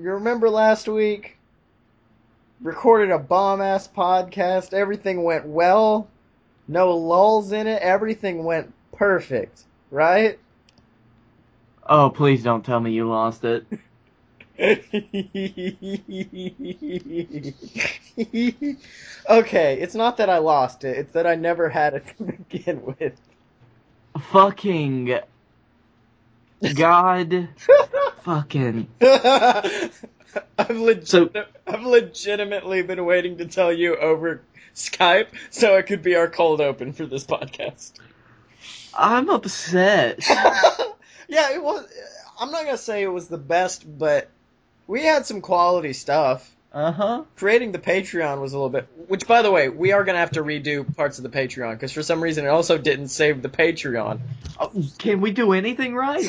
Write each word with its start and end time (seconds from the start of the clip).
You 0.00 0.12
remember 0.12 0.48
last 0.48 0.86
week? 0.86 1.36
Recorded 2.60 3.10
a 3.10 3.18
bomb 3.18 3.60
ass 3.60 3.88
podcast. 3.88 4.72
Everything 4.72 5.24
went 5.24 5.44
well. 5.44 6.06
No 6.68 6.96
lulls 6.96 7.50
in 7.50 7.66
it. 7.66 7.82
Everything 7.82 8.44
went 8.44 8.72
perfect, 8.92 9.64
right? 9.90 10.38
Oh, 11.84 12.10
please 12.10 12.44
don't 12.44 12.64
tell 12.64 12.78
me 12.78 12.92
you 12.92 13.08
lost 13.08 13.44
it. 13.44 13.66
okay, 19.28 19.80
it's 19.80 19.94
not 19.94 20.16
that 20.18 20.30
I 20.30 20.38
lost 20.38 20.84
it, 20.84 20.96
it's 20.98 21.12
that 21.12 21.26
I 21.26 21.34
never 21.34 21.68
had 21.68 21.94
it 21.94 22.04
to 22.18 22.24
begin 22.24 22.84
with. 22.84 23.20
Fucking. 24.30 25.20
God. 26.74 27.48
fucking. 28.22 28.88
I've, 29.00 30.70
legit- 30.70 31.08
So- 31.08 31.30
I've 31.66 31.82
legitimately 31.82 32.82
been 32.82 33.04
waiting 33.04 33.38
to 33.38 33.46
tell 33.46 33.72
you 33.72 33.96
over 33.96 34.42
Skype 34.74 35.28
so 35.50 35.76
it 35.76 35.84
could 35.86 36.02
be 36.02 36.16
our 36.16 36.28
cold 36.28 36.60
open 36.60 36.92
for 36.92 37.06
this 37.06 37.24
podcast. 37.24 37.92
I'm 38.96 39.28
upset. 39.30 40.24
yeah, 41.28 41.52
it 41.52 41.62
was. 41.62 41.86
I'm 42.40 42.50
not 42.50 42.64
gonna 42.64 42.78
say 42.78 43.02
it 43.02 43.08
was 43.08 43.28
the 43.28 43.38
best, 43.38 43.84
but 43.98 44.28
we 44.86 45.04
had 45.04 45.26
some 45.26 45.40
quality 45.40 45.92
stuff. 45.92 46.48
Uh 46.70 46.92
huh. 46.92 47.24
Creating 47.36 47.72
the 47.72 47.78
Patreon 47.78 48.42
was 48.42 48.52
a 48.52 48.56
little 48.56 48.68
bit. 48.68 48.86
Which, 49.06 49.26
by 49.26 49.40
the 49.40 49.50
way, 49.50 49.70
we 49.70 49.92
are 49.92 50.04
gonna 50.04 50.18
have 50.18 50.32
to 50.32 50.42
redo 50.42 50.84
parts 50.96 51.18
of 51.18 51.22
the 51.22 51.30
Patreon 51.30 51.72
because 51.72 51.92
for 51.92 52.02
some 52.02 52.22
reason 52.22 52.44
it 52.44 52.48
also 52.48 52.76
didn't 52.76 53.08
save 53.08 53.40
the 53.40 53.48
Patreon. 53.48 54.20
Oh, 54.60 54.70
can 54.98 55.22
we 55.22 55.30
do 55.32 55.52
anything 55.52 55.94
right? 55.94 56.28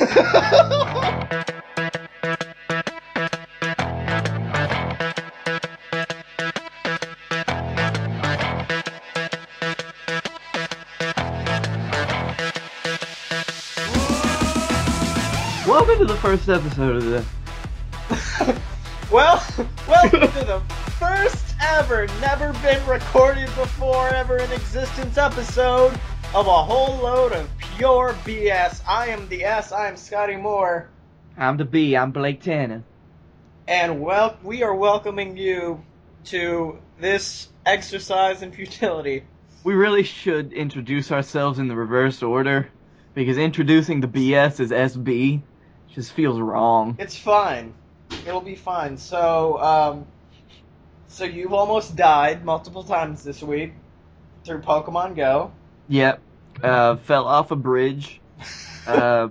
Welcome 15.66 15.98
to 15.98 16.06
the 16.06 16.18
first 16.22 16.48
episode 16.48 16.96
of 16.96 17.04
the. 17.04 18.56
well, 19.10 19.44
welcome 19.88 20.20
to 20.20 20.44
the 20.44 20.60
first 20.98 21.54
ever, 21.60 22.06
never 22.20 22.52
been 22.62 22.84
recorded 22.86 23.46
before, 23.56 24.08
ever 24.08 24.38
in 24.38 24.50
existence 24.52 25.18
episode 25.18 25.92
of 26.34 26.46
a 26.46 26.62
whole 26.62 26.96
load 27.02 27.32
of 27.32 27.48
pure 27.58 28.14
BS. 28.24 28.82
I 28.86 29.08
am 29.08 29.28
the 29.28 29.44
S. 29.44 29.72
I 29.72 29.88
am 29.88 29.94
Scottye 29.94 30.40
Moore. 30.40 30.88
I'm 31.36 31.56
the 31.56 31.64
B. 31.64 31.96
I'm 31.96 32.12
Blake 32.12 32.40
Tanner. 32.42 32.84
and 33.66 34.00
well, 34.00 34.36
we 34.42 34.62
are 34.62 34.74
welcoming 34.74 35.36
you 35.36 35.82
to 36.26 36.78
this 36.98 37.48
exercise 37.66 38.42
in 38.42 38.52
futility. 38.52 39.24
We 39.64 39.74
really 39.74 40.02
should 40.04 40.52
introduce 40.52 41.10
ourselves 41.12 41.58
in 41.58 41.68
the 41.68 41.76
reverse 41.76 42.22
order 42.22 42.68
because 43.14 43.38
introducing 43.38 44.00
the 44.00 44.08
BS 44.08 44.60
as 44.60 44.70
SB 44.70 45.42
just 45.94 46.12
feels 46.12 46.40
wrong. 46.40 46.96
It's 46.98 47.16
fine. 47.16 47.74
It'll 48.26 48.40
be 48.40 48.54
fine. 48.54 48.96
So, 48.96 49.58
um, 49.58 50.06
so 51.08 51.24
you've 51.24 51.52
almost 51.52 51.96
died 51.96 52.44
multiple 52.44 52.84
times 52.84 53.22
this 53.22 53.42
week 53.42 53.72
through 54.44 54.60
Pokemon 54.60 55.16
Go. 55.16 55.52
Yep. 55.88 56.20
Uh, 56.62 56.96
fell 56.96 57.26
off 57.26 57.50
a 57.50 57.56
bridge. 57.56 58.20
Uh, 58.86 59.28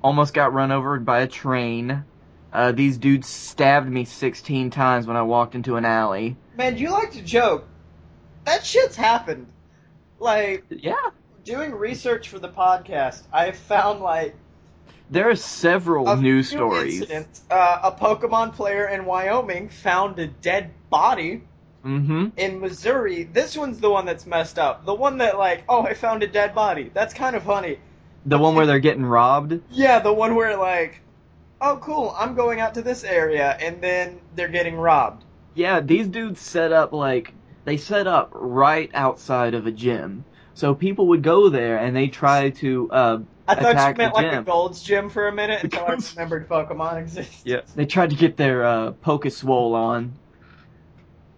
almost 0.00 0.32
got 0.32 0.54
run 0.54 0.70
over 0.70 0.98
by 1.00 1.20
a 1.20 1.26
train. 1.26 2.04
Uh, 2.52 2.72
these 2.72 2.96
dudes 2.98 3.26
stabbed 3.28 3.90
me 3.90 4.04
16 4.04 4.70
times 4.70 5.06
when 5.06 5.16
I 5.16 5.22
walked 5.22 5.54
into 5.56 5.76
an 5.76 5.84
alley. 5.84 6.36
Man, 6.56 6.78
you 6.78 6.90
like 6.90 7.10
to 7.12 7.22
joke. 7.22 7.66
That 8.44 8.64
shit's 8.64 8.96
happened. 8.96 9.48
Like 10.18 10.64
Yeah. 10.70 10.94
doing 11.44 11.72
research 11.72 12.28
for 12.28 12.38
the 12.38 12.48
podcast, 12.48 13.22
I 13.32 13.50
found 13.50 14.00
like 14.00 14.34
There 15.10 15.28
are 15.28 15.36
several 15.36 16.08
a 16.08 16.16
news 16.16 16.48
stories. 16.48 17.02
Uh, 17.50 17.80
a 17.82 17.92
Pokemon 17.92 18.54
player 18.54 18.86
in 18.86 19.04
Wyoming 19.04 19.68
found 19.68 20.18
a 20.18 20.26
dead 20.26 20.70
body 20.88 21.42
Mm-hmm. 21.84 22.26
in 22.36 22.60
Missouri. 22.60 23.22
This 23.22 23.56
one's 23.56 23.80
the 23.80 23.88
one 23.88 24.04
that's 24.04 24.26
messed 24.26 24.58
up. 24.58 24.84
The 24.84 24.92
one 24.92 25.16
that 25.18 25.38
like, 25.38 25.64
oh, 25.66 25.82
I 25.82 25.94
found 25.94 26.22
a 26.22 26.26
dead 26.26 26.54
body. 26.54 26.90
That's 26.92 27.14
kind 27.14 27.34
of 27.34 27.42
funny. 27.42 27.78
The 28.26 28.36
one 28.36 28.54
where 28.54 28.66
they're 28.66 28.80
getting 28.80 29.06
robbed. 29.06 29.58
Yeah, 29.70 29.98
the 30.00 30.12
one 30.12 30.34
where 30.34 30.58
like, 30.58 31.00
oh, 31.58 31.78
cool, 31.82 32.14
I'm 32.18 32.34
going 32.34 32.60
out 32.60 32.74
to 32.74 32.82
this 32.82 33.02
area, 33.02 33.56
and 33.58 33.80
then 33.80 34.20
they're 34.36 34.48
getting 34.48 34.76
robbed. 34.76 35.24
Yeah, 35.54 35.80
these 35.80 36.06
dudes 36.06 36.42
set 36.42 36.70
up 36.70 36.92
like 36.92 37.32
they 37.64 37.78
set 37.78 38.06
up 38.06 38.30
right 38.34 38.90
outside 38.92 39.54
of 39.54 39.66
a 39.66 39.72
gym. 39.72 40.24
So 40.52 40.74
people 40.74 41.06
would 41.08 41.22
go 41.22 41.48
there 41.48 41.78
and 41.78 41.96
they 41.96 42.08
try 42.08 42.50
to 42.50 42.90
uh 42.90 43.18
I 43.50 43.54
thought 43.54 43.88
you 43.88 43.94
meant 43.96 44.14
the 44.14 44.20
like 44.20 44.30
the 44.30 44.36
gym. 44.36 44.44
Gold's 44.44 44.82
Gym 44.82 45.10
for 45.10 45.28
a 45.28 45.32
minute 45.32 45.64
until 45.64 45.84
I 45.84 45.96
remembered 46.14 46.48
Pokemon 46.48 46.98
exists. 47.00 47.42
Yeah. 47.44 47.60
They 47.74 47.86
tried 47.86 48.10
to 48.10 48.16
get 48.16 48.36
their 48.36 48.64
uh, 48.64 48.92
Pokeswole 48.92 49.74
on. 49.74 50.12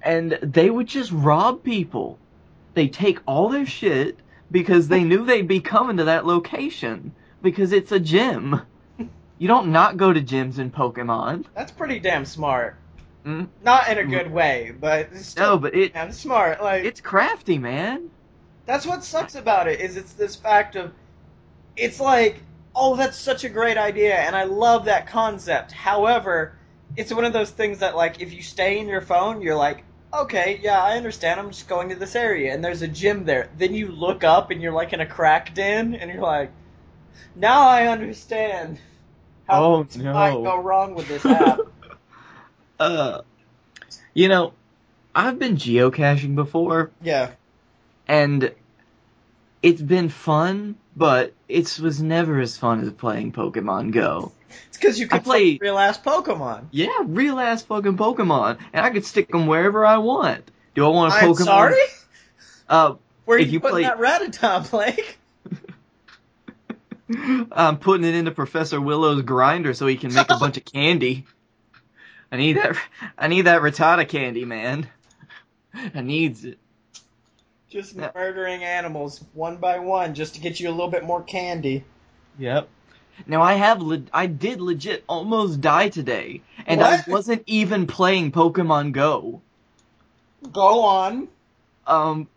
And 0.02 0.32
they 0.42 0.68
would 0.68 0.88
just 0.88 1.12
rob 1.12 1.62
people. 1.62 2.18
They 2.74 2.88
take 2.88 3.20
all 3.26 3.48
their 3.48 3.66
shit 3.66 4.18
because 4.50 4.88
they 4.88 5.04
knew 5.04 5.24
they'd 5.24 5.48
be 5.48 5.60
coming 5.60 5.98
to 5.98 6.04
that 6.04 6.26
location. 6.26 7.14
Because 7.40 7.72
it's 7.72 7.92
a 7.92 8.00
gym. 8.00 8.60
You 9.38 9.48
don't 9.48 9.72
not 9.72 9.96
go 9.96 10.12
to 10.12 10.20
gyms 10.20 10.58
in 10.58 10.70
Pokemon. 10.70 11.46
That's 11.54 11.72
pretty 11.72 11.98
damn 11.98 12.24
smart. 12.24 12.76
Mm. 13.26 13.48
Not 13.64 13.88
in 13.88 13.98
a 13.98 14.04
good 14.04 14.30
way, 14.30 14.72
but 14.78 15.08
it's 15.12 15.26
still 15.26 15.46
No, 15.50 15.58
but 15.58 15.74
it 15.74 15.94
damn 15.94 16.12
smart. 16.12 16.62
Like 16.62 16.84
it's 16.84 17.00
crafty, 17.00 17.58
man. 17.58 18.10
that's 18.66 18.86
what 18.86 19.02
sucks 19.04 19.34
about 19.34 19.66
it 19.68 19.80
is 19.80 19.96
it's 19.96 20.12
this 20.12 20.36
fact 20.36 20.76
of 20.76 20.92
it's 21.76 22.00
like 22.00 22.36
oh 22.74 22.96
that's 22.96 23.18
such 23.18 23.44
a 23.44 23.48
great 23.48 23.76
idea 23.76 24.14
and 24.14 24.34
I 24.36 24.44
love 24.44 24.86
that 24.86 25.06
concept. 25.06 25.72
However, 25.72 26.56
it's 26.96 27.12
one 27.12 27.24
of 27.24 27.32
those 27.32 27.50
things 27.50 27.78
that 27.80 27.96
like 27.96 28.20
if 28.20 28.32
you 28.32 28.42
stay 28.42 28.78
in 28.78 28.88
your 28.88 29.00
phone, 29.00 29.42
you're 29.42 29.56
like 29.56 29.84
okay, 30.14 30.60
yeah, 30.62 30.82
I 30.82 30.98
understand. 30.98 31.40
I'm 31.40 31.48
just 31.50 31.68
going 31.68 31.88
to 31.88 31.94
this 31.94 32.14
area 32.14 32.52
and 32.52 32.62
there's 32.62 32.82
a 32.82 32.88
gym 32.88 33.24
there. 33.24 33.48
Then 33.56 33.74
you 33.74 33.88
look 33.90 34.24
up 34.24 34.50
and 34.50 34.60
you're 34.60 34.72
like 34.72 34.92
in 34.92 35.00
a 35.00 35.06
crack 35.06 35.54
den 35.54 35.94
and 35.94 36.10
you're 36.10 36.22
like 36.22 36.50
now 37.34 37.66
I 37.68 37.86
understand 37.88 38.78
how 39.48 39.62
Oh, 39.64 39.86
no. 39.96 40.12
might 40.12 40.32
go 40.32 40.60
wrong 40.60 40.94
with 40.94 41.08
this 41.08 41.24
app. 41.24 41.58
Uh, 42.80 43.20
you 44.12 44.26
know, 44.28 44.52
I've 45.14 45.38
been 45.38 45.56
geocaching 45.56 46.34
before, 46.34 46.90
yeah. 47.00 47.30
and 48.08 48.52
it's 49.62 49.80
been 49.80 50.08
fun, 50.08 50.74
but 50.96 51.32
it 51.48 51.78
was 51.80 52.02
never 52.02 52.40
as 52.40 52.56
fun 52.56 52.80
as 52.80 52.92
playing 52.92 53.32
Pokemon 53.32 53.92
Go. 53.92 54.32
It's 54.68 54.76
because 54.76 54.98
you 54.98 55.08
can 55.08 55.20
play 55.22 55.58
real 55.60 55.78
ass 55.78 55.98
Pokemon. 55.98 56.66
Yeah, 56.70 56.88
real 57.04 57.40
ass 57.40 57.62
fucking 57.62 57.96
Pokemon, 57.96 58.58
and 58.72 58.84
I 58.84 58.90
could 58.90 59.04
stick 59.06 59.28
them 59.28 59.46
wherever 59.46 59.86
I 59.86 59.98
want. 59.98 60.50
Do 60.74 60.84
I 60.84 60.88
want 60.88 61.12
a 61.12 61.16
I'm 61.16 61.30
Pokemon? 61.32 61.44
sorry? 61.44 61.80
Uh, 62.68 62.94
Where 63.24 63.38
are 63.38 63.40
you 63.40 63.52
you 63.52 63.60
putting 63.60 63.74
play- 63.74 63.82
that 63.84 63.98
Rattata, 63.98 64.70
Blake? 64.70 65.18
I'm 67.52 67.78
putting 67.78 68.06
it 68.06 68.14
into 68.14 68.30
Professor 68.30 68.80
Willow's 68.80 69.22
grinder 69.22 69.74
so 69.74 69.86
he 69.86 69.96
can 69.96 70.14
make 70.14 70.30
a 70.30 70.38
bunch 70.38 70.56
of 70.56 70.64
candy. 70.64 71.26
I 72.30 72.36
need 72.36 72.54
that. 72.56 72.76
I 73.18 73.28
need 73.28 73.42
that 73.42 73.60
Rattata 73.60 74.08
candy, 74.08 74.44
man. 74.46 74.88
I 75.74 76.00
needs 76.00 76.44
it. 76.44 76.58
Just 77.72 77.94
Yeah. 77.96 78.10
murdering 78.14 78.62
animals 78.62 79.24
one 79.32 79.56
by 79.56 79.78
one 79.78 80.14
just 80.14 80.34
to 80.34 80.42
get 80.42 80.60
you 80.60 80.68
a 80.68 80.72
little 80.72 80.90
bit 80.90 81.04
more 81.04 81.22
candy. 81.22 81.84
Yep. 82.38 82.68
Now 83.26 83.40
I 83.40 83.54
have 83.54 83.80
le- 83.80 84.02
I 84.12 84.26
did 84.26 84.60
legit 84.60 85.04
almost 85.08 85.62
die 85.62 85.88
today, 85.88 86.42
and 86.66 86.82
What? 86.82 87.08
I 87.08 87.10
wasn't 87.10 87.42
even 87.46 87.86
playing 87.86 88.32
Pokemon 88.32 88.92
Go. 88.92 89.40
Go 90.52 90.82
on. 90.82 91.28
Um, 91.86 92.28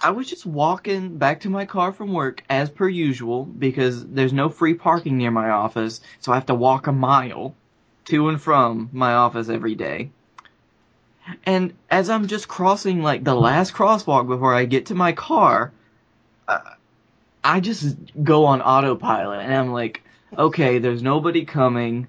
I 0.00 0.10
was 0.10 0.26
just 0.26 0.46
walking 0.46 1.18
back 1.18 1.40
to 1.40 1.50
my 1.50 1.66
car 1.66 1.92
from 1.92 2.14
work 2.14 2.42
as 2.48 2.70
per 2.70 2.88
usual 2.88 3.44
because 3.44 4.06
there's 4.06 4.32
no 4.32 4.48
free 4.48 4.74
parking 4.74 5.18
near 5.18 5.30
my 5.30 5.50
office, 5.50 6.00
so 6.20 6.32
I 6.32 6.36
have 6.36 6.46
to 6.46 6.54
walk 6.54 6.86
a 6.86 6.92
mile 6.92 7.54
to 8.06 8.28
and 8.30 8.40
from 8.40 8.88
my 8.92 9.12
office 9.12 9.50
every 9.50 9.74
day. 9.74 10.10
And 11.44 11.74
as 11.90 12.08
I'm 12.10 12.26
just 12.26 12.48
crossing 12.48 13.02
like 13.02 13.24
the 13.24 13.34
last 13.34 13.72
crosswalk 13.74 14.26
before 14.26 14.54
I 14.54 14.64
get 14.64 14.86
to 14.86 14.94
my 14.94 15.12
car, 15.12 15.72
uh, 16.48 16.60
I 17.42 17.60
just 17.60 17.96
go 18.22 18.44
on 18.46 18.60
autopilot 18.62 19.40
and 19.40 19.54
I'm 19.54 19.72
like, 19.72 20.02
okay, 20.36 20.78
there's 20.78 21.02
nobody 21.02 21.44
coming. 21.44 22.06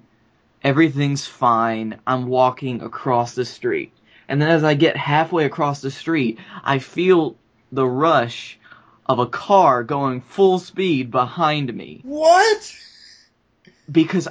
Everything's 0.62 1.26
fine. 1.26 2.00
I'm 2.06 2.26
walking 2.26 2.82
across 2.82 3.34
the 3.34 3.44
street. 3.44 3.92
And 4.28 4.42
then 4.42 4.50
as 4.50 4.64
I 4.64 4.74
get 4.74 4.96
halfway 4.96 5.44
across 5.44 5.80
the 5.80 5.90
street, 5.90 6.38
I 6.62 6.78
feel 6.80 7.36
the 7.72 7.86
rush 7.86 8.58
of 9.06 9.18
a 9.20 9.26
car 9.26 9.84
going 9.84 10.20
full 10.20 10.58
speed 10.58 11.10
behind 11.10 11.72
me 11.72 12.00
What? 12.04 12.74
because 13.90 14.28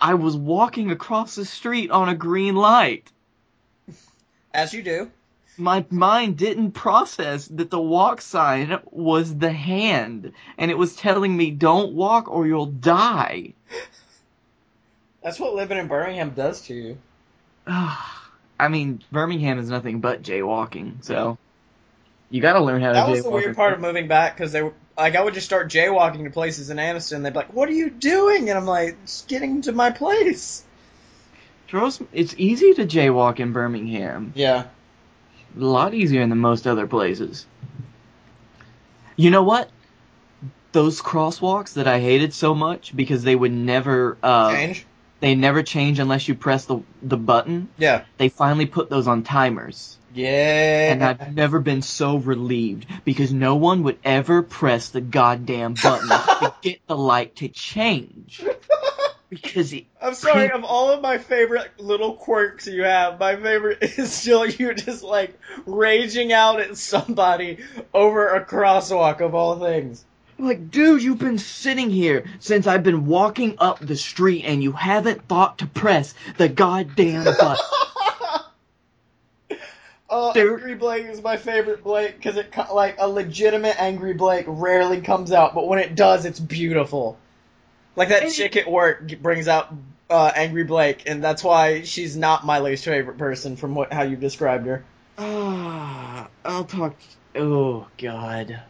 I 0.00 0.14
was 0.14 0.36
walking 0.36 0.90
across 0.90 1.36
the 1.36 1.44
street 1.44 1.90
on 1.90 2.08
a 2.08 2.14
green 2.14 2.56
light. 2.56 3.10
As 4.54 4.72
you 4.72 4.82
do. 4.82 5.10
My 5.58 5.84
mind 5.90 6.36
didn't 6.36 6.72
process 6.72 7.46
that 7.48 7.70
the 7.70 7.80
walk 7.80 8.20
sign 8.20 8.78
was 8.90 9.36
the 9.36 9.52
hand, 9.52 10.32
and 10.56 10.70
it 10.70 10.78
was 10.78 10.96
telling 10.96 11.36
me, 11.36 11.50
don't 11.50 11.92
walk 11.92 12.28
or 12.28 12.46
you'll 12.46 12.66
die. 12.66 13.52
That's 15.22 15.38
what 15.38 15.54
living 15.54 15.78
in 15.78 15.86
Birmingham 15.86 16.30
does 16.30 16.62
to 16.62 16.74
you. 16.74 16.98
I 17.66 18.68
mean, 18.68 19.02
Birmingham 19.12 19.58
is 19.58 19.70
nothing 19.70 20.00
but 20.00 20.22
jaywalking, 20.22 21.04
so 21.04 21.38
you 22.30 22.40
gotta 22.40 22.60
learn 22.60 22.82
how 22.82 22.88
to 22.88 22.94
do 22.94 23.00
That 23.00 23.10
was 23.10 23.22
the 23.22 23.30
weird 23.30 23.56
part 23.56 23.74
of 23.74 23.80
moving 23.80 24.08
back 24.08 24.36
because 24.36 24.52
they 24.52 24.62
were 24.62 24.74
like 24.96 25.14
I 25.14 25.22
would 25.22 25.34
just 25.34 25.46
start 25.46 25.68
jaywalking 25.70 26.24
to 26.24 26.30
places 26.30 26.70
in 26.70 26.78
Anniston. 26.78 27.22
They'd 27.22 27.32
be 27.32 27.36
like, 27.36 27.52
"What 27.52 27.68
are 27.68 27.72
you 27.72 27.90
doing?" 27.90 28.50
And 28.50 28.58
I'm 28.58 28.66
like, 28.66 29.00
"Just 29.04 29.28
getting 29.28 29.62
to 29.62 29.72
my 29.72 29.90
place." 29.90 30.63
Me, 31.72 31.90
it's 32.12 32.34
easy 32.38 32.74
to 32.74 32.86
jaywalk 32.86 33.40
in 33.40 33.52
Birmingham. 33.52 34.32
Yeah. 34.34 34.64
A 35.56 35.60
lot 35.64 35.94
easier 35.94 36.26
than 36.26 36.38
most 36.38 36.66
other 36.66 36.86
places. 36.86 37.46
You 39.16 39.30
know 39.30 39.42
what? 39.42 39.70
Those 40.72 41.00
crosswalks 41.00 41.74
that 41.74 41.86
I 41.86 42.00
hated 42.00 42.34
so 42.34 42.54
much 42.54 42.94
because 42.96 43.22
they 43.22 43.36
would 43.36 43.52
never 43.52 44.18
uh, 44.22 44.52
Change. 44.52 44.86
they 45.20 45.36
never 45.36 45.62
change 45.62 46.00
unless 46.00 46.26
you 46.26 46.34
press 46.34 46.64
the 46.64 46.80
the 47.00 47.16
button. 47.16 47.68
Yeah. 47.78 48.04
They 48.18 48.28
finally 48.28 48.66
put 48.66 48.90
those 48.90 49.06
on 49.06 49.22
timers. 49.22 49.96
Yeah. 50.12 50.92
And 50.92 51.04
I've 51.04 51.34
never 51.34 51.60
been 51.60 51.82
so 51.82 52.16
relieved 52.18 52.86
because 53.04 53.32
no 53.32 53.54
one 53.56 53.84
would 53.84 53.98
ever 54.04 54.42
press 54.42 54.88
the 54.88 55.00
goddamn 55.00 55.74
button 55.74 56.08
to 56.08 56.54
get 56.62 56.80
the 56.86 56.96
light 56.96 57.36
to 57.36 57.48
change. 57.48 58.44
Because 59.42 59.72
it, 59.72 59.84
I'm 60.00 60.14
sorry, 60.14 60.50
of 60.50 60.64
all 60.64 60.90
of 60.90 61.00
my 61.02 61.18
favorite 61.18 61.70
little 61.78 62.14
quirks 62.14 62.66
you 62.66 62.84
have, 62.84 63.18
my 63.20 63.36
favorite 63.36 63.78
is 63.98 64.12
still 64.12 64.46
you 64.46 64.74
just 64.74 65.02
like 65.02 65.38
raging 65.66 66.32
out 66.32 66.60
at 66.60 66.76
somebody 66.76 67.58
over 67.92 68.28
a 68.34 68.44
crosswalk 68.44 69.20
of 69.20 69.34
all 69.34 69.58
things. 69.58 70.04
like, 70.38 70.70
dude, 70.70 71.02
you've 71.02 71.18
been 71.18 71.38
sitting 71.38 71.90
here 71.90 72.24
since 72.40 72.66
I've 72.66 72.82
been 72.82 73.06
walking 73.06 73.56
up 73.58 73.78
the 73.80 73.96
street 73.96 74.44
and 74.44 74.62
you 74.62 74.72
haven't 74.72 75.26
thought 75.28 75.58
to 75.58 75.66
press 75.66 76.14
the 76.38 76.48
goddamn 76.48 77.24
button. 77.38 77.64
Oh, 80.10 80.32
there- 80.32 80.54
Angry 80.54 80.74
Blake 80.74 81.06
is 81.06 81.22
my 81.22 81.36
favorite 81.36 81.82
Blake 81.82 82.16
because 82.16 82.36
it 82.36 82.52
like 82.72 82.96
a 82.98 83.08
legitimate 83.08 83.80
Angry 83.80 84.12
Blake 84.14 84.44
rarely 84.46 85.00
comes 85.00 85.32
out, 85.32 85.54
but 85.54 85.66
when 85.66 85.78
it 85.78 85.94
does, 85.94 86.24
it's 86.24 86.38
beautiful. 86.40 87.18
Like 87.96 88.08
that 88.08 88.22
And 88.22 88.30
it- 88.30 88.34
chick 88.34 88.56
at 88.56 88.70
work 88.70 89.06
brings 89.22 89.48
out 89.48 89.72
uh, 90.10 90.30
Angry 90.34 90.64
Blake, 90.64 91.04
and 91.06 91.22
that's 91.24 91.42
why 91.42 91.82
she's 91.82 92.16
not 92.16 92.44
my 92.44 92.60
least 92.60 92.84
favorite 92.84 93.18
person 93.18 93.56
from 93.56 93.74
what 93.74 93.92
how 93.92 94.02
you 94.02 94.16
described 94.16 94.66
her. 94.66 94.84
Ah, 95.18 96.28
I'll 96.44 96.64
talk. 96.64 96.94
Oh 97.36 97.86
God, 97.98 98.60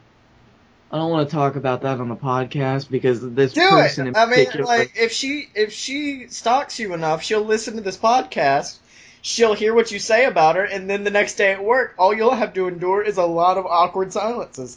I 0.93 0.97
don't 0.97 1.11
want 1.11 1.29
to 1.29 1.35
talk 1.35 1.57
about 1.57 1.83
that 1.83 2.01
on 2.01 2.09
the 2.09 2.17
podcast 2.17 2.89
because 2.91 3.21
this 3.35 3.53
Do 3.55 3.67
person 3.69 4.07
it. 4.07 4.11
in 4.11 4.17
I 4.17 4.27
mean, 4.27 4.47
like 4.65 4.93
if 4.97 5.13
she 5.13 5.49
if 5.55 5.73
she 5.73 6.29
stalks 6.29 6.79
you 6.79 6.95
enough, 6.95 7.23
she'll 7.23 7.43
listen 7.45 7.75
to 7.77 7.81
this 7.81 7.97
podcast. 7.97 8.79
She'll 9.23 9.55
hear 9.55 9.75
what 9.75 9.91
you 9.91 9.99
say 9.99 10.27
about 10.27 10.57
her, 10.57 10.65
and 10.65 10.89
then 10.89 11.03
the 11.03 11.11
next 11.11 11.37
day 11.37 11.53
at 11.53 11.65
work, 11.65 11.95
all 11.99 12.15
you'll 12.15 12.35
have 12.35 12.53
to 12.55 12.69
endure 12.69 13.03
is 13.03 13.17
a 13.17 13.25
lot 13.25 13.57
of 13.57 13.65
awkward 13.65 14.13
silences. 14.13 14.77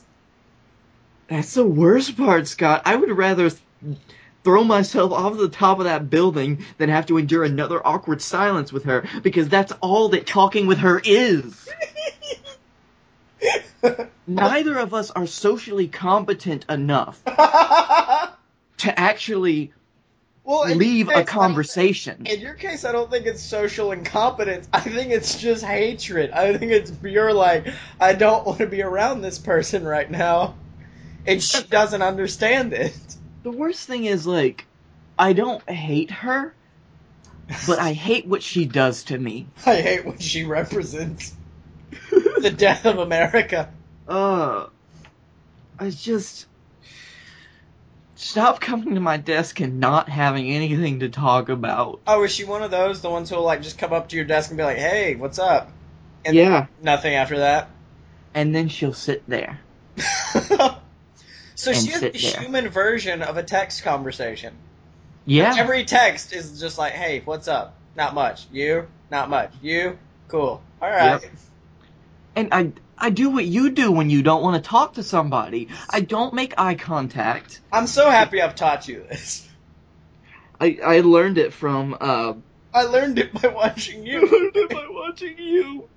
That's 1.28 1.54
the 1.54 1.66
worst 1.66 2.16
part, 2.16 2.48
Scott. 2.48 2.84
I 2.86 2.96
would 2.96 3.12
rather 3.12 3.50
th- 3.50 3.62
throw 4.48 4.64
myself 4.64 5.12
off 5.12 5.36
the 5.36 5.50
top 5.50 5.78
of 5.80 5.84
that 5.84 6.10
building 6.10 6.64
than 6.78 6.88
have 6.88 7.06
to 7.06 7.18
endure 7.18 7.44
another 7.44 7.86
awkward 7.86 8.22
silence 8.22 8.72
with 8.72 8.86
her 8.86 9.06
because 9.22 9.50
that's 9.50 9.74
all 9.82 10.08
that 10.08 10.26
talking 10.26 10.68
with 10.68 10.78
her 10.78 11.02
is. 11.04 11.68
Neither 14.28 14.78
of 14.78 14.94
us 14.94 15.12
are 15.12 15.28
socially 15.28 15.90
competent 15.90 16.66
enough 16.70 17.22
to 17.26 18.98
actually 18.98 19.74
well, 20.46 20.74
leave 20.74 21.10
case, 21.10 21.18
a 21.18 21.24
conversation. 21.26 22.26
In 22.26 22.40
your 22.40 22.54
case, 22.54 22.86
I 22.86 22.94
don't 22.94 23.12
think 23.12 23.26
it's 23.26 23.44
social 23.44 23.92
incompetence. 23.92 24.70
I 24.72 24.80
think 24.80 25.12
it's 25.12 25.38
just 25.38 25.62
hatred. 25.62 26.32
I 26.32 26.58
think 26.58 26.72
it's 26.72 26.90
pure 26.90 27.34
like 27.34 27.68
I 28.00 28.14
don't 28.14 28.46
want 28.46 28.60
to 28.60 28.68
be 28.68 28.82
around 28.82 29.24
this 29.24 29.40
person 29.40 29.84
right 29.84 30.10
now, 30.10 30.56
and 31.26 31.44
she 31.44 31.64
doesn't 31.64 32.02
understand 32.02 32.72
it. 32.72 33.17
The 33.44 33.52
worst 33.52 33.88
thing 33.88 34.06
is 34.06 34.28
like 34.28 34.66
I 35.18 35.34
don't 35.34 35.68
hate 35.70 36.12
her, 36.12 36.54
but 37.66 37.80
I 37.80 37.94
hate 37.94 38.26
what 38.28 38.44
she 38.44 38.66
does 38.66 39.04
to 39.06 39.18
me. 39.18 39.48
I 39.66 39.76
hate 39.76 40.06
what 40.06 40.22
she 40.22 40.44
represents. 40.44 41.34
the 42.12 42.52
death 42.56 42.86
of 42.86 42.98
America. 43.00 43.70
Uh, 44.08 44.68
I 45.80 45.90
just 45.90 46.46
stop 48.16 48.60
coming 48.60 48.96
to 48.96 49.00
my 49.02 49.18
desk 49.18 49.60
and 49.60 49.80
not 49.80 50.10
having 50.10 50.50
anything 50.52 51.00
to 51.00 51.10
talk 51.10 51.50
about. 51.50 52.02
Oh, 52.08 52.24
is 52.24 52.32
she 52.34 52.44
one 52.46 52.64
of 52.64 52.72
those? 52.72 53.02
The 53.02 53.10
ones 53.10 53.30
who'll 53.30 53.44
like 53.44 53.62
just 53.62 53.78
come 53.78 53.94
up 53.94 54.10
to 54.10 54.16
your 54.16 54.26
desk 54.26 54.50
and 54.50 54.58
be 54.58 54.64
like, 54.64 54.78
"Hey, 54.78 55.16
what's 55.16 55.40
up?" 55.40 55.72
And 56.26 56.36
yeah, 56.36 56.68
nothing 56.82 57.14
after 57.16 57.38
that. 57.40 57.70
and 58.34 58.54
then 58.54 58.68
she'll 58.70 58.94
sit 58.94 59.24
there. 59.28 59.62
so 61.58 61.74
she 61.74 61.88
has 61.92 62.00
sit 62.00 62.14
the 62.14 62.20
there. 62.20 62.40
human 62.42 62.70
version 62.70 63.22
of 63.22 63.38
a 63.38 63.44
text 63.44 63.84
conversation. 63.84 64.54
Yeah, 65.26 65.56
Every 65.58 65.84
text 65.84 66.32
is 66.32 66.60
just 66.60 66.78
like, 66.78 66.94
"Hey, 66.94 67.22
what's 67.26 67.48
up?" 67.48 67.76
Not 67.96 68.14
much. 68.14 68.46
You? 68.52 68.88
Not 69.12 69.30
much. 69.30 69.52
You? 69.62 69.98
Cool. 70.30 70.62
All 70.82 70.90
right. 70.90 71.22
Yep. 71.22 71.32
and 72.36 72.50
I 72.54 72.72
I 72.98 73.10
do 73.10 73.30
what 73.32 73.46
you 73.46 73.72
do 73.72 73.92
when 73.92 74.10
you 74.10 74.22
don't 74.24 74.42
want 74.44 74.64
to 74.64 74.70
talk 74.70 74.94
to 74.94 75.04
somebody. 75.04 75.70
I 75.90 76.02
don't 76.02 76.34
make 76.34 76.54
eye 76.58 76.76
contact. 76.76 77.60
I'm 77.72 77.88
so 77.88 78.10
happy 78.10 78.42
I've 78.42 78.56
taught 78.56 78.88
you 78.88 79.04
this. 79.10 79.48
I 80.62 80.78
I 80.84 81.00
learned 81.02 81.38
it 81.38 81.54
from 81.54 81.98
uh. 82.00 82.34
I 82.74 82.84
learned 82.84 83.18
it 83.20 83.34
by 83.34 83.48
watching 83.50 84.02
I 84.04 84.06
you. 84.06 84.22
learned 84.22 84.56
it 84.56 84.70
by 84.70 84.88
watching 84.90 85.38
you. 85.38 85.90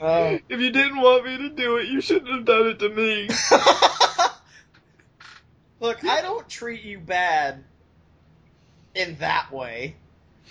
Oh. 0.00 0.38
If 0.48 0.60
you 0.60 0.70
didn't 0.70 1.00
want 1.00 1.24
me 1.24 1.38
to 1.38 1.48
do 1.50 1.76
it, 1.76 1.88
you 1.88 2.00
shouldn't 2.00 2.30
have 2.30 2.44
done 2.44 2.66
it 2.68 2.78
to 2.80 2.88
me. 2.88 3.28
Look, 5.80 6.04
I 6.04 6.22
don't 6.22 6.48
treat 6.48 6.82
you 6.82 6.98
bad 6.98 7.64
in 8.94 9.16
that 9.16 9.52
way. 9.52 9.96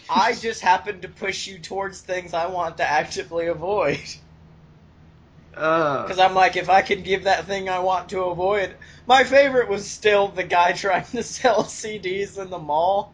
I 0.10 0.34
just 0.34 0.62
happen 0.62 1.02
to 1.02 1.08
push 1.08 1.48
you 1.48 1.60
towards 1.60 2.02
things 2.02 2.34
I 2.34 2.48
want 2.48 2.78
to 2.78 2.84
actively 2.90 3.48
avoid. 3.48 4.00
Uh, 5.56 6.04
Because 6.04 6.20
I'm 6.20 6.36
like, 6.36 6.58
if 6.58 6.70
I 6.70 6.82
can 6.82 7.02
give 7.02 7.24
that 7.24 7.46
thing 7.46 7.70
I 7.70 7.80
want 7.80 8.10
to 8.10 8.24
avoid. 8.25 8.75
My 9.08 9.24
favorite 9.24 9.70
was 9.70 9.90
still 9.90 10.28
the 10.28 10.44
guy 10.44 10.72
trying 10.74 11.06
to 11.06 11.24
sell 11.24 11.64
CDs 11.64 12.38
in 12.38 12.50
the 12.50 12.60
mall. 12.60 13.14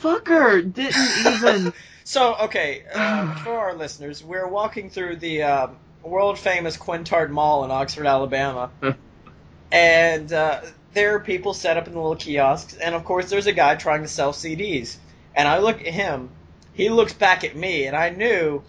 fucker 0.00 0.62
didn't 0.72 1.26
even. 1.26 1.72
So, 2.04 2.34
okay, 2.42 2.82
uh, 2.92 3.34
for 3.44 3.58
our 3.58 3.74
listeners, 3.74 4.22
we're 4.22 4.48
walking 4.48 4.90
through 4.90 5.16
the 5.16 5.42
um, 5.42 5.76
world 6.02 6.38
famous 6.38 6.76
Quintard 6.76 7.30
Mall 7.30 7.64
in 7.64 7.70
Oxford, 7.70 8.06
Alabama. 8.06 8.70
and 9.72 10.32
uh, 10.32 10.60
there 10.94 11.16
are 11.16 11.20
people 11.20 11.54
set 11.54 11.76
up 11.76 11.86
in 11.86 11.94
the 11.94 12.00
little 12.00 12.16
kiosks, 12.16 12.74
and 12.74 12.94
of 12.94 13.04
course, 13.04 13.30
there's 13.30 13.46
a 13.46 13.52
guy 13.52 13.76
trying 13.76 14.02
to 14.02 14.08
sell 14.08 14.32
CDs. 14.32 14.96
And 15.34 15.48
I 15.48 15.58
look 15.58 15.80
at 15.80 15.86
him, 15.86 16.30
he 16.74 16.88
looks 16.88 17.12
back 17.12 17.44
at 17.44 17.56
me, 17.56 17.86
and 17.86 17.96
I 17.96 18.10
knew, 18.10 18.62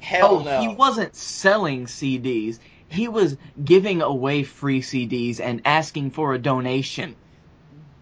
hell 0.00 0.36
oh, 0.36 0.42
no. 0.42 0.60
he 0.60 0.68
wasn't 0.68 1.14
selling 1.14 1.86
CDs. 1.86 2.58
He 2.88 3.08
was 3.08 3.36
giving 3.62 4.02
away 4.02 4.44
free 4.44 4.80
CDs 4.80 5.40
and 5.40 5.62
asking 5.64 6.12
for 6.12 6.34
a 6.34 6.38
donation. 6.38 7.16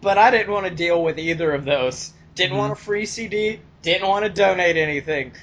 But 0.01 0.17
I 0.17 0.29
didn't 0.29 0.53
want 0.53 0.67
to 0.67 0.75
deal 0.75 1.01
with 1.01 1.17
either 1.17 1.51
of 1.51 1.65
those. 1.65 2.13
Didn't 2.35 2.55
Mhm. 2.55 2.59
want 2.59 2.73
a 2.73 2.75
free 2.75 3.05
CD. 3.05 3.59
Didn't 3.85 4.07
want 4.07 4.25
to 4.25 4.31
donate 4.31 4.77
anything. 4.77 5.33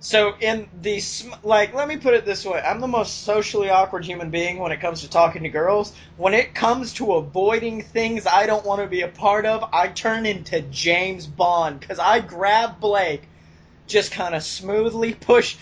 So 0.00 0.34
in 0.40 0.68
the 0.80 1.02
like, 1.42 1.74
let 1.74 1.86
me 1.86 1.98
put 1.98 2.14
it 2.14 2.24
this 2.24 2.42
way: 2.46 2.58
I'm 2.58 2.80
the 2.80 2.88
most 2.88 3.24
socially 3.24 3.68
awkward 3.68 4.06
human 4.06 4.30
being 4.30 4.58
when 4.58 4.72
it 4.72 4.80
comes 4.80 5.02
to 5.02 5.10
talking 5.10 5.42
to 5.42 5.50
girls. 5.50 5.94
When 6.16 6.32
it 6.32 6.54
comes 6.54 6.94
to 6.94 7.12
avoiding 7.12 7.82
things 7.82 8.26
I 8.26 8.46
don't 8.46 8.64
want 8.64 8.80
to 8.80 8.86
be 8.86 9.02
a 9.02 9.08
part 9.08 9.44
of, 9.44 9.68
I 9.70 9.88
turn 9.88 10.24
into 10.24 10.62
James 10.62 11.26
Bond 11.26 11.78
because 11.78 11.98
I 11.98 12.20
grab 12.20 12.80
Blake, 12.80 13.28
just 13.86 14.12
kind 14.12 14.34
of 14.34 14.42
smoothly 14.42 15.12
push. 15.12 15.58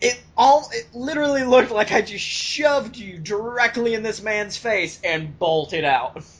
It 0.00 0.20
all 0.36 0.68
it 0.72 0.88
literally 0.92 1.44
looked 1.44 1.70
like 1.70 1.92
I 1.92 2.02
just 2.02 2.24
shoved 2.24 2.96
you 2.96 3.18
directly 3.18 3.94
in 3.94 4.02
this 4.02 4.20
man's 4.20 4.56
face 4.56 4.98
and 5.04 5.38
bolted 5.38 5.84
out. 5.84 6.24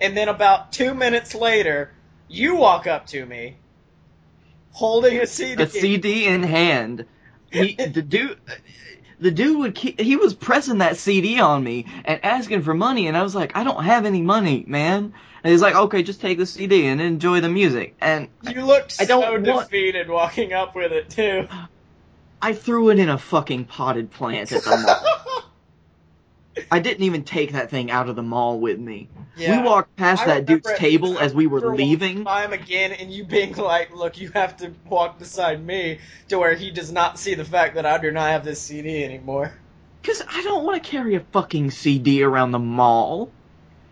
And 0.00 0.16
then 0.16 0.28
about 0.28 0.72
two 0.72 0.94
minutes 0.94 1.32
later, 1.32 1.92
you 2.26 2.56
walk 2.56 2.88
up 2.88 3.06
to 3.08 3.24
me, 3.24 3.56
holding 4.72 5.18
a 5.18 5.26
CD. 5.26 5.62
A 5.62 5.68
CD 5.68 6.26
in 6.26 6.42
hand. 6.42 7.06
He, 7.50 7.74
the 7.74 8.02
dude, 8.02 8.38
the 9.20 9.30
dude 9.30 9.58
would 9.58 9.74
keep, 9.74 10.00
he 10.00 10.16
was 10.16 10.34
pressing 10.34 10.78
that 10.78 10.96
CD 10.96 11.38
on 11.38 11.62
me 11.62 11.86
and 12.04 12.24
asking 12.24 12.62
for 12.62 12.74
money, 12.74 13.06
and 13.06 13.16
I 13.16 13.22
was 13.22 13.34
like, 13.34 13.56
I 13.56 13.62
don't 13.64 13.84
have 13.84 14.06
any 14.06 14.22
money, 14.22 14.64
man. 14.66 15.12
And 15.44 15.50
he's 15.50 15.60
like, 15.60 15.74
okay, 15.74 16.02
just 16.02 16.20
take 16.20 16.38
the 16.38 16.46
CD 16.46 16.86
and 16.86 17.00
enjoy 17.00 17.40
the 17.40 17.48
music. 17.48 17.94
And 18.00 18.28
You 18.48 18.64
looked 18.64 18.96
I 19.00 19.04
so 19.04 19.20
don't 19.20 19.46
want- 19.46 19.68
defeated 19.70 20.08
walking 20.08 20.52
up 20.52 20.74
with 20.74 20.92
it 20.92 21.10
too. 21.10 21.46
I 22.40 22.54
threw 22.54 22.90
it 22.90 22.98
in 22.98 23.08
a 23.08 23.18
fucking 23.18 23.66
potted 23.66 24.10
plant 24.10 24.50
at 24.50 24.64
the 24.64 24.70
mall. 24.70 25.18
I 26.70 26.80
didn't 26.80 27.04
even 27.04 27.24
take 27.24 27.52
that 27.52 27.70
thing 27.70 27.90
out 27.90 28.08
of 28.08 28.16
the 28.16 28.22
mall 28.22 28.60
with 28.60 28.78
me. 28.78 29.08
Yeah. 29.36 29.62
We 29.62 29.66
walked 29.66 29.96
past 29.96 30.22
I 30.22 30.26
that 30.26 30.46
dude's 30.46 30.68
it- 30.68 30.76
table 30.76 31.18
as 31.18 31.34
we 31.34 31.46
were 31.46 31.74
leaving. 31.74 32.18
him 32.18 32.52
again, 32.52 32.92
and 32.92 33.10
you 33.10 33.24
being 33.24 33.54
like, 33.56 33.94
"Look, 33.94 34.20
you 34.20 34.30
have 34.32 34.56
to 34.58 34.72
walk 34.88 35.18
beside 35.18 35.64
me," 35.64 35.98
to 36.28 36.38
where 36.38 36.54
he 36.54 36.70
does 36.70 36.92
not 36.92 37.18
see 37.18 37.34
the 37.34 37.44
fact 37.44 37.76
that 37.76 37.86
I 37.86 37.98
do 37.98 38.10
not 38.10 38.28
have 38.28 38.44
this 38.44 38.60
CD 38.60 39.02
anymore. 39.04 39.52
Cause 40.02 40.22
I 40.28 40.42
don't 40.42 40.64
want 40.64 40.82
to 40.82 40.90
carry 40.90 41.14
a 41.14 41.20
fucking 41.20 41.70
CD 41.70 42.22
around 42.22 42.50
the 42.50 42.58
mall. 42.58 43.30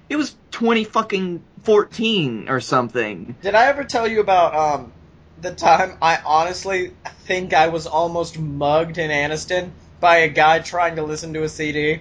It 0.09 0.17
was 0.17 0.37
twenty 0.51 0.85
fucking 0.85 1.43
fourteen 1.63 2.49
or 2.49 2.61
something. 2.61 3.37
Did 3.43 3.55
I 3.55 3.67
ever 3.67 3.85
tell 3.85 4.09
you 4.09 4.21
about 4.21 4.55
um 4.55 4.93
the 5.41 5.55
time 5.55 5.97
I 6.03 6.19
honestly 6.27 6.93
think 7.25 7.55
I 7.55 7.69
was 7.69 7.87
almost 7.87 8.39
mugged 8.39 8.99
in 8.99 9.11
Anniston 9.11 9.71
by 10.01 10.19
a 10.19 10.29
guy 10.29 10.59
trying 10.59 10.97
to 10.97 11.03
listen 11.03 11.33
to 11.35 11.45
a 11.45 11.49
CD? 11.49 12.01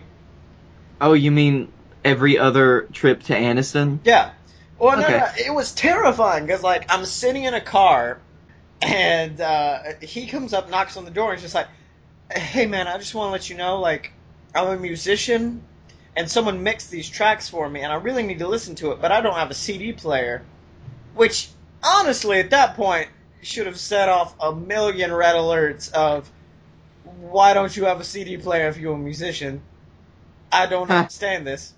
Oh, 1.02 1.14
you 1.14 1.32
mean 1.32 1.72
every 2.04 2.38
other 2.38 2.88
trip 2.94 3.24
to 3.24 3.34
Anniston? 3.34 4.00
Yeah. 4.04 4.32
Well, 4.78 4.98
no, 4.98 5.04
Okay. 5.06 5.18
no, 5.18 5.28
it 5.38 5.54
was 5.54 5.74
terrifying 5.74 6.46
because 6.46 6.64
like 6.64 6.86
I'm 6.90 7.06
sitting 7.06 7.44
in 7.44 7.54
a 7.54 7.62
car, 7.62 8.20
and 8.82 9.40
uh, 9.42 9.80
he 10.02 10.28
comes 10.28 10.54
up, 10.54 10.70
knocks 10.70 10.96
on 10.98 11.06
the 11.06 11.12
door, 11.12 11.32
and 11.32 11.40
he's 11.40 11.52
just 11.52 11.56
like, 11.56 11.68
"Hey, 12.34 12.66
man, 12.66 12.88
I 12.88 12.98
just 12.98 13.14
want 13.14 13.28
to 13.28 13.32
let 13.32 13.50
you 13.50 13.58
know, 13.58 13.80
like, 13.80 14.14
I'm 14.56 14.68
a 14.68 14.78
musician, 14.78 15.62
and 16.16 16.32
someone 16.32 16.64
mixed 16.64 16.90
these 16.90 17.10
tracks 17.10 17.50
for 17.50 17.70
me, 17.70 17.82
and 17.82 17.92
I 17.92 17.98
really 17.98 18.24
need 18.24 18.40
to 18.40 18.48
listen 18.48 18.76
to 18.76 18.92
it, 18.92 19.02
but 19.02 19.12
I 19.12 19.22
don't 19.22 19.36
have 19.36 19.52
a 19.52 19.56
CD 19.56 19.92
player." 19.94 20.44
Which, 21.16 21.50
honestly, 21.84 22.40
at 22.40 22.52
that 22.52 22.76
point, 22.76 23.10
should 23.42 23.66
have 23.66 23.80
set 23.80 24.08
off 24.08 24.34
a 24.40 24.54
million 24.56 25.14
red 25.14 25.36
alerts 25.36 25.92
of, 25.92 26.30
"Why 27.04 27.54
don't 27.54 27.76
you 27.76 27.86
have 27.86 28.00
a 28.00 28.06
CD 28.06 28.38
player 28.38 28.70
if 28.70 28.78
you're 28.78 28.96
a 28.96 28.98
musician?" 28.98 29.62
I 30.52 30.66
don't 30.68 30.90
Huh. 30.90 30.94
understand 30.94 31.48
this. 31.48 31.74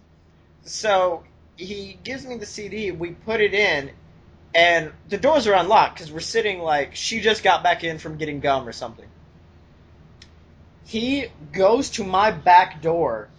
So 0.66 1.24
he 1.58 2.00
gives 2.04 2.26
me 2.26 2.38
the 2.38 2.46
CD. 2.46 2.92
We 2.92 3.12
put 3.12 3.42
it 3.42 3.54
in, 3.54 3.92
and 4.54 4.94
the 5.10 5.18
doors 5.18 5.48
are 5.48 5.54
unlocked 5.56 5.96
because 5.96 6.12
we're 6.12 6.20
sitting 6.22 6.60
like 6.62 6.96
she 6.96 7.22
just 7.22 7.44
got 7.44 7.64
back 7.64 7.84
in 7.84 8.00
from 8.00 8.18
getting 8.18 8.40
gum 8.40 8.68
or 8.68 8.74
something. 8.74 9.08
He 10.86 11.28
goes 11.54 11.92
to 11.92 12.04
my 12.04 12.32
back 12.32 12.82
door, 12.82 13.30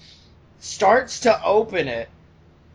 starts 0.61 1.21
to 1.21 1.45
open 1.45 1.89
it, 1.89 2.09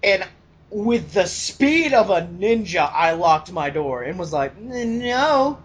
and 0.03 0.25
with 0.69 1.13
the 1.13 1.25
speed 1.27 1.93
of 1.93 2.09
a 2.09 2.21
ninja, 2.21 2.89
I 2.93 3.13
locked 3.13 3.51
my 3.51 3.69
door 3.69 4.03
and 4.03 4.19
was 4.19 4.33
like, 4.33 4.57
"No, 4.57 5.59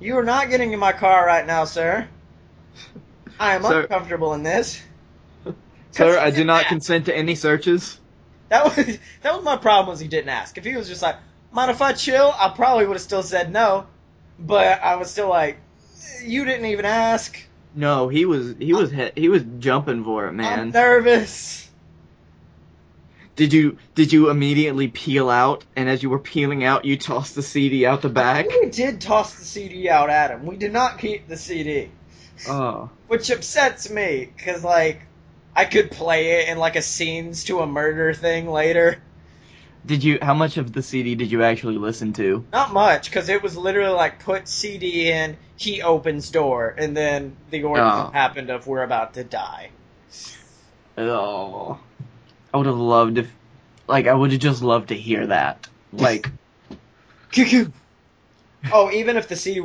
you 0.00 0.18
are 0.18 0.24
not 0.24 0.50
getting 0.50 0.72
in 0.72 0.78
my 0.80 0.92
car 0.92 1.26
right 1.26 1.46
now, 1.46 1.64
sir. 1.64 2.08
I 3.38 3.54
am 3.54 3.64
Sir- 3.64 3.90
uncomfortable 3.90 4.34
in 4.34 4.42
this." 4.42 4.82
Sir, 5.92 6.18
I 6.18 6.30
do 6.30 6.44
not 6.44 6.62
that. 6.62 6.68
consent 6.68 7.06
to 7.06 7.16
any 7.16 7.34
searches. 7.34 7.98
That 8.48 8.64
was 8.64 8.98
that 9.22 9.34
was 9.34 9.44
my 9.44 9.56
problem 9.56 9.92
was 9.92 10.00
he 10.00 10.08
didn't 10.08 10.30
ask. 10.30 10.56
If 10.56 10.64
he 10.64 10.76
was 10.76 10.88
just 10.88 11.02
like, 11.02 11.16
mind 11.52 11.70
if 11.70 11.82
I 11.82 11.92
chill, 11.92 12.34
I 12.38 12.50
probably 12.50 12.86
would 12.86 12.94
have 12.94 13.02
still 13.02 13.22
said 13.22 13.52
no. 13.52 13.86
But 14.38 14.82
I 14.82 14.96
was 14.96 15.10
still 15.10 15.28
like, 15.28 15.58
you 16.24 16.44
didn't 16.44 16.66
even 16.66 16.84
ask. 16.84 17.38
No, 17.74 18.08
he 18.08 18.24
was 18.24 18.54
he 18.58 18.72
was 18.72 18.90
he, 18.90 19.10
he 19.14 19.28
was 19.28 19.42
jumping 19.58 20.04
for 20.04 20.26
it, 20.26 20.32
man. 20.32 20.58
I'm 20.58 20.70
nervous. 20.70 21.68
Did 23.36 23.52
you 23.52 23.78
did 23.94 24.12
you 24.12 24.30
immediately 24.30 24.88
peel 24.88 25.30
out? 25.30 25.64
And 25.76 25.88
as 25.88 26.02
you 26.02 26.10
were 26.10 26.18
peeling 26.18 26.64
out, 26.64 26.84
you 26.84 26.96
tossed 26.96 27.34
the 27.34 27.42
CD 27.42 27.86
out 27.86 28.02
the 28.02 28.08
back. 28.08 28.48
We 28.48 28.70
did 28.70 29.00
toss 29.00 29.34
the 29.34 29.44
CD 29.44 29.88
out 29.88 30.10
at 30.10 30.30
him. 30.32 30.44
We 30.44 30.56
did 30.56 30.72
not 30.72 30.98
keep 30.98 31.28
the 31.28 31.36
CD, 31.36 31.90
Oh, 32.48 32.90
which 33.06 33.30
upsets 33.30 33.90
me 33.90 34.28
because 34.36 34.64
like 34.64 35.02
I 35.58 35.64
could 35.64 35.90
play 35.90 36.40
it 36.40 36.48
in 36.48 36.58
like 36.58 36.76
a 36.76 36.82
scenes 36.82 37.42
to 37.44 37.58
a 37.60 37.66
murder 37.66 38.14
thing 38.14 38.48
later. 38.48 38.98
did 39.84 40.04
you? 40.04 40.18
How 40.22 40.32
much 40.34 40.56
of 40.56 40.72
the 40.72 40.82
CD 40.82 41.16
did 41.16 41.32
you 41.32 41.42
actually 41.42 41.78
listen 41.78 42.12
to? 42.12 42.46
Not 42.52 42.72
much 42.72 43.10
because 43.10 43.28
it 43.28 43.42
was 43.42 43.56
literally 43.56 43.92
like 43.92 44.22
put 44.22 44.46
CD 44.46 45.10
in, 45.10 45.36
he 45.56 45.82
opens 45.82 46.30
door, 46.30 46.72
and 46.78 46.96
then 46.96 47.36
the 47.50 47.64
order 47.64 47.82
Oh. 47.82 48.10
happened 48.12 48.50
of 48.50 48.68
we're 48.68 48.84
about 48.84 49.14
to 49.14 49.24
die. 49.24 49.70
Oh, 50.96 51.80
I 52.54 52.56
would 52.56 52.66
have 52.66 52.76
loved 52.76 53.18
if, 53.18 53.28
like, 53.88 54.06
I 54.06 54.14
would 54.14 54.30
have 54.32 54.40
just 54.40 54.62
loved 54.62 54.88
to 54.88 54.94
hear 54.94 55.26
that. 55.26 55.66
Like, 55.92 56.28
Oh, 58.72 58.90
even 58.92 59.16
if 59.16 59.26
the 59.28 59.36
CD. 59.36 59.62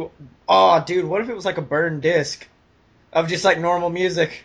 Oh, 0.48 0.84
dude, 0.86 1.06
what 1.06 1.22
if 1.22 1.30
it 1.30 1.36
was 1.36 1.46
like 1.46 1.58
a 1.58 1.62
burned 1.62 2.02
disc 2.02 2.48
of 3.12 3.28
just 3.28 3.44
like 3.46 3.60
normal 3.60 3.90
music? 3.90 4.44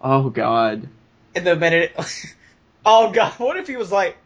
Oh 0.00 0.30
god, 0.30 0.88
And 1.34 1.46
the 1.46 1.56
minute. 1.56 1.94
oh 2.84 3.10
god, 3.10 3.32
what 3.38 3.56
if 3.56 3.66
he 3.66 3.76
was 3.76 3.92
like? 3.92 4.16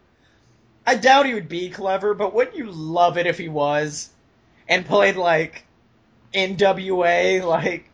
I 0.87 0.97
doubt 0.97 1.27
he 1.27 1.35
would 1.35 1.49
be 1.49 1.71
clever, 1.71 2.15
but 2.15 2.35
wouldn't 2.35 2.57
you 2.57 2.71
love 2.71 3.19
it 3.19 3.27
if 3.27 3.39
he 3.39 3.49
was, 3.49 4.11
and 4.69 4.87
played 4.87 5.17
like 5.17 5.65
NWA, 6.35 7.45
like 7.45 7.91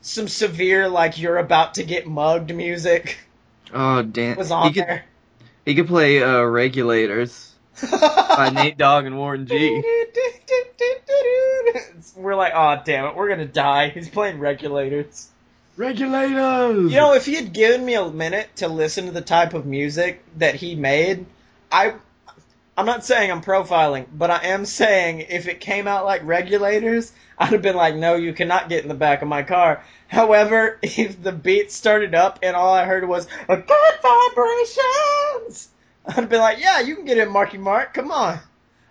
some 0.00 0.28
severe 0.28 0.88
like 0.88 1.18
you're 1.18 1.38
about 1.38 1.74
to 1.74 1.84
get 1.84 2.06
mugged 2.06 2.54
music 2.54 3.18
oh 3.74 4.02
damn, 4.02 4.36
was 4.36 4.50
on 4.50 4.68
he 4.68 4.72
could 4.72 4.84
there. 4.84 5.04
he 5.64 5.74
could 5.74 5.86
play 5.86 6.22
uh, 6.22 6.42
Regulators 6.42 7.54
by 7.90 8.50
Nate 8.54 8.78
Dogg 8.78 9.04
and 9.04 9.18
Warren 9.18 9.46
G. 9.46 9.54
We're 12.16 12.34
like, 12.34 12.52
oh 12.54 12.80
damn 12.84 13.06
it, 13.06 13.14
we're 13.16 13.28
gonna 13.28 13.44
die. 13.44 13.90
He's 13.90 14.08
playing 14.08 14.40
regulators. 14.40 15.28
Regulators. 15.78 16.90
You 16.92 16.98
know, 16.98 17.14
if 17.14 17.24
he 17.24 17.36
had 17.36 17.52
given 17.52 17.84
me 17.84 17.94
a 17.94 18.10
minute 18.10 18.48
to 18.56 18.66
listen 18.66 19.06
to 19.06 19.12
the 19.12 19.20
type 19.20 19.54
of 19.54 19.64
music 19.64 20.22
that 20.36 20.56
he 20.56 20.74
made, 20.74 21.24
I 21.70 21.94
I'm 22.76 22.84
not 22.86 23.04
saying 23.04 23.30
I'm 23.30 23.42
profiling, 23.42 24.06
but 24.12 24.30
I 24.30 24.46
am 24.48 24.64
saying 24.66 25.20
if 25.28 25.46
it 25.46 25.60
came 25.60 25.86
out 25.86 26.04
like 26.04 26.24
regulators, 26.24 27.12
I'd 27.38 27.52
have 27.52 27.62
been 27.62 27.76
like, 27.76 27.94
no, 27.94 28.16
you 28.16 28.32
cannot 28.32 28.68
get 28.68 28.82
in 28.82 28.88
the 28.88 28.94
back 28.94 29.22
of 29.22 29.28
my 29.28 29.44
car. 29.44 29.84
However, 30.08 30.78
if 30.82 31.22
the 31.22 31.32
beat 31.32 31.70
started 31.70 32.14
up 32.14 32.40
and 32.42 32.56
all 32.56 32.74
I 32.74 32.84
heard 32.84 33.06
was 33.06 33.28
a 33.48 33.56
good 33.56 33.94
vibrations, 34.02 35.68
I'd 36.06 36.14
have 36.14 36.28
been 36.28 36.40
like, 36.40 36.58
yeah, 36.60 36.80
you 36.80 36.96
can 36.96 37.04
get 37.04 37.18
in, 37.18 37.30
Marky 37.30 37.58
Mark. 37.58 37.94
Come 37.94 38.10
on. 38.10 38.40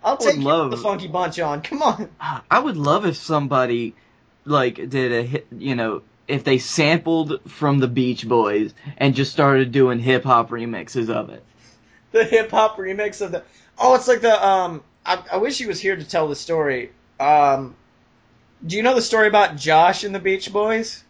I'll 0.02 0.16
take 0.16 0.36
you 0.36 0.42
love- 0.42 0.70
the 0.70 0.78
funky 0.78 1.08
bunch 1.08 1.38
on. 1.38 1.60
Come 1.60 1.82
on. 1.82 2.08
I 2.50 2.58
would 2.58 2.78
love 2.78 3.04
if 3.04 3.16
somebody 3.16 3.94
like 4.44 4.76
did 4.88 5.12
a 5.12 5.22
hit, 5.22 5.46
you 5.50 5.74
know, 5.74 6.02
if 6.28 6.44
they 6.44 6.58
sampled 6.58 7.40
from 7.50 7.78
the 7.78 7.88
Beach 7.88 8.28
Boys 8.28 8.74
and 8.98 9.14
just 9.14 9.32
started 9.32 9.72
doing 9.72 9.98
hip 9.98 10.24
hop 10.24 10.50
remixes 10.50 11.08
of 11.08 11.30
it. 11.30 11.42
the 12.12 12.24
hip 12.24 12.50
hop 12.50 12.76
remix 12.76 13.20
of 13.20 13.32
the. 13.32 13.42
Oh, 13.78 13.94
it's 13.94 14.06
like 14.08 14.20
the 14.20 14.46
um. 14.46 14.82
I, 15.04 15.24
I 15.32 15.36
wish 15.38 15.58
he 15.58 15.66
was 15.66 15.80
here 15.80 15.96
to 15.96 16.04
tell 16.04 16.28
the 16.28 16.36
story. 16.36 16.92
Um, 17.18 17.74
do 18.64 18.76
you 18.76 18.82
know 18.82 18.94
the 18.94 19.02
story 19.02 19.26
about 19.26 19.56
Josh 19.56 20.04
and 20.04 20.14
the 20.14 20.18
Beach 20.20 20.52
Boys? 20.52 21.02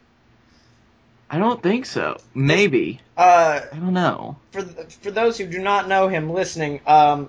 I 1.31 1.39
don't 1.39 1.63
think 1.63 1.85
so. 1.85 2.19
Maybe. 2.35 3.01
Uh, 3.17 3.61
I 3.73 3.77
don't 3.77 3.93
know. 3.93 4.37
for 4.53 4.63
for 4.63 5.11
those 5.11 5.37
who 5.37 5.47
do 5.47 5.59
not 5.59 5.89
know 5.89 6.09
him 6.09 6.31
listening, 6.31 6.81
um, 6.87 7.29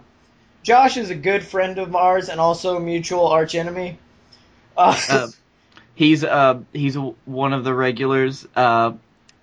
Josh 0.64 0.98
is 0.98 1.10
a 1.10 1.16
good 1.16 1.44
friend 1.44 1.80
of 1.80 1.96
ours 1.96 2.30
and 2.30 2.40
also 2.40 2.78
a 2.78 2.80
mutual 2.80 3.28
arch 3.28 3.56
enemy. 3.56 3.98
Uh, 4.78 4.98
Um, 5.10 5.34
He's 6.00 6.24
uh 6.24 6.62
he's 6.72 6.98
one 7.26 7.52
of 7.52 7.66
the 7.66 7.74
regulars 7.74 8.48
uh 8.56 8.94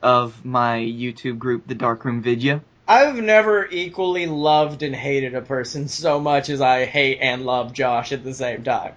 of 0.03 0.43
my 0.43 0.79
YouTube 0.79 1.39
group, 1.39 1.67
the 1.67 1.75
Darkroom 1.75 2.23
Vidya. 2.23 2.63
I've 2.89 3.17
never 3.17 3.67
equally 3.71 4.25
loved 4.25 4.83
and 4.83 4.95
hated 4.97 5.35
a 5.35 5.43
person 5.43 5.87
so 5.89 6.19
much 6.19 6.49
as 6.49 6.63
I 6.63 6.87
hate 6.87 7.19
and 7.21 7.45
love 7.45 7.75
Josh 7.75 8.11
at 8.13 8.25
the 8.25 8.33
same 8.33 8.65
time. 8.65 8.95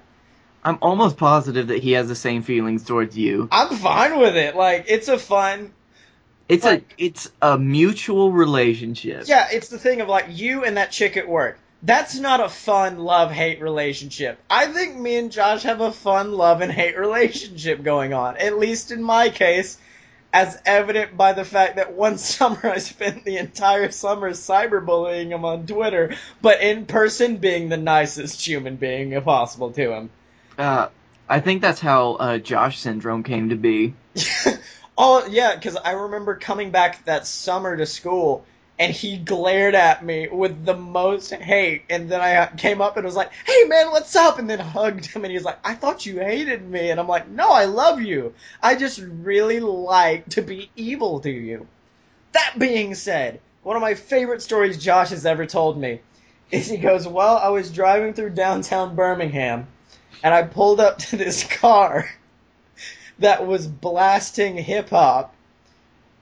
I'm 0.64 0.78
almost 0.82 1.18
positive 1.18 1.68
that 1.68 1.84
he 1.84 1.92
has 1.94 2.08
the 2.08 2.16
same 2.16 2.44
feelings 2.44 2.86
towards 2.86 3.18
you. 3.18 3.50
I'm 3.52 3.76
fine 3.76 4.18
with 4.18 4.38
it. 4.38 4.56
Like 4.56 4.86
it's 4.88 5.10
a 5.10 5.18
fun 5.20 5.74
It's 6.48 6.64
Like- 6.64 6.94
a 6.98 7.04
it's 7.04 7.30
a 7.42 7.60
mutual 7.60 8.32
relationship. 8.32 9.26
Yeah, 9.28 9.50
it's 9.52 9.68
the 9.68 9.78
thing 9.80 10.00
of 10.00 10.08
like 10.08 10.28
you 10.30 10.64
and 10.64 10.78
that 10.78 10.92
chick 10.92 11.18
at 11.18 11.28
work. 11.28 11.60
That's 11.82 12.16
not 12.16 12.42
a 12.42 12.50
fun 12.50 13.00
love 13.00 13.32
hate 13.32 13.62
relationship. 13.62 14.38
I 14.50 14.68
think 14.68 14.98
me 14.98 15.18
and 15.18 15.32
Josh 15.32 15.64
have 15.64 15.80
a 15.80 15.92
fun 15.92 16.34
love 16.34 16.62
and 16.62 16.72
hate 16.72 16.98
relationship 16.98 17.84
going 17.84 18.14
on. 18.14 18.38
At 18.38 18.58
least 18.58 18.92
in 18.92 19.02
my 19.02 19.30
case, 19.30 19.78
as 20.34 20.62
evident 20.66 21.16
by 21.18 21.34
the 21.34 21.46
fact 21.46 21.78
that 21.78 21.94
one 21.94 22.18
summer 22.18 22.60
I 22.64 22.80
spent 22.80 23.24
the 23.24 23.38
entire 23.38 23.92
summer 23.92 24.32
cyberbullying 24.32 25.30
him 25.30 25.46
on 25.46 25.66
Twitter, 25.66 26.16
but 26.42 26.62
in 26.62 26.86
person 26.86 27.38
being 27.38 27.70
the 27.70 27.78
nicest 27.78 28.46
human 28.46 28.76
being 28.76 29.20
possible 29.22 29.72
to 29.72 29.94
him. 29.94 30.10
Uh, 30.58 30.90
I 31.28 31.40
think 31.40 31.62
that's 31.62 31.80
how 31.80 32.14
uh, 32.14 32.38
Josh 32.40 32.80
syndrome 32.80 33.24
came 33.24 33.50
to 33.50 33.56
be. 33.56 33.94
oh 34.98 35.26
yeah, 35.28 35.56
because 35.56 35.78
I 35.78 35.92
remember 35.92 36.36
coming 36.36 36.72
back 36.72 37.06
that 37.06 37.26
summer 37.26 37.78
to 37.78 37.86
school, 37.86 38.46
and 38.80 38.94
he 38.94 39.18
glared 39.18 39.76
at 39.76 40.06
me 40.06 40.30
with 40.30 40.66
the 40.66 40.76
most 40.76 41.34
hate. 41.34 41.84
And 41.90 42.10
then 42.10 42.22
I 42.22 42.48
came 42.56 42.82
up 42.82 42.96
and 42.96 43.06
was 43.06 43.16
like, 43.16 43.32
"Hey 43.46 43.66
man, 43.66 43.92
what's 43.92 44.16
up?" 44.16 44.40
And 44.40 44.50
then 44.50 44.60
hugged 44.60 45.06
him, 45.06 45.26
and 45.26 45.32
he 45.32 45.38
was 45.38 45.44
like, 45.44 45.60
"I 45.66 45.76
thought 45.76 46.06
you 46.06 46.20
hated 46.20 46.68
me," 46.68 46.90
and 46.90 46.98
I'm 47.00 47.08
like, 47.08 47.28
"No, 47.28 47.50
I 47.50 47.66
love 47.66 48.02
you. 48.02 48.34
I 48.64 48.76
just 48.76 49.00
really 49.00 49.60
like 49.60 50.30
to 50.30 50.42
be 50.42 50.72
evil 50.78 51.20
to 51.20 51.30
you." 51.30 51.68
That 52.32 52.54
being 52.58 52.96
said, 52.96 53.42
one 53.64 53.76
of 53.76 53.82
my 53.82 53.96
favorite 53.96 54.42
stories 54.42 54.82
Josh 54.82 55.10
has 55.10 55.26
ever 55.26 55.46
told 55.46 55.78
me 55.78 56.00
is 56.50 56.68
he 56.68 56.78
goes, 56.78 57.06
"Well, 57.06 57.38
I 57.38 57.50
was 57.50 57.72
driving 57.72 58.14
through 58.14 58.30
downtown 58.32 58.96
Birmingham, 58.96 59.68
and 60.24 60.34
I 60.34 60.44
pulled 60.44 60.80
up 60.80 61.00
to 61.00 61.18
this 61.18 61.44
car." 61.60 62.10
That 63.20 63.46
was 63.46 63.68
blasting 63.68 64.56
hip 64.56 64.92
hop, 64.92 65.36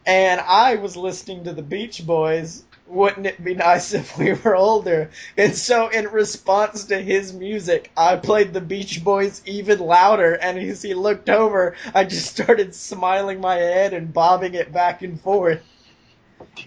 and 0.07 0.39
I 0.39 0.75
was 0.75 0.95
listening 0.95 1.43
to 1.43 1.53
the 1.53 1.61
Beach 1.61 2.07
Boys. 2.07 2.63
Wouldn't 2.87 3.25
it 3.25 3.43
be 3.43 3.53
nice 3.53 3.93
if 3.93 4.17
we 4.17 4.31
were 4.31 4.55
older? 4.55 5.11
And 5.35 5.53
so, 5.53 5.89
in 5.89 6.07
response 6.07 6.85
to 6.85 6.97
his 6.97 7.33
music, 7.33 7.91
I 7.97 8.15
played 8.15 8.53
the 8.53 8.61
Beach 8.61 9.03
Boys 9.03 9.41
even 9.45 9.79
louder. 9.79 10.33
And 10.33 10.57
as 10.57 10.81
he 10.81 10.93
looked 10.93 11.29
over, 11.29 11.75
I 11.93 12.05
just 12.05 12.31
started 12.31 12.73
smiling 12.73 13.41
my 13.41 13.55
head 13.55 13.93
and 13.93 14.13
bobbing 14.13 14.53
it 14.53 14.71
back 14.71 15.01
and 15.01 15.19
forth. 15.19 15.61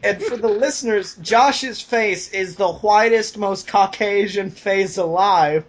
And 0.02 0.23
for 0.23 0.37
the 0.37 0.49
listeners, 0.49 1.14
Josh's 1.16 1.80
face 1.80 2.28
is 2.32 2.56
the 2.56 2.70
whitest, 2.70 3.38
most 3.38 3.66
Caucasian 3.66 4.50
face 4.50 4.99
alive 4.99 5.64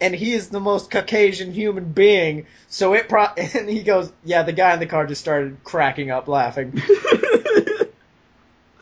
and 0.00 0.14
he 0.14 0.32
is 0.32 0.48
the 0.48 0.60
most 0.60 0.90
Caucasian 0.90 1.52
human 1.52 1.92
being. 1.92 2.46
So 2.68 2.94
it 2.94 3.08
pro 3.08 3.24
and 3.36 3.68
he 3.68 3.82
goes, 3.82 4.12
yeah, 4.24 4.42
the 4.42 4.52
guy 4.52 4.72
in 4.74 4.80
the 4.80 4.86
car 4.86 5.06
just 5.06 5.20
started 5.20 5.62
cracking 5.64 6.10
up 6.10 6.28
laughing. 6.28 6.80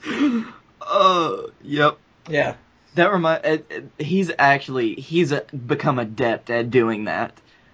uh, 0.82 1.37
yep. 1.62 1.98
Yeah. 2.28 2.54
That 2.94 3.12
remind. 3.12 3.44
It, 3.44 3.90
he's 3.98 4.30
actually 4.38 4.94
he's 4.94 5.32
a, 5.32 5.42
become 5.42 5.98
adept 5.98 6.50
at 6.50 6.70
doing 6.70 7.04
that. 7.04 7.32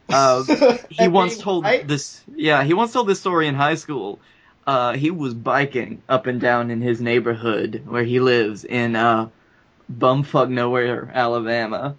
Uh, 0.08 0.44
he 0.90 1.08
once 1.08 1.38
told 1.38 1.64
white? 1.64 1.88
this. 1.88 2.22
Yeah, 2.34 2.62
he 2.64 2.74
once 2.74 2.92
told 2.92 3.08
this 3.08 3.20
story 3.20 3.46
in 3.46 3.54
high 3.54 3.76
school. 3.76 4.18
Uh, 4.66 4.94
he 4.94 5.10
was 5.10 5.34
biking 5.34 6.02
up 6.08 6.26
and 6.26 6.40
down 6.40 6.70
in 6.70 6.80
his 6.80 6.98
neighborhood 7.00 7.82
where 7.86 8.02
he 8.02 8.18
lives 8.18 8.64
in 8.64 8.96
uh, 8.96 9.28
bumfuck 9.92 10.48
nowhere, 10.48 11.10
Alabama. 11.12 11.96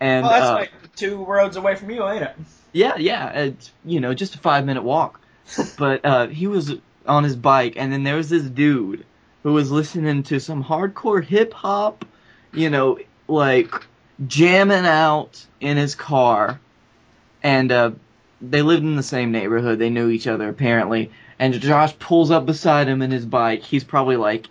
And 0.00 0.26
oh, 0.26 0.28
that's 0.28 0.46
uh, 0.46 0.54
like 0.54 0.72
two 0.94 1.24
roads 1.24 1.56
away 1.56 1.74
from 1.74 1.90
you, 1.90 2.06
ain't 2.08 2.22
it? 2.22 2.36
yeah, 2.72 2.96
yeah, 2.96 3.30
it's 3.30 3.72
you 3.84 4.00
know 4.00 4.14
just 4.14 4.34
a 4.34 4.38
five 4.38 4.66
minute 4.66 4.82
walk. 4.82 5.20
but 5.78 6.04
uh, 6.04 6.26
he 6.26 6.46
was 6.46 6.74
on 7.06 7.24
his 7.24 7.36
bike, 7.36 7.74
and 7.76 7.92
then 7.92 8.02
there 8.02 8.16
was 8.16 8.28
this 8.28 8.42
dude 8.42 9.04
who 9.42 9.52
was 9.52 9.70
listening 9.70 10.24
to 10.24 10.40
some 10.40 10.62
hardcore 10.62 11.24
hip 11.24 11.52
hop, 11.52 12.04
you 12.52 12.68
know, 12.68 12.98
like 13.28 13.86
jamming 14.26 14.86
out 14.86 15.44
in 15.60 15.76
his 15.76 15.94
car, 15.94 16.60
and 17.42 17.70
uh, 17.70 17.92
they 18.42 18.62
lived 18.62 18.82
in 18.82 18.96
the 18.96 19.02
same 19.02 19.32
neighborhood. 19.32 19.78
They 19.78 19.90
knew 19.90 20.08
each 20.10 20.26
other 20.26 20.48
apparently. 20.48 21.10
And 21.38 21.54
Josh 21.54 21.98
pulls 21.98 22.30
up 22.30 22.46
beside 22.46 22.88
him 22.88 23.02
in 23.02 23.10
his 23.10 23.26
bike. 23.26 23.62
He's 23.62 23.84
probably 23.84 24.16
like 24.16 24.46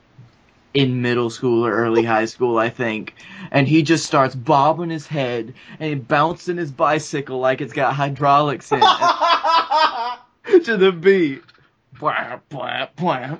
in 0.75 1.01
middle 1.01 1.29
school 1.29 1.65
or 1.65 1.71
early 1.71 2.03
high 2.03 2.25
school, 2.25 2.57
I 2.57 2.69
think. 2.69 3.15
And 3.49 3.67
he 3.67 3.81
just 3.81 4.05
starts 4.05 4.35
bobbing 4.35 4.89
his 4.89 5.07
head 5.07 5.53
and 5.79 6.05
bouncing 6.05 6.57
his 6.57 6.69
bicycle 6.69 7.39
like 7.39 7.61
it's 7.61 7.73
got 7.73 7.95
hydraulics 7.95 8.71
in 8.71 8.79
it 8.83 10.65
to 10.65 10.77
the 10.77 10.91
beat. 10.91 11.43
Blah, 11.97 12.41
blah, 12.49 12.89
blah. 12.97 13.37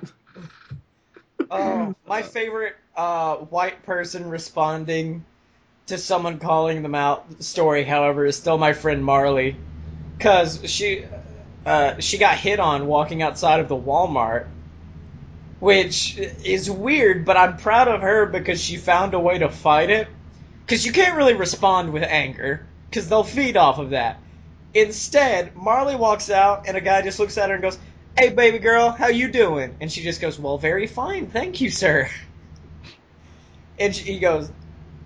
oh, 1.50 1.94
my 2.06 2.22
favorite 2.22 2.74
uh, 2.96 3.36
white 3.36 3.84
person 3.84 4.30
responding 4.30 5.22
to 5.88 5.98
someone 5.98 6.38
calling 6.38 6.82
them 6.82 6.94
out 6.94 7.44
story, 7.44 7.84
however, 7.84 8.24
is 8.24 8.34
still 8.36 8.56
my 8.56 8.72
friend 8.72 9.04
Marley, 9.04 9.56
because 10.16 10.68
she 10.70 11.04
uh, 11.66 12.00
she 12.00 12.16
got 12.16 12.38
hit 12.38 12.60
on 12.60 12.86
walking 12.86 13.22
outside 13.22 13.60
of 13.60 13.68
the 13.68 13.76
Walmart, 13.76 14.46
which 15.66 16.16
is 16.44 16.70
weird, 16.70 17.24
but 17.24 17.36
I'm 17.36 17.56
proud 17.56 17.88
of 17.88 18.00
her 18.00 18.26
because 18.26 18.62
she 18.62 18.76
found 18.76 19.14
a 19.14 19.18
way 19.18 19.38
to 19.38 19.48
fight 19.48 19.90
it. 19.90 20.06
Because 20.64 20.86
you 20.86 20.92
can't 20.92 21.16
really 21.16 21.34
respond 21.34 21.92
with 21.92 22.04
anger, 22.04 22.64
because 22.88 23.08
they'll 23.08 23.24
feed 23.24 23.56
off 23.56 23.80
of 23.80 23.90
that. 23.90 24.20
Instead, 24.74 25.56
Marley 25.56 25.96
walks 25.96 26.30
out, 26.30 26.68
and 26.68 26.76
a 26.76 26.80
guy 26.80 27.02
just 27.02 27.18
looks 27.18 27.36
at 27.36 27.48
her 27.48 27.56
and 27.56 27.62
goes, 27.64 27.80
"Hey, 28.16 28.28
baby 28.28 28.60
girl, 28.60 28.90
how 28.90 29.08
you 29.08 29.26
doing?" 29.26 29.74
And 29.80 29.90
she 29.90 30.04
just 30.04 30.20
goes, 30.20 30.38
"Well, 30.38 30.56
very 30.56 30.86
fine, 30.86 31.26
thank 31.26 31.60
you, 31.60 31.70
sir." 31.70 32.08
And 33.80 33.94
she, 33.94 34.04
he 34.04 34.18
goes, 34.20 34.48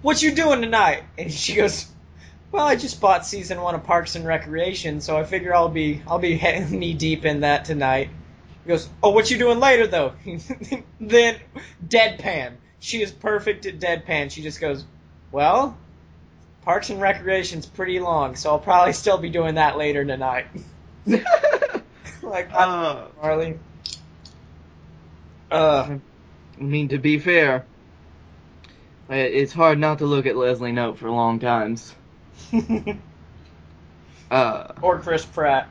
"What 0.02 0.22
you 0.22 0.34
doing 0.34 0.60
tonight?" 0.60 1.04
And 1.16 1.32
she 1.32 1.54
goes, 1.54 1.86
"Well, 2.52 2.66
I 2.66 2.76
just 2.76 3.00
bought 3.00 3.24
season 3.24 3.62
one 3.62 3.74
of 3.74 3.84
Parks 3.84 4.14
and 4.14 4.26
Recreation, 4.26 5.00
so 5.00 5.16
I 5.16 5.24
figure 5.24 5.54
I'll 5.54 5.70
be 5.70 6.02
I'll 6.06 6.18
be 6.18 6.38
knee 6.70 6.92
deep 6.92 7.24
in 7.24 7.40
that 7.40 7.64
tonight." 7.64 8.10
He 8.64 8.68
goes, 8.68 8.88
"Oh, 9.02 9.10
what 9.10 9.30
you 9.30 9.38
doing 9.38 9.60
later 9.60 9.86
though?" 9.86 10.12
then 11.00 11.36
deadpan. 11.86 12.54
She 12.78 13.02
is 13.02 13.10
perfect 13.10 13.66
at 13.66 13.78
deadpan. 13.78 14.30
She 14.30 14.42
just 14.42 14.60
goes, 14.60 14.84
"Well, 15.32 15.76
Parks 16.62 16.90
and 16.90 17.00
Recreation's 17.00 17.66
pretty 17.66 18.00
long, 18.00 18.36
so 18.36 18.50
I'll 18.50 18.58
probably 18.58 18.92
still 18.92 19.18
be 19.18 19.30
doing 19.30 19.54
that 19.56 19.76
later 19.78 20.04
tonight." 20.04 20.46
like, 22.22 22.50
uh, 22.52 23.06
Marley. 23.20 23.58
Uh, 25.50 25.98
I 26.58 26.62
mean, 26.62 26.88
to 26.88 26.98
be 26.98 27.18
fair, 27.18 27.66
it's 29.08 29.52
hard 29.52 29.78
not 29.78 29.98
to 29.98 30.06
look 30.06 30.26
at 30.26 30.36
Leslie 30.36 30.72
Knope 30.72 30.98
for 30.98 31.10
long 31.10 31.38
times. 31.38 31.94
Uh, 34.30 34.72
or 34.80 35.00
Chris 35.00 35.24
Pratt. 35.24 35.68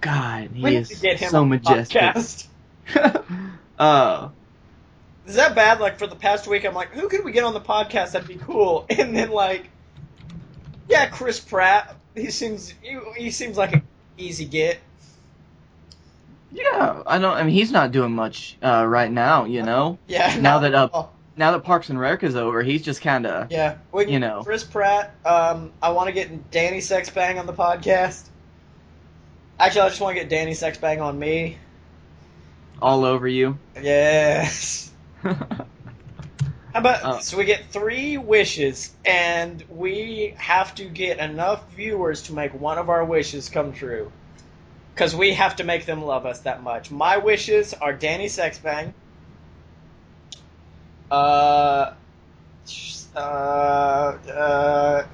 God, 0.00 0.50
he 0.54 0.76
is 0.76 1.04
so 1.28 1.44
majestic. 1.44 2.46
uh, 3.78 4.28
Is 5.26 5.34
that 5.34 5.54
bad? 5.54 5.78
Like 5.80 5.98
for 5.98 6.06
the 6.06 6.16
past 6.16 6.46
week, 6.46 6.64
I'm 6.64 6.74
like, 6.74 6.90
who 6.90 7.08
could 7.08 7.22
we 7.24 7.32
get 7.32 7.44
on 7.44 7.52
the 7.52 7.60
podcast 7.60 8.12
that'd 8.12 8.26
be 8.26 8.36
cool? 8.36 8.86
And 8.90 9.14
then 9.14 9.30
like, 9.30 9.68
yeah, 10.88 11.06
Chris 11.10 11.38
Pratt. 11.38 11.94
He 12.14 12.30
seems 12.30 12.72
he, 12.82 12.98
he 13.16 13.30
seems 13.30 13.56
like 13.58 13.74
an 13.74 13.82
easy 14.16 14.46
get. 14.46 14.78
yeah, 16.50 17.02
I 17.06 17.18
don't. 17.18 17.34
I 17.34 17.42
mean, 17.42 17.52
he's 17.52 17.70
not 17.70 17.92
doing 17.92 18.12
much 18.12 18.56
uh, 18.62 18.84
right 18.86 19.10
now. 19.10 19.44
You 19.44 19.62
know, 19.62 19.98
Yeah. 20.08 20.34
Now 20.40 20.60
no, 20.60 20.70
that, 20.70 20.74
uh, 20.94 21.06
now 21.36 21.52
that 21.52 21.60
Parks 21.60 21.90
and 21.90 22.00
Rec 22.00 22.22
is 22.22 22.34
over, 22.34 22.62
he's 22.62 22.82
just 22.82 23.02
kind 23.02 23.26
of 23.26 23.52
yeah, 23.52 23.76
we 23.92 24.04
can, 24.04 24.14
you 24.14 24.18
know. 24.20 24.42
Chris 24.42 24.64
Pratt. 24.64 25.14
Um, 25.26 25.72
I 25.82 25.90
want 25.90 26.08
to 26.08 26.12
get 26.12 26.50
Danny 26.50 26.78
Sexbang 26.78 27.38
on 27.38 27.44
the 27.46 27.52
podcast. 27.52 28.24
Actually, 29.60 29.80
I 29.80 29.88
just 29.88 30.00
want 30.00 30.16
to 30.16 30.22
get 30.22 30.30
Danny 30.30 30.52
Sexbang 30.52 31.02
on 31.02 31.18
me. 31.18 31.58
all 32.80 33.04
over 33.04 33.26
you. 33.26 33.58
Yes. 33.80 34.90
How 35.22 35.34
about 36.74 37.04
Uh, 37.04 37.18
so 37.18 37.36
we 37.36 37.44
get 37.44 37.70
three 37.70 38.18
wishes, 38.18 38.92
and 39.04 39.64
we 39.68 40.34
have 40.36 40.74
to 40.76 40.84
get 40.84 41.18
enough 41.18 41.72
viewers 41.72 42.22
to 42.24 42.34
make 42.34 42.54
one 42.54 42.78
of 42.78 42.88
our 42.88 43.04
wishes 43.04 43.48
come 43.48 43.72
true. 43.72 44.12
Because 44.94 45.16
we 45.16 45.34
have 45.34 45.56
to 45.56 45.64
make 45.64 45.86
them 45.86 46.04
love 46.04 46.24
us 46.24 46.40
that 46.40 46.62
much. 46.62 46.92
My 46.92 47.16
wishes 47.16 47.74
are 47.74 47.92
Danny 47.92 48.26
Sexbang. 48.26 48.92
Uh, 51.10 51.94
uh, 53.16 53.18
uh, 53.18 55.06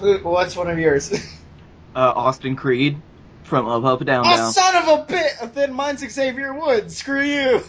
who, 0.00 0.18
what's 0.18 0.54
one 0.54 0.68
of 0.68 0.78
yours? 0.78 1.12
uh, 1.94 2.12
Austin 2.14 2.56
Creed 2.56 3.00
from 3.44 3.68
Up 3.68 3.84
Up 3.84 4.04
Down 4.04 4.24
oh, 4.26 4.36
Down. 4.36 4.52
son 4.52 4.76
of 4.76 5.00
a 5.00 5.04
bit! 5.04 5.54
Then 5.54 5.72
mine's 5.72 6.00
Xavier 6.08 6.52
Woods. 6.52 6.96
Screw 6.96 7.22
you. 7.22 7.62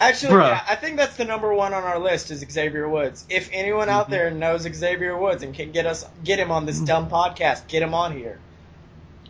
Actually, 0.00 0.32
Bruh. 0.34 0.48
yeah, 0.48 0.64
I 0.68 0.74
think 0.74 0.96
that's 0.96 1.16
the 1.16 1.24
number 1.24 1.54
one 1.54 1.72
on 1.72 1.84
our 1.84 1.98
list 1.98 2.30
is 2.30 2.44
Xavier 2.50 2.88
Woods. 2.88 3.24
If 3.30 3.48
anyone 3.52 3.88
out 3.88 4.08
Mhm. 4.08 4.10
there 4.10 4.30
knows 4.30 4.62
Xavier 4.62 5.16
Woods 5.16 5.42
and 5.42 5.54
can 5.54 5.70
get 5.72 5.86
us 5.86 6.04
get 6.24 6.38
him 6.38 6.50
on 6.50 6.66
this 6.66 6.80
Mhm. 6.80 6.86
dumb 6.86 7.08
podcast, 7.10 7.68
get 7.68 7.82
him 7.82 7.94
on 7.94 8.12
here. 8.16 8.38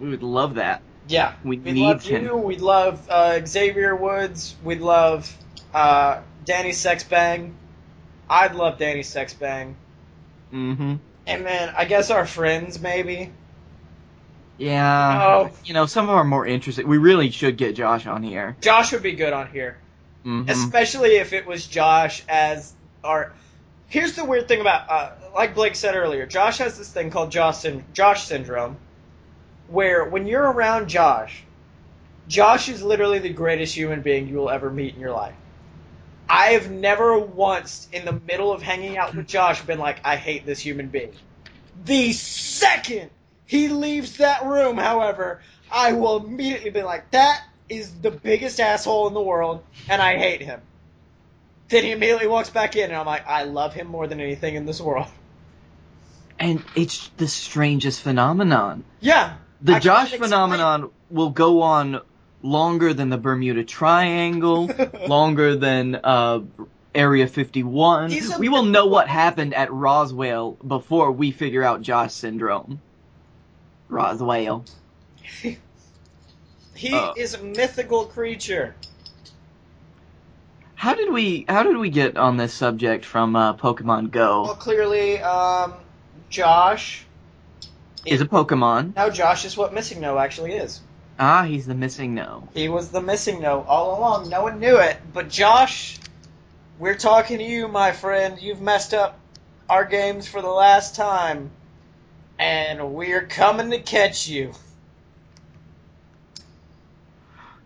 We 0.00 0.08
would 0.10 0.22
love 0.22 0.54
that. 0.54 0.80
Yeah, 1.06 1.34
We 1.44 1.58
we'd 1.58 1.74
need 1.74 1.82
love 1.84 2.02
him. 2.02 2.24
you. 2.24 2.36
We'd 2.36 2.62
love 2.62 3.06
uh, 3.10 3.44
Xavier 3.46 3.94
Woods. 3.94 4.56
We'd 4.64 4.80
love 4.80 5.30
uh, 5.74 6.20
Danny 6.44 6.70
Sexbang. 6.70 7.52
I'd 8.28 8.54
love 8.54 8.78
Danny 8.78 9.00
Sexbang. 9.02 9.74
Mm-hmm. 10.52 10.94
And 11.26 11.46
then 11.46 11.74
I 11.76 11.84
guess 11.84 12.10
our 12.10 12.26
friends 12.26 12.80
maybe. 12.80 13.30
Yeah. 14.58 15.22
Oh. 15.22 15.50
You 15.64 15.74
know, 15.74 15.86
some 15.86 16.08
of 16.08 16.14
our 16.14 16.24
more 16.24 16.46
interesting. 16.46 16.86
We 16.86 16.98
really 16.98 17.30
should 17.30 17.56
get 17.56 17.74
Josh 17.76 18.06
on 18.06 18.22
here. 18.22 18.56
Josh 18.60 18.92
would 18.92 19.02
be 19.02 19.12
good 19.12 19.32
on 19.32 19.48
here. 19.50 19.76
hmm 20.22 20.44
especially 20.48 21.16
if 21.16 21.32
it 21.32 21.46
was 21.46 21.66
Josh 21.66 22.22
as 22.28 22.72
our. 23.02 23.32
Here's 23.88 24.14
the 24.14 24.24
weird 24.24 24.48
thing 24.48 24.60
about, 24.60 24.90
uh, 24.90 25.10
like 25.34 25.54
Blake 25.54 25.76
said 25.76 25.94
earlier, 25.94 26.26
Josh 26.26 26.58
has 26.58 26.76
this 26.76 26.90
thing 26.90 27.10
called 27.10 27.30
Josh, 27.30 27.58
syn- 27.58 27.84
Josh 27.92 28.24
syndrome, 28.24 28.76
where 29.68 30.04
when 30.04 30.26
you're 30.26 30.50
around 30.50 30.88
Josh, 30.88 31.44
Josh 32.26 32.68
is 32.68 32.82
literally 32.82 33.18
the 33.18 33.28
greatest 33.28 33.74
human 33.76 34.00
being 34.00 34.26
you 34.28 34.36
will 34.36 34.50
ever 34.50 34.70
meet 34.70 34.94
in 34.94 35.00
your 35.00 35.12
life. 35.12 35.34
I 36.28 36.52
have 36.52 36.70
never 36.70 37.18
once, 37.18 37.86
in 37.92 38.04
the 38.04 38.18
middle 38.26 38.52
of 38.52 38.62
hanging 38.62 38.96
out 38.96 39.14
with 39.14 39.28
Josh, 39.28 39.60
been 39.62 39.78
like, 39.78 39.98
I 40.04 40.16
hate 40.16 40.46
this 40.46 40.58
human 40.58 40.88
being. 40.88 41.12
The 41.84 42.12
second 42.14 43.10
he 43.46 43.68
leaves 43.68 44.18
that 44.18 44.44
room, 44.44 44.76
however, 44.76 45.40
I 45.70 45.92
will 45.92 46.24
immediately 46.24 46.70
be 46.70 46.82
like, 46.82 47.10
that 47.10 47.42
is 47.68 47.92
the 48.00 48.10
biggest 48.10 48.60
asshole 48.60 49.08
in 49.08 49.14
the 49.14 49.20
world, 49.20 49.62
and 49.88 50.00
I 50.00 50.16
hate 50.16 50.40
him. 50.40 50.60
Then 51.68 51.84
he 51.84 51.92
immediately 51.92 52.26
walks 52.26 52.50
back 52.50 52.76
in, 52.76 52.84
and 52.84 52.94
I'm 52.94 53.06
like, 53.06 53.26
I 53.26 53.44
love 53.44 53.74
him 53.74 53.86
more 53.86 54.06
than 54.06 54.20
anything 54.20 54.54
in 54.54 54.66
this 54.66 54.80
world. 54.80 55.06
And 56.38 56.62
it's 56.74 57.08
the 57.16 57.28
strangest 57.28 58.00
phenomenon. 58.00 58.84
Yeah. 59.00 59.36
The 59.62 59.74
I 59.74 59.78
Josh 59.78 60.12
phenomenon 60.12 60.90
will 61.10 61.30
go 61.30 61.62
on 61.62 62.00
longer 62.42 62.92
than 62.92 63.08
the 63.08 63.16
Bermuda 63.16 63.64
Triangle, 63.64 64.70
longer 65.06 65.56
than 65.56 65.94
uh, 65.94 66.40
Area 66.94 67.26
51. 67.26 68.12
A- 68.12 68.38
we 68.38 68.48
will 68.48 68.64
know 68.64 68.86
what 68.86 69.08
happened 69.08 69.54
at 69.54 69.72
Roswell 69.72 70.52
before 70.52 71.12
we 71.12 71.30
figure 71.30 71.62
out 71.62 71.82
Josh 71.82 72.12
syndrome. 72.12 72.80
Roswell. 73.94 74.64
He 76.76 76.92
Uh. 76.92 77.12
is 77.16 77.34
a 77.34 77.42
mythical 77.42 78.04
creature. 78.06 78.74
How 80.74 80.94
did 80.94 81.10
we 81.12 81.44
how 81.48 81.62
did 81.62 81.76
we 81.76 81.88
get 81.88 82.16
on 82.16 82.36
this 82.36 82.52
subject 82.52 83.04
from 83.04 83.36
uh, 83.36 83.54
Pokemon 83.54 84.10
Go? 84.10 84.42
Well, 84.42 84.54
clearly, 84.56 85.20
um, 85.22 85.74
Josh. 86.28 87.06
Is 88.04 88.20
a 88.20 88.26
Pokemon. 88.26 88.94
Now, 88.96 89.08
Josh 89.08 89.44
is 89.46 89.56
what 89.56 89.72
Missing 89.72 90.00
No 90.00 90.18
actually 90.18 90.52
is. 90.54 90.80
Ah, 91.18 91.44
he's 91.44 91.64
the 91.64 91.74
missing 91.74 92.14
no. 92.14 92.48
He 92.52 92.68
was 92.68 92.90
the 92.90 93.00
Missing 93.00 93.40
No 93.40 93.62
all 93.62 93.98
along. 93.98 94.28
No 94.28 94.42
one 94.42 94.58
knew 94.60 94.76
it. 94.76 94.98
But, 95.12 95.30
Josh, 95.30 95.98
we're 96.78 96.96
talking 96.98 97.38
to 97.38 97.44
you, 97.44 97.66
my 97.68 97.92
friend. 97.92 98.38
You've 98.42 98.60
messed 98.60 98.92
up 98.92 99.18
our 99.70 99.86
games 99.86 100.26
for 100.28 100.42
the 100.42 100.50
last 100.50 100.96
time. 100.96 101.50
And 102.38 102.94
we're 102.94 103.26
coming 103.26 103.70
to 103.70 103.78
catch 103.78 104.28
you. 104.28 104.52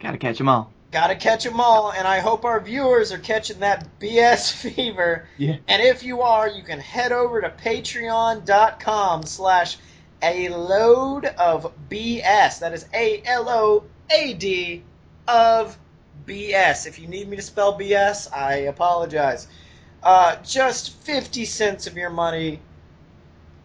Gotta 0.01 0.19
catch 0.19 0.41
'em 0.41 0.49
all. 0.49 0.73
Gotta 0.91 1.17
catch 1.17 1.45
'em 1.45 1.61
all, 1.61 1.91
and 1.93 2.07
I 2.07 2.21
hope 2.21 2.45
our 2.45 2.61
viewers 2.61 3.13
are 3.13 3.19
catching 3.19 3.61
that 3.61 3.87
BS 4.01 4.51
fever. 4.53 5.27
Yeah. 5.37 5.57
And 5.67 5.83
if 5.83 6.03
you 6.03 6.23
are, 6.23 6.49
you 6.49 6.63
can 6.63 6.81
head 6.81 7.13
over 7.13 7.41
to 7.41 7.51
patreon.com 7.51 9.25
slash 9.25 9.77
a 10.23 10.49
load 10.49 11.27
of 11.27 11.73
BS. 11.89 12.61
That 12.61 12.73
is 12.73 12.87
A 12.95 13.23
L 13.25 13.49
O 13.49 13.85
A 14.11 14.35
D 14.35 14.83
of 15.27 15.77
BS. 16.27 16.87
If 16.87 16.99
you 16.99 17.07
need 17.09 17.29
me 17.29 17.37
to 17.37 17.43
spell 17.43 17.79
BS, 17.79 18.33
I 18.33 18.55
apologize. 18.69 19.47
Uh, 20.03 20.37
just 20.45 20.93
50 21.03 21.45
cents 21.45 21.87
of 21.87 21.97
your 21.97 22.11
money 22.11 22.61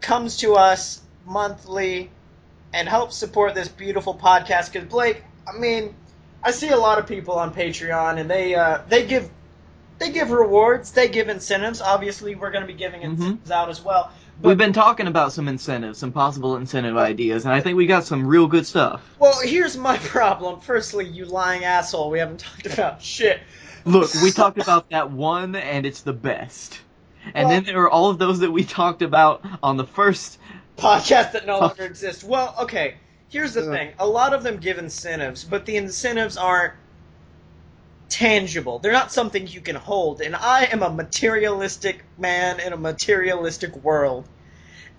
comes 0.03 0.37
to 0.37 0.53
us 0.53 1.01
monthly 1.25 2.11
and 2.73 2.87
helps 2.87 3.17
support 3.17 3.55
this 3.55 3.67
beautiful 3.67 4.13
podcast. 4.13 4.71
Because, 4.71 4.87
Blake, 4.87 5.23
I 5.47 5.57
mean, 5.57 5.95
I 6.43 6.51
see 6.51 6.69
a 6.69 6.77
lot 6.77 6.99
of 6.99 7.07
people 7.07 7.35
on 7.35 7.53
Patreon 7.53 8.19
and 8.19 8.29
they, 8.29 8.53
uh, 8.53 8.81
they 8.87 9.07
give 9.07 9.29
they 9.99 10.11
give 10.11 10.31
rewards, 10.31 10.91
they 10.91 11.07
give 11.07 11.29
incentives. 11.29 11.79
Obviously, 11.79 12.35
we're 12.35 12.51
going 12.51 12.63
to 12.63 12.67
be 12.67 12.77
giving 12.77 13.01
Mhm. 13.01 13.13
incentives 13.13 13.51
out 13.51 13.69
as 13.69 13.81
well. 13.81 14.11
We've 14.41 14.57
been 14.57 14.73
talking 14.73 15.07
about 15.07 15.31
some 15.31 15.47
incentives, 15.47 15.99
some 15.99 16.11
possible 16.11 16.57
incentive 16.57 16.97
ideas, 16.97 17.45
and 17.45 17.53
I 17.53 17.61
think 17.61 17.77
we 17.77 17.85
got 17.85 18.03
some 18.03 18.27
real 18.27 18.47
good 18.47 18.67
stuff. 18.67 19.01
Well, 19.19 19.39
here's 19.41 19.77
my 19.77 19.97
problem. 20.15 20.59
Firstly, 20.59 21.05
you 21.05 21.25
lying 21.25 21.63
asshole, 21.63 22.09
we 22.09 22.19
haven't 22.19 22.39
talked 22.41 22.65
about 22.65 23.01
shit. 23.01 23.39
Look, 23.85 24.13
we 24.21 24.31
talked 24.31 24.57
about 24.57 24.89
that 24.89 25.11
one, 25.11 25.55
and 25.55 25.85
it's 25.85 26.01
the 26.01 26.13
best. 26.13 26.79
And 27.33 27.47
Well- 27.47 27.49
then 27.49 27.63
there 27.65 27.81
are 27.81 27.89
all 27.89 28.09
of 28.09 28.17
those 28.19 28.39
that 28.39 28.51
we 28.51 28.63
talked 28.63 29.01
about 29.01 29.43
on 29.61 29.77
the 29.77 29.85
first. 29.85 30.39
Podcast 30.77 31.33
that 31.33 31.45
no 31.45 31.59
longer 31.61 31.83
exists. 31.85 32.23
Well, 32.23 32.55
okay. 32.61 32.95
Here's 33.29 33.53
the 33.53 33.63
thing. 33.63 33.93
A 33.97 34.07
lot 34.07 34.33
of 34.33 34.43
them 34.43 34.57
give 34.57 34.77
incentives, 34.77 35.43
but 35.43 35.65
the 35.65 35.75
incentives 35.77 36.37
aren't 36.37 36.73
tangible. 38.09 38.77
They're 38.79 38.91
not 38.91 39.11
something 39.11 39.47
you 39.47 39.61
can 39.61 39.75
hold. 39.75 40.21
And 40.21 40.35
I 40.35 40.65
am 40.71 40.83
a 40.83 40.89
materialistic 40.89 42.03
man 42.17 42.59
in 42.59 42.73
a 42.73 42.77
materialistic 42.77 43.75
world. 43.77 44.27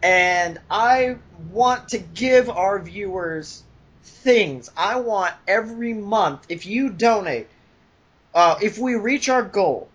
And 0.03 0.59
I 0.71 1.17
want 1.53 1.91
to 1.91 1.99
give 1.99 2.51
our 2.51 2.81
viewers 2.81 3.63
things. 4.03 4.71
I 4.77 4.97
want 4.97 5.33
every 5.47 5.95
month, 5.95 6.47
if 6.49 6.67
you 6.67 6.91
donate, 6.91 7.47
uh, 8.35 8.57
if 8.61 8.79
we 8.79 8.97
reach 8.97 9.29
our 9.29 9.43
goal, 9.43 9.89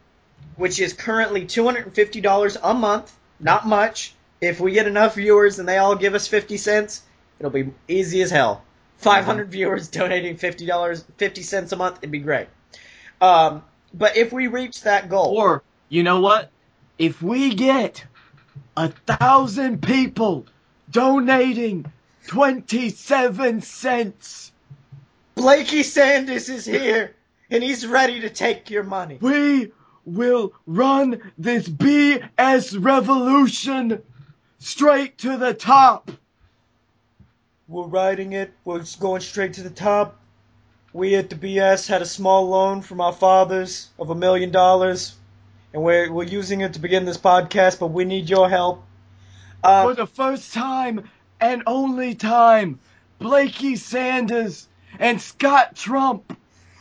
which 0.60 0.78
is 0.80 0.92
currently 0.92 1.46
$250 1.46 2.58
a 2.62 2.74
month, 2.74 3.18
not 3.40 3.66
much. 3.66 4.14
If 4.42 4.60
we 4.60 4.74
get 4.74 4.88
enough 4.88 5.16
viewers 5.16 5.58
and 5.58 5.68
they 5.68 5.78
all 5.78 5.96
give 5.96 6.16
us 6.16 6.28
50 6.28 6.58
cents, 6.58 7.02
it'll 7.40 7.50
be 7.50 7.72
easy 7.88 8.22
as 8.22 8.30
hell. 8.30 8.64
500 8.98 9.50
viewers 9.50 9.88
donating 9.88 10.36
$50, 10.36 11.04
50 11.18 11.42
cents 11.44 11.72
a 11.72 11.78
month, 11.78 12.00
it'd 12.00 12.12
be 12.12 12.20
great. 12.20 12.48
Um, 13.22 13.64
but 13.94 14.18
if 14.18 14.34
we 14.34 14.48
reach 14.48 14.82
that 14.82 15.10
goal, 15.10 15.38
Or, 15.38 15.64
you 15.88 16.04
know 16.04 16.20
what? 16.20 16.52
If 16.98 17.22
we 17.22 17.54
get 17.56 18.06
a 18.76 18.90
thousand 18.90 19.82
people 19.82 20.46
donating 20.92 21.90
27 22.28 23.62
cents, 23.62 24.52
Blakey 25.36 25.84
Sanders 25.84 26.50
is 26.50 26.66
here 26.66 27.16
and 27.50 27.64
he's 27.64 27.88
ready 27.88 28.20
to 28.22 28.30
take 28.30 28.70
your 28.70 28.84
money. 28.84 29.18
we 29.22 29.72
will 30.16 30.54
run 30.66 31.22
this 31.38 31.68
BS 31.68 32.84
revolution 32.84 34.02
straight 34.60 35.18
to 35.20 35.38
the 35.38 35.54
top. 35.54 36.12
We're 37.68 37.88
riding 37.88 38.34
it. 38.34 38.52
We're 38.66 38.84
going 39.00 39.22
straight 39.22 39.54
to 39.54 39.64
the 39.64 39.70
top. 39.70 40.18
We 40.92 41.16
at 41.16 41.30
the 41.30 41.36
BS 41.36 41.88
had 41.88 42.02
a 42.02 42.06
small 42.06 42.50
loan 42.50 42.82
from 42.82 43.00
our 43.00 43.14
fathers 43.14 43.90
of 44.00 44.10
a 44.10 44.16
million 44.16 44.50
dollars, 44.50 45.14
and 45.72 45.84
we're 45.84 46.12
we're 46.12 46.24
using 46.24 46.62
it 46.62 46.74
to 46.74 46.80
begin 46.80 47.06
this 47.06 47.18
podcast. 47.18 47.80
But 47.80 47.88
we 47.88 48.06
need 48.06 48.28
your 48.30 48.50
help. 48.50 48.84
For 49.62 49.68
Uh, 49.70 49.94
the 49.94 50.08
first 50.08 50.52
time 50.54 51.08
and 51.40 51.62
only 51.68 52.16
time, 52.16 52.80
Blakey 53.20 53.76
Sanders 53.76 54.68
and 54.98 55.22
Scott 55.22 55.76
Trump 55.76 56.36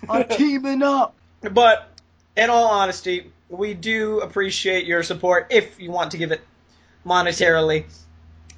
are 0.09 0.25
teaming 0.39 0.83
up. 0.83 1.15
but 1.53 1.91
in 2.39 2.51
all 2.51 2.69
honesty, 2.69 3.33
we 3.49 3.75
do 3.75 4.21
appreciate 4.21 4.87
your 4.87 5.03
support 5.03 5.49
if 5.51 5.81
you 5.81 5.91
want 5.91 6.13
to 6.13 6.17
give 6.17 6.31
it 6.31 6.41
monetarily. 7.05 7.85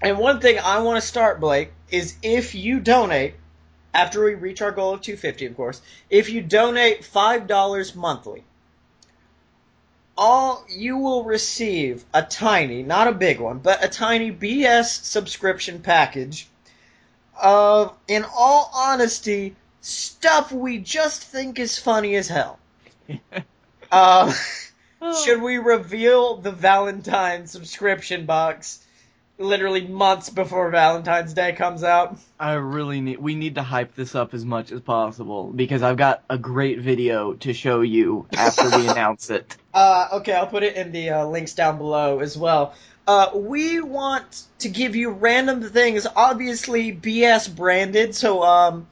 And 0.02 0.18
one 0.18 0.38
thing 0.38 0.58
I 0.58 0.80
want 0.80 1.00
to 1.00 1.06
start, 1.06 1.40
Blake, 1.40 1.72
is 1.90 2.14
if 2.22 2.54
you 2.54 2.78
donate 2.78 3.34
after 3.94 4.22
we 4.22 4.34
reach 4.34 4.60
our 4.60 4.70
goal 4.70 4.92
of 4.94 5.00
250, 5.00 5.46
of 5.46 5.56
course, 5.56 5.80
if 6.10 6.28
you 6.28 6.42
donate 6.42 7.02
$5 7.02 7.96
monthly, 7.96 8.44
all 10.16 10.66
you 10.68 10.98
will 10.98 11.24
receive 11.24 12.04
a 12.12 12.22
tiny, 12.22 12.82
not 12.82 13.08
a 13.08 13.12
big 13.12 13.40
one, 13.40 13.58
but 13.58 13.82
a 13.82 13.88
tiny 13.88 14.30
BS 14.30 15.04
subscription 15.04 15.80
package 15.80 16.46
of, 17.40 17.96
in 18.06 18.26
all 18.36 18.70
honesty, 18.74 19.56
stuff 19.80 20.52
we 20.52 20.78
just 20.78 21.24
think 21.24 21.58
is 21.58 21.78
funny 21.78 22.14
as 22.16 22.28
hell. 22.28 22.58
Uh, 23.90 24.32
should 25.24 25.42
we 25.42 25.58
reveal 25.58 26.36
the 26.36 26.52
Valentine 26.52 27.46
subscription 27.46 28.26
box 28.26 28.84
literally 29.38 29.86
months 29.86 30.28
before 30.28 30.70
Valentine's 30.70 31.32
Day 31.32 31.52
comes 31.52 31.82
out? 31.82 32.16
I 32.38 32.52
really 32.52 33.00
need 33.00 33.18
we 33.18 33.34
need 33.34 33.54
to 33.56 33.62
hype 33.62 33.94
this 33.94 34.14
up 34.14 34.34
as 34.34 34.44
much 34.44 34.70
as 34.70 34.80
possible 34.80 35.50
because 35.50 35.82
I've 35.82 35.96
got 35.96 36.22
a 36.28 36.38
great 36.38 36.80
video 36.80 37.32
to 37.34 37.52
show 37.52 37.80
you 37.80 38.26
after 38.32 38.68
we 38.76 38.88
announce 38.88 39.30
it. 39.30 39.56
Uh, 39.72 40.08
okay, 40.14 40.34
I'll 40.34 40.46
put 40.46 40.62
it 40.62 40.76
in 40.76 40.92
the 40.92 41.10
uh, 41.10 41.26
links 41.26 41.54
down 41.54 41.78
below 41.78 42.20
as 42.20 42.36
well. 42.36 42.74
Uh, 43.06 43.30
we 43.34 43.80
want 43.80 44.44
to 44.60 44.68
give 44.68 44.94
you 44.94 45.10
random 45.10 45.62
things, 45.68 46.06
obviously 46.14 46.94
BS 46.94 47.52
branded, 47.52 48.14
so, 48.14 48.42
um, 48.44 48.86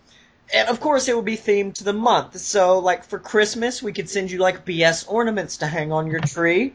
and 0.53 0.69
of 0.69 0.81
course 0.81 1.09
it 1.09 1.15
will 1.15 1.23
be 1.23 1.37
themed 1.37 1.75
to 1.75 1.85
the 1.85 1.93
month. 1.93 2.39
So, 2.39 2.79
like, 2.79 3.05
for 3.05 3.19
Christmas, 3.19 3.83
we 3.83 3.93
could 3.93 4.09
send 4.09 4.31
you, 4.31 4.39
like, 4.39 4.65
BS 4.65 5.05
ornaments 5.09 5.59
to 5.59 5.67
hang 5.67 5.93
on 5.93 6.07
your 6.07 6.21
tree. 6.21 6.75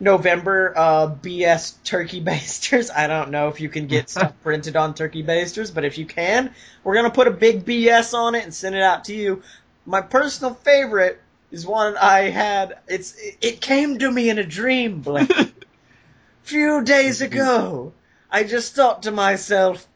November, 0.00 0.74
uh, 0.76 1.14
BS 1.14 1.74
turkey 1.84 2.20
basters. 2.30 2.90
I 2.90 3.06
don't 3.06 3.30
know 3.30 3.48
if 3.48 3.60
you 3.60 3.68
can 3.68 3.86
get 3.86 4.10
stuff 4.10 4.32
printed 4.42 4.76
on 4.76 4.94
turkey 4.94 5.22
basters, 5.22 5.70
but 5.70 5.84
if 5.84 5.96
you 5.96 6.06
can, 6.06 6.52
we're 6.82 6.94
gonna 6.94 7.10
put 7.10 7.28
a 7.28 7.32
big 7.32 7.64
BS 7.64 8.12
on 8.12 8.34
it 8.34 8.44
and 8.44 8.52
send 8.52 8.74
it 8.74 8.82
out 8.82 9.04
to 9.04 9.14
you. 9.14 9.42
My 9.86 10.00
personal 10.00 10.54
favorite 10.54 11.20
is 11.52 11.66
one 11.66 11.96
I 11.96 12.30
had. 12.30 12.78
It's 12.88 13.14
it 13.40 13.60
came 13.60 13.98
to 13.98 14.10
me 14.10 14.30
in 14.30 14.38
a 14.38 14.44
dream, 14.44 15.00
Blake. 15.00 15.30
Few 16.42 16.82
days 16.82 17.20
ago, 17.20 17.92
I 18.30 18.42
just 18.42 18.74
thought 18.74 19.04
to 19.04 19.12
myself, 19.12 19.86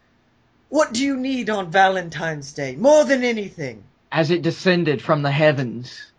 what 0.69 0.93
do 0.93 1.05
you 1.05 1.17
need 1.17 1.51
on 1.51 1.71
Valentine's 1.71 2.53
Day 2.53 2.77
more 2.77 3.05
than 3.05 3.25
anything? 3.25 3.83
as 4.13 4.31
it 4.31 4.41
descended 4.41 5.03
from 5.03 5.23
the 5.23 5.31
heavens 5.31 6.11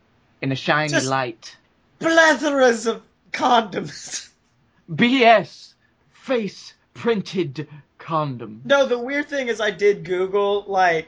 in 0.42 0.52
a 0.52 0.56
shiny 0.56 0.90
Just- 0.90 1.08
light. 1.08 1.56
Plethoras 2.00 2.86
of 2.86 3.02
condoms. 3.32 4.30
BS 4.92 5.74
face 6.12 6.74
printed 6.94 7.68
condom. 7.98 8.62
No, 8.66 8.86
the 8.86 9.00
weird 9.00 9.28
thing 9.30 9.48
is 9.48 9.60
I 9.60 9.72
did 9.72 10.04
Google 10.04 10.64
like 10.68 11.08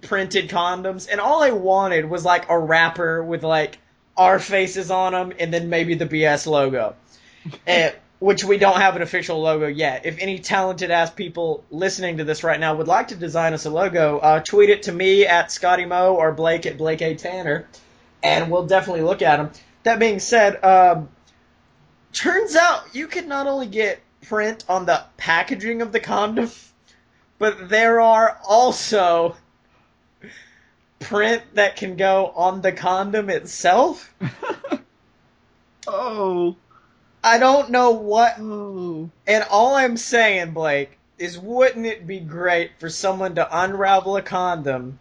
printed 0.00 0.48
condoms, 0.48 1.08
and 1.10 1.20
all 1.20 1.42
I 1.42 1.50
wanted 1.50 2.08
was 2.08 2.24
like 2.24 2.48
a 2.48 2.58
wrapper 2.58 3.22
with 3.22 3.42
like 3.44 3.78
our 4.16 4.38
faces 4.38 4.90
on 4.90 5.12
them, 5.12 5.32
and 5.38 5.52
then 5.52 5.68
maybe 5.68 5.94
the 5.94 6.06
BS 6.06 6.46
logo, 6.46 6.96
Eh, 7.66 7.92
which 8.24 8.42
we 8.42 8.56
don't 8.56 8.80
have 8.80 8.96
an 8.96 9.02
official 9.02 9.38
logo 9.38 9.66
yet. 9.66 10.06
If 10.06 10.16
any 10.18 10.38
talented 10.38 10.90
ass 10.90 11.10
people 11.10 11.62
listening 11.70 12.16
to 12.16 12.24
this 12.24 12.42
right 12.42 12.58
now 12.58 12.74
would 12.74 12.88
like 12.88 13.08
to 13.08 13.16
design 13.16 13.52
us 13.52 13.66
a 13.66 13.70
logo, 13.70 14.18
uh, 14.18 14.40
tweet 14.40 14.70
it 14.70 14.84
to 14.84 14.92
me 14.92 15.26
at 15.26 15.52
Scotty 15.52 15.84
Mo 15.84 16.14
or 16.14 16.32
Blake 16.32 16.64
at 16.64 16.78
Blake 16.78 17.02
A 17.02 17.16
Tanner, 17.16 17.68
and 18.22 18.50
we'll 18.50 18.64
definitely 18.64 19.02
look 19.02 19.20
at 19.20 19.36
them. 19.36 19.50
That 19.82 19.98
being 19.98 20.20
said, 20.20 20.64
um, 20.64 21.10
turns 22.14 22.56
out 22.56 22.94
you 22.94 23.08
can 23.08 23.28
not 23.28 23.46
only 23.46 23.66
get 23.66 24.00
print 24.22 24.64
on 24.70 24.86
the 24.86 25.04
packaging 25.18 25.82
of 25.82 25.92
the 25.92 26.00
condom, 26.00 26.50
but 27.38 27.68
there 27.68 28.00
are 28.00 28.38
also 28.48 29.36
print 30.98 31.42
that 31.52 31.76
can 31.76 31.96
go 31.96 32.32
on 32.34 32.62
the 32.62 32.72
condom 32.72 33.28
itself. 33.28 34.14
oh. 35.86 36.56
I 37.24 37.38
don't 37.38 37.70
know 37.70 37.92
what, 37.92 38.36
Oh. 38.38 39.08
and 39.26 39.44
all 39.50 39.74
I'm 39.76 39.96
saying, 39.96 40.50
Blake, 40.50 40.98
is 41.18 41.38
wouldn't 41.38 41.86
it 41.86 42.06
be 42.06 42.20
great 42.20 42.72
for 42.78 42.90
someone 42.90 43.34
to 43.36 43.48
unravel 43.62 44.18
a 44.18 44.22
condom 44.22 44.98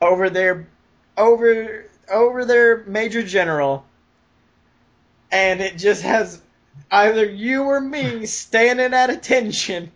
over 0.00 0.30
their, 0.30 0.68
over, 1.16 1.86
over 2.08 2.44
their 2.44 2.84
major 2.84 3.24
general, 3.24 3.84
and 5.32 5.60
it 5.60 5.76
just 5.76 6.02
has 6.02 6.40
either 6.90 7.24
you 7.24 7.64
or 7.64 7.80
me 7.80 8.26
standing 8.26 8.94
at 8.94 9.10
attention, 9.10 9.90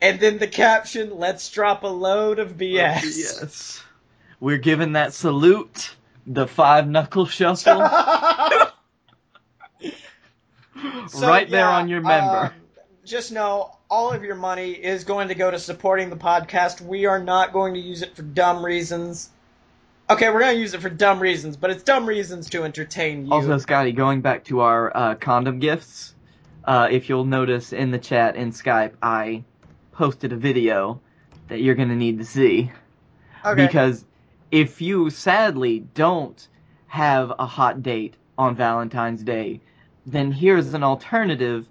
and 0.00 0.20
then 0.20 0.38
the 0.38 0.46
caption, 0.46 1.18
let's 1.18 1.50
drop 1.50 1.82
a 1.82 1.88
load 1.88 2.38
of 2.38 2.56
BS. 2.56 3.02
Yes. 3.02 3.82
We're 4.38 4.58
giving 4.58 4.92
that 4.92 5.12
salute, 5.12 5.96
the 6.24 6.46
five 6.46 6.86
knuckle 6.88 7.26
shuffle, 7.26 7.80
So, 11.08 11.28
right 11.28 11.48
there 11.48 11.66
on 11.66 11.88
your 11.88 12.00
member. 12.00 12.46
um, 12.46 12.52
just 13.04 13.32
know 13.32 13.76
all 13.90 14.12
of 14.12 14.24
your 14.24 14.36
money 14.36 14.70
is 14.70 15.04
going 15.04 15.28
to 15.28 15.34
go 15.34 15.50
to 15.50 15.58
supporting 15.58 16.10
the 16.10 16.16
podcast. 16.16 16.80
We 16.80 17.06
are 17.06 17.18
not 17.18 17.52
going 17.52 17.74
to 17.74 17.80
use 17.80 18.02
it 18.02 18.14
for 18.16 18.22
dumb 18.22 18.64
reasons. 18.64 19.30
Okay, 20.08 20.30
we're 20.30 20.40
going 20.40 20.54
to 20.54 20.60
use 20.60 20.74
it 20.74 20.80
for 20.80 20.88
dumb 20.90 21.20
reasons, 21.20 21.56
but 21.56 21.70
it's 21.70 21.82
dumb 21.82 22.06
reasons 22.06 22.50
to 22.50 22.64
entertain 22.64 23.26
you. 23.26 23.32
Also, 23.32 23.56
Scottye, 23.56 23.94
going 23.94 24.20
back 24.20 24.44
to 24.44 24.60
our 24.60 24.96
uh, 24.96 25.14
condom 25.16 25.58
gifts, 25.58 26.14
uh, 26.64 26.88
if 26.90 27.08
you'll 27.08 27.24
notice 27.24 27.72
in 27.72 27.90
the 27.90 27.98
chat 27.98 28.36
in 28.36 28.52
Skype, 28.52 28.92
I 29.02 29.44
posted 29.92 30.32
a 30.32 30.36
video 30.36 31.00
that 31.48 31.60
you're 31.60 31.74
gonna 31.74 31.96
need 31.96 32.18
to 32.18 32.24
see 32.24 32.70
okay. 33.44 33.66
because 33.66 34.04
if 34.50 34.80
you 34.80 35.10
sadly 35.10 35.80
don't 35.94 36.46
have 36.86 37.32
a 37.38 37.46
hot 37.46 37.82
date 37.82 38.14
on 38.38 38.54
Valentine's 38.54 39.22
Day, 39.22 39.60
then 40.06 40.32
here's 40.32 40.74
an 40.74 40.82
alternative 40.82 41.66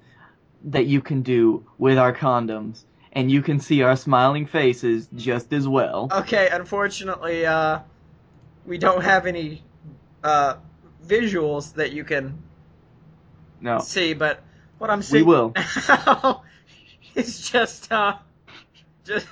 that 0.65 0.85
you 0.85 1.01
can 1.01 1.21
do 1.21 1.65
with 1.77 1.97
our 1.97 2.13
condoms, 2.13 2.83
and 3.11 3.31
you 3.31 3.41
can 3.41 3.59
see 3.59 3.81
our 3.81 3.95
smiling 3.95 4.45
faces 4.45 5.07
just 5.15 5.51
as 5.53 5.67
well. 5.67 6.09
Okay, 6.11 6.49
unfortunately, 6.51 7.45
uh, 7.45 7.79
we 8.65 8.77
don't 8.77 9.03
have 9.03 9.25
any 9.25 9.63
uh, 10.23 10.55
visuals 11.05 11.73
that 11.73 11.91
you 11.91 12.03
can 12.03 12.41
No, 13.59 13.79
see, 13.79 14.13
but 14.13 14.43
what 14.77 14.89
I'm 14.89 15.01
seeing 15.01 15.25
we 15.25 15.31
will. 15.31 15.53
is 17.15 17.49
just 17.49 17.91
uh, 17.91 18.17
just 19.03 19.27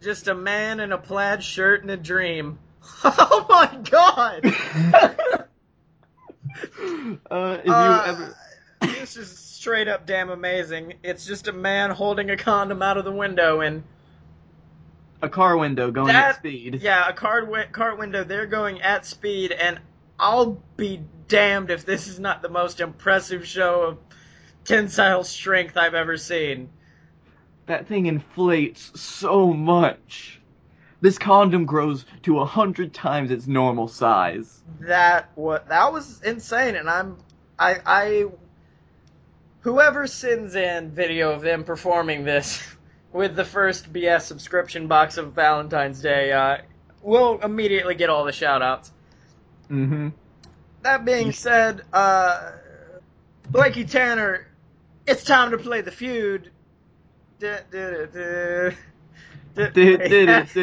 just 0.00 0.28
a 0.28 0.34
man 0.34 0.80
in 0.80 0.92
a 0.92 0.98
plaid 0.98 1.42
shirt 1.42 1.82
and 1.82 1.90
a 1.90 1.96
dream. 1.96 2.58
Oh 3.06 3.46
my 3.48 3.78
god! 3.90 5.48
Uh, 7.30 7.58
if 7.58 7.66
you 7.66 7.72
Uh, 7.72 8.04
ever. 8.06 8.36
this 8.80 9.16
is 9.16 9.36
straight 9.38 9.88
up 9.88 10.06
damn 10.06 10.30
amazing. 10.30 10.94
It's 11.02 11.26
just 11.26 11.48
a 11.48 11.52
man 11.52 11.90
holding 11.90 12.30
a 12.30 12.36
condom 12.36 12.82
out 12.82 12.96
of 12.98 13.04
the 13.04 13.12
window, 13.12 13.60
and 13.60 13.82
a 15.22 15.28
car 15.28 15.56
window 15.56 15.90
going 15.90 16.08
That- 16.08 16.30
at 16.30 16.36
speed. 16.36 16.80
yeah, 16.82 17.08
a 17.08 17.12
car 17.12 17.40
wi- 17.40 17.66
cart 17.72 17.98
window. 17.98 18.24
They're 18.24 18.46
going 18.46 18.82
at 18.82 19.06
speed, 19.06 19.52
and 19.52 19.80
I'll 20.18 20.62
be 20.76 21.00
damned 21.28 21.70
if 21.70 21.84
this 21.86 22.06
is 22.08 22.20
not 22.20 22.42
the 22.42 22.48
most 22.50 22.80
impressive 22.80 23.46
show 23.46 23.82
of 23.82 23.98
tensile 24.64 25.24
strength 25.24 25.76
I've 25.76 25.94
ever 25.94 26.16
seen. 26.16 26.68
That 27.66 27.86
thing 27.86 28.06
inflates 28.06 29.00
so 29.00 29.52
much. 29.54 30.40
This 31.04 31.18
condom 31.18 31.66
grows 31.66 32.06
to 32.22 32.40
a 32.40 32.46
hundred 32.46 32.94
times 32.94 33.30
its 33.30 33.46
normal 33.46 33.88
size. 33.88 34.62
That 34.80 35.28
what 35.34 35.68
that 35.68 35.92
was 35.92 36.22
insane, 36.22 36.76
and 36.76 36.88
I'm 36.88 37.18
I 37.58 37.76
I 37.84 38.24
whoever 39.60 40.06
sends 40.06 40.54
in 40.54 40.92
video 40.92 41.32
of 41.32 41.42
them 41.42 41.64
performing 41.64 42.24
this 42.24 42.66
with 43.12 43.36
the 43.36 43.44
first 43.44 43.92
BS 43.92 44.22
subscription 44.22 44.86
box 44.86 45.18
of 45.18 45.34
Valentine's 45.34 46.00
Day, 46.00 46.32
uh, 46.32 46.62
will 47.02 47.38
immediately 47.38 47.96
get 47.96 48.08
all 48.08 48.24
the 48.24 48.32
shoutouts. 48.32 48.90
Mm-hmm. 49.70 50.08
That 50.84 51.04
being 51.04 51.32
said, 51.32 51.82
uh, 51.92 52.52
Blakey 53.50 53.84
Tanner, 53.84 54.46
it's 55.06 55.22
time 55.22 55.50
to 55.50 55.58
play 55.58 55.82
the 55.82 55.90
feud. 55.90 56.50
That's, 59.54 59.74
that's 59.74 60.54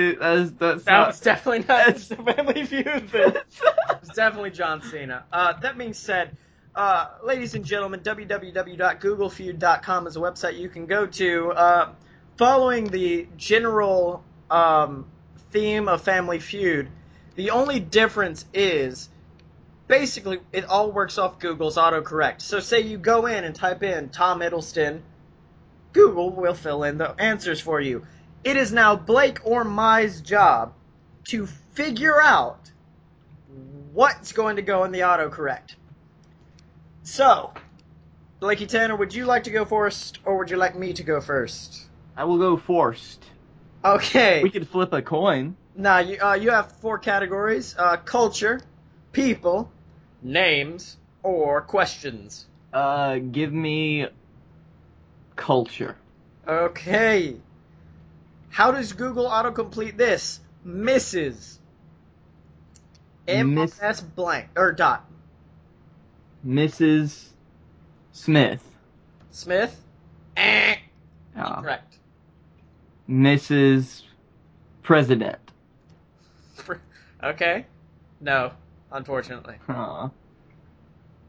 That 0.83 0.85
not- 0.87 1.07
was 1.07 1.19
definitely 1.19 1.65
not 1.67 1.95
the 1.95 2.15
Family 2.15 2.65
Feud. 2.65 3.09
It's 3.13 4.09
definitely 4.15 4.51
John 4.51 4.81
Cena. 4.81 5.23
Uh, 5.31 5.53
that 5.59 5.77
being 5.77 5.93
said, 5.93 6.35
uh, 6.75 7.07
ladies 7.23 7.55
and 7.55 7.65
gentlemen, 7.65 8.01
www.googlefeud.com 8.01 10.07
is 10.07 10.15
a 10.15 10.19
website 10.19 10.57
you 10.57 10.69
can 10.69 10.85
go 10.85 11.05
to. 11.05 11.51
Uh, 11.51 11.89
following 12.37 12.87
the 12.87 13.27
general 13.37 14.23
um, 14.49 15.05
theme 15.51 15.87
of 15.87 16.01
Family 16.01 16.39
Feud, 16.39 16.89
the 17.35 17.51
only 17.51 17.79
difference 17.79 18.45
is 18.53 19.09
basically 19.87 20.39
it 20.51 20.65
all 20.65 20.91
works 20.91 21.17
off 21.17 21.39
Google's 21.39 21.77
autocorrect. 21.77 22.41
So, 22.41 22.59
say 22.59 22.81
you 22.81 22.97
go 22.97 23.25
in 23.25 23.43
and 23.43 23.55
type 23.55 23.83
in 23.83 24.09
Tom 24.09 24.39
Hiddleston, 24.39 25.01
Google 25.93 26.31
will 26.31 26.53
fill 26.53 26.83
in 26.83 26.97
the 26.97 27.09
answers 27.21 27.59
for 27.59 27.81
you. 27.81 28.05
It 28.43 28.57
is 28.57 28.71
now 28.71 28.95
Blake 28.95 29.39
or 29.43 29.63
my's 29.63 30.21
job 30.21 30.73
to 31.25 31.45
figure 31.45 32.21
out 32.21 32.71
what's 33.93 34.31
going 34.31 34.55
to 34.55 34.61
go 34.61 34.83
in 34.83 34.91
the 34.91 35.01
autocorrect. 35.01 35.75
So, 37.03 37.53
Blakey 38.39 38.65
Tanner, 38.65 38.95
would 38.95 39.13
you 39.13 39.25
like 39.25 39.43
to 39.43 39.51
go 39.51 39.65
first, 39.65 40.19
or 40.25 40.37
would 40.37 40.49
you 40.49 40.57
like 40.57 40.75
me 40.75 40.93
to 40.93 41.03
go 41.03 41.21
first? 41.21 41.85
I 42.15 42.23
will 42.23 42.37
go 42.37 42.57
first. 42.57 43.23
Okay. 43.83 44.41
We 44.43 44.49
could 44.49 44.67
flip 44.67 44.93
a 44.93 45.01
coin. 45.01 45.55
Now 45.75 45.99
you 45.99 46.19
uh, 46.21 46.33
you 46.33 46.51
have 46.51 46.71
four 46.71 46.99
categories: 46.99 47.75
uh, 47.77 47.97
culture, 47.97 48.61
people, 49.11 49.71
names, 50.21 50.97
or 51.23 51.61
questions. 51.61 52.45
Uh, 52.73 53.17
give 53.17 53.53
me 53.53 54.07
culture. 55.35 55.95
Okay. 56.47 57.35
How 58.51 58.71
does 58.71 58.93
Google 58.93 59.25
autocomplete 59.25 59.97
this? 59.97 60.39
Mrs. 60.67 61.57
M 63.27 63.55
Miss- 63.55 63.81
S 63.81 64.01
blank 64.01 64.49
or 64.55 64.71
dot 64.73 65.05
Mrs. 66.45 67.29
Smith. 68.11 68.61
Smith. 69.31 69.75
Eh. 70.35 70.75
Correct. 71.35 71.97
Mrs. 73.09 74.03
President. 74.83 75.39
Okay. 77.23 77.67
No, 78.19 78.51
unfortunately. 78.91 79.55
Huh. 79.67 80.09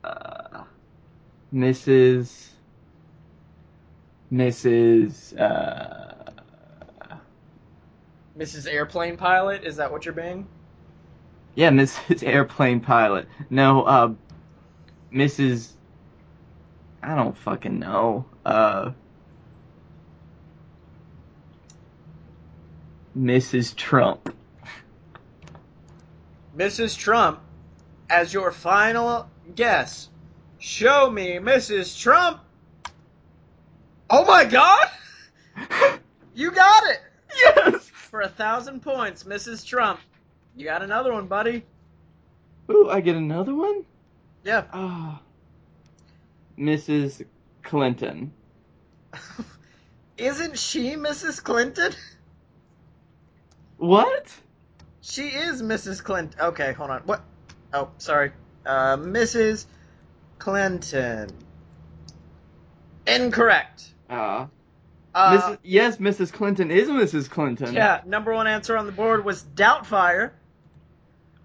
Uh, 0.03 0.65
Mrs. 1.53 2.49
Mrs. 4.33 5.39
Uh, 5.39 6.32
Mrs. 8.39 8.67
Airplane 8.67 9.17
Pilot, 9.17 9.65
is 9.65 9.77
that 9.77 9.91
what 9.93 10.05
you're 10.05 10.15
being? 10.15 10.47
yeah, 11.55 11.71
Mrs. 11.71 12.23
Airplane 12.27 12.81
Pilot. 12.81 13.29
No, 13.51 13.83
uh, 13.83 14.13
Mrs. 15.13 15.73
I 17.03 17.15
don't 17.15 17.37
fucking 17.37 17.79
know. 17.79 18.25
Uh, 18.47 18.93
Mrs. 23.19 23.77
Trump. 23.77 24.35
Mrs. 26.57 26.97
Trump 26.97 27.41
as 28.09 28.33
your 28.33 28.51
final 28.51 29.29
guess. 29.55 30.09
Show 30.59 31.11
me 31.11 31.33
Mrs. 31.39 32.01
Trump. 32.01 32.41
Oh 34.09 34.25
my 34.25 34.45
god! 34.45 34.89
You 36.35 36.51
got 36.51 36.83
it! 36.87 37.01
yes. 37.37 37.82
For 38.13 38.21
a 38.21 38.29
thousand 38.29 38.83
points, 38.83 39.25
Mrs. 39.25 39.65
Trump. 39.67 39.99
You 40.55 40.67
got 40.67 40.83
another 40.83 41.15
one, 41.15 41.29
buddy. 41.29 41.65
Ooh, 42.71 42.91
I 42.91 43.01
get 43.01 43.17
another 43.17 43.55
one. 43.55 43.87
Yeah. 44.45 44.65
Ah. 44.71 45.23
Mrs. 46.59 47.25
Clinton. 47.63 48.35
Isn't 50.19 50.59
she 50.59 50.91
Mrs. 50.91 51.43
Clinton? 51.43 51.95
What? 53.79 54.31
She 55.01 55.29
is 55.29 55.63
Mrs. 55.63 56.05
Clinton. 56.05 56.39
Okay, 56.39 56.75
hold 56.75 56.91
on. 56.91 57.01
What? 57.07 57.23
Oh, 57.73 57.89
sorry. 57.97 58.33
Uh, 58.67 58.99
Mrs. 58.99 59.65
Clinton. 60.39 61.31
Incorrect. 63.07 63.85
Uh, 64.11 64.49
Uh, 65.15 65.39
Mrs. 65.39 65.59
Yes, 65.63 65.97
Mrs. 65.99 66.33
Clinton 66.33 66.71
is 66.71 66.89
Mrs. 66.89 67.29
Clinton. 67.29 67.75
yeah, 67.75 68.01
number 68.07 68.33
one 68.33 68.47
answer 68.47 68.77
on 68.77 68.87
the 68.87 68.93
board 68.93 69.25
was 69.25 69.43
Doubtfire. 69.43 70.31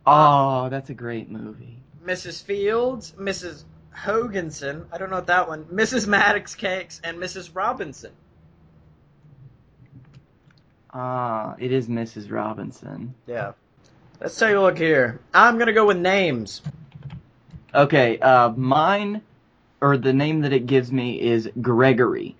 Oh, 0.05 0.69
that's 0.69 0.89
a 0.89 0.93
great 0.93 1.29
movie. 1.29 1.81
Mrs. 2.05 2.41
Fields, 2.41 3.13
Mrs. 3.19 3.65
Hoganson, 3.93 4.85
I 4.93 4.97
don't 4.97 5.09
know 5.09 5.17
what 5.17 5.27
that 5.27 5.49
one, 5.49 5.65
Mrs. 5.65 6.07
Maddox 6.07 6.55
Cakes, 6.55 7.01
and 7.03 7.17
Mrs. 7.17 7.49
Robinson. 7.53 8.11
Ah, 10.93 11.55
it 11.59 11.73
is 11.73 11.89
Mrs. 11.89 12.31
Robinson. 12.31 13.13
Yeah. 13.25 13.51
Let's 14.21 14.37
take 14.39 14.55
a 14.55 14.59
look 14.59 14.77
here. 14.77 15.19
I'm 15.33 15.57
gonna 15.57 15.73
go 15.73 15.85
with 15.85 15.97
names. 15.97 16.61
Okay, 17.75 18.17
uh, 18.19 18.51
mine, 18.51 19.21
or 19.81 19.97
the 19.97 20.13
name 20.13 20.41
that 20.41 20.53
it 20.53 20.65
gives 20.65 20.89
me 20.89 21.19
is 21.19 21.49
Gregory. 21.61 22.36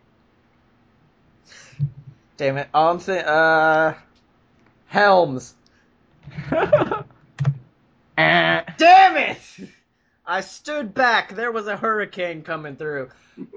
Damn 2.37 2.57
it. 2.57 2.69
Oh, 2.73 2.89
I'm 2.89 2.99
saying, 2.99 3.25
uh, 3.25 3.95
Helms. 4.87 5.55
Eh. 8.17 8.63
Damn 8.77 9.17
it! 9.17 9.69
I 10.25 10.41
stood 10.41 10.95
back. 10.95 11.35
There 11.35 11.51
was 11.51 11.67
a 11.67 11.77
hurricane 11.77 12.41
coming 12.41 12.75
through. 12.75 13.09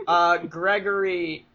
Uh, 0.07 0.37
Gregory. 0.49 1.47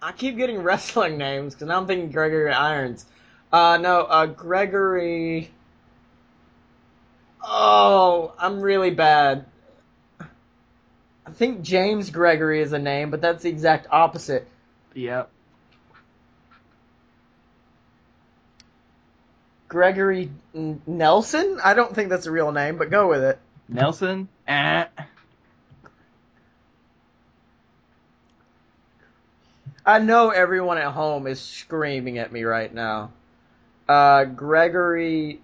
I 0.00 0.12
keep 0.12 0.36
getting 0.36 0.62
wrestling 0.62 1.18
names 1.18 1.54
because 1.54 1.66
now 1.66 1.78
I'm 1.78 1.88
thinking 1.88 2.12
Gregory 2.12 2.52
Irons. 2.52 3.04
Uh, 3.52 3.78
no, 3.78 4.02
uh, 4.02 4.26
Gregory. 4.26 5.50
Oh, 7.42 8.32
I'm 8.38 8.60
really 8.60 8.90
bad. 8.90 9.46
I 10.20 11.30
think 11.32 11.62
James 11.62 12.10
Gregory 12.10 12.62
is 12.62 12.72
a 12.72 12.78
name, 12.78 13.10
but 13.10 13.20
that's 13.20 13.42
the 13.42 13.48
exact 13.48 13.88
opposite. 13.90 14.46
Yep. 14.94 15.30
Gregory 19.72 20.30
N- 20.54 20.82
Nelson? 20.86 21.58
I 21.64 21.72
don't 21.72 21.94
think 21.94 22.10
that's 22.10 22.26
a 22.26 22.30
real 22.30 22.52
name, 22.52 22.76
but 22.76 22.90
go 22.90 23.08
with 23.08 23.24
it. 23.24 23.38
Nelson? 23.70 24.28
Eh. 24.46 24.84
I 29.86 29.98
know 29.98 30.28
everyone 30.28 30.76
at 30.76 30.92
home 30.92 31.26
is 31.26 31.40
screaming 31.40 32.18
at 32.18 32.30
me 32.30 32.44
right 32.44 32.72
now. 32.72 33.12
Uh, 33.88 34.24
Gregory. 34.24 35.40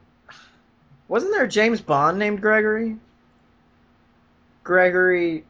Wasn't 1.09 1.33
there 1.33 1.45
a 1.45 1.49
James 1.49 1.81
Bond 1.81 2.19
named 2.19 2.43
Gregory? 2.43 2.99
Gregory. 4.63 5.47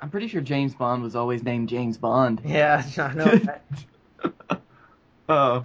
I'm 0.00 0.10
pretty 0.10 0.28
sure 0.28 0.40
James 0.42 0.74
Bond 0.76 1.02
was 1.02 1.16
always 1.16 1.42
named 1.42 1.68
James 1.70 1.98
Bond. 1.98 2.40
Yeah, 2.44 2.84
I 2.98 3.14
know. 3.14 3.24
That. 3.24 3.64
Oh. 5.28 5.64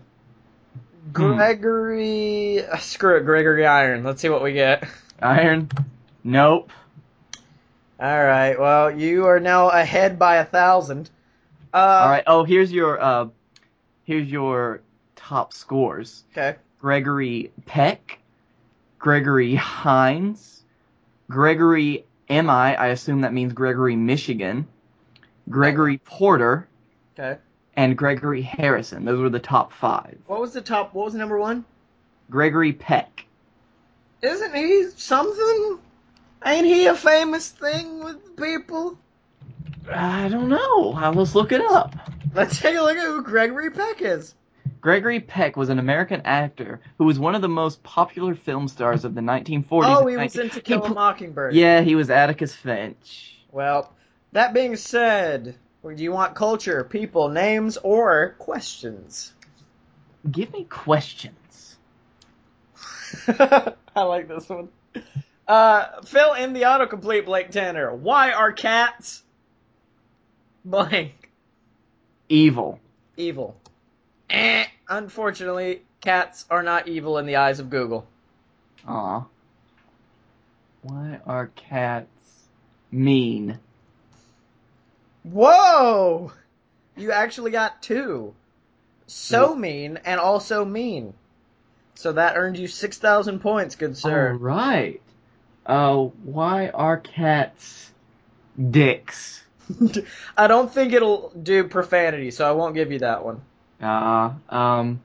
Gregory. 1.12 2.65
uh, 2.65 2.78
Screw 2.78 3.18
it, 3.18 3.26
Gregory 3.26 3.65
Iron. 3.65 4.04
Let's 4.04 4.22
see 4.22 4.30
what 4.30 4.41
we 4.44 4.54
get. 4.54 4.88
Iron? 5.22 5.70
Nope. 6.24 6.72
Alright, 8.00 8.60
well, 8.60 8.91
you 8.91 9.26
are 9.28 9.39
now 9.39 9.70
ahead 9.70 10.20
by 10.20 10.38
a 10.38 10.46
thousand. 10.46 11.10
Uh, 11.74 11.78
Alright, 11.78 12.24
oh, 12.28 12.44
here's 12.44 12.72
your, 12.72 13.02
uh, 13.02 13.28
here's 14.04 14.28
your 14.30 14.82
top 15.15 15.54
scores. 15.54 16.24
Okay. 16.32 16.58
Gregory 16.82 17.52
Peck, 17.65 18.20
Gregory 19.00 19.56
Hines, 19.56 20.63
Gregory 21.30 22.06
M 22.28 22.50
I, 22.50 22.76
I 22.76 22.88
assume 22.88 23.22
that 23.22 23.34
means 23.34 23.54
Gregory 23.54 23.96
Michigan, 23.96 24.68
Gregory 25.50 26.00
Porter, 26.00 26.68
Okay. 27.18 27.39
And 27.75 27.97
Gregory 27.97 28.41
Harrison. 28.41 29.05
Those 29.05 29.19
were 29.19 29.29
the 29.29 29.39
top 29.39 29.73
five. 29.73 30.17
What 30.27 30.41
was 30.41 30.53
the 30.53 30.61
top? 30.61 30.93
What 30.93 31.05
was 31.05 31.13
number 31.13 31.38
one? 31.38 31.65
Gregory 32.29 32.73
Peck. 32.73 33.25
Isn't 34.21 34.55
he 34.55 34.89
something? 34.95 35.79
Ain't 36.45 36.65
he 36.65 36.88
a 36.88 36.95
famous 36.95 37.49
thing 37.49 38.03
with 38.03 38.35
people? 38.35 38.97
I 39.91 40.27
don't 40.29 40.49
know. 40.49 40.93
Uh, 40.93 41.11
Let's 41.13 41.35
look 41.35 41.51
it 41.51 41.61
up. 41.61 41.95
Let's 42.33 42.59
take 42.59 42.75
a 42.75 42.81
look 42.81 42.97
at 42.97 43.03
who 43.03 43.21
Gregory 43.23 43.71
Peck 43.71 44.01
is. 44.01 44.33
Gregory 44.81 45.19
Peck 45.19 45.57
was 45.57 45.69
an 45.69 45.79
American 45.79 46.21
actor 46.25 46.79
who 46.97 47.05
was 47.05 47.17
one 47.17 47.33
of 47.35 47.41
the 47.41 47.49
most 47.49 47.81
popular 47.83 48.35
film 48.35 48.67
stars 48.67 49.05
of 49.05 49.15
the 49.15 49.21
1940s. 49.21 49.65
Oh, 49.71 50.01
and 50.01 50.09
he 50.09 50.17
was 50.17 50.35
in 50.35 50.49
To 50.51 50.61
Kill 50.61 50.83
a 50.83 50.93
Mockingbird. 50.93 51.55
Yeah, 51.55 51.81
he 51.81 51.95
was 51.95 52.09
Atticus 52.09 52.53
Finch. 52.53 53.35
Well, 53.51 53.91
that 54.31 54.53
being 54.53 54.75
said, 54.75 55.55
do 55.93 56.04
you 56.04 56.12
want 56.12 56.36
culture, 56.36 56.84
people, 56.84 57.30
names, 57.30 57.78
or 57.78 58.36
questions? 58.39 59.34
Give 60.32 60.52
me 60.52 60.63
questions. 60.63 61.78
I 63.28 63.74
like 63.95 64.28
this 64.28 64.50
one. 64.50 64.69
Uh, 65.48 66.02
fill 66.02 66.34
in 66.34 66.54
the 66.54 66.63
autocomplete, 66.63 67.26
Blake 67.26 67.52
Tanner. 67.52 67.93
Why 67.93 68.32
are 68.32 68.52
cats 68.52 69.21
blank 70.63 71.30
Evil. 72.30 72.80
evil? 73.17 73.56
Eh, 74.32 74.65
unfortunately, 74.89 75.84
cats 76.02 76.45
are 76.50 76.63
not 76.63 76.88
evil 76.88 77.19
in 77.19 77.28
the 77.28 77.36
eyes 77.36 77.60
of 77.60 77.69
Google. 77.69 78.08
Aw. 78.88 79.24
Why 80.82 81.19
are 81.28 81.52
cats 81.56 82.10
mean? 82.91 83.60
Whoa! 85.31 86.31
You 86.95 87.11
actually 87.11 87.51
got 87.51 87.81
two. 87.81 88.33
So 89.07 89.55
mean 89.55 89.99
and 90.05 90.19
also 90.19 90.65
mean. 90.65 91.13
So 91.95 92.13
that 92.13 92.35
earned 92.35 92.57
you 92.57 92.67
6,000 92.67 93.39
points, 93.39 93.75
good 93.75 93.97
sir. 93.97 94.31
All 94.31 94.38
right. 94.38 95.01
Uh, 95.65 95.95
why 96.23 96.69
are 96.69 96.97
cats 96.97 97.91
dicks? 98.69 99.43
I 100.38 100.47
don't 100.47 100.71
think 100.71 100.93
it'll 100.93 101.29
do 101.29 101.63
profanity, 101.67 102.31
so 102.31 102.47
I 102.47 102.51
won't 102.51 102.75
give 102.75 102.91
you 102.91 102.99
that 102.99 103.25
one. 103.25 103.41
Uh, 103.81 104.33
um, 104.49 105.01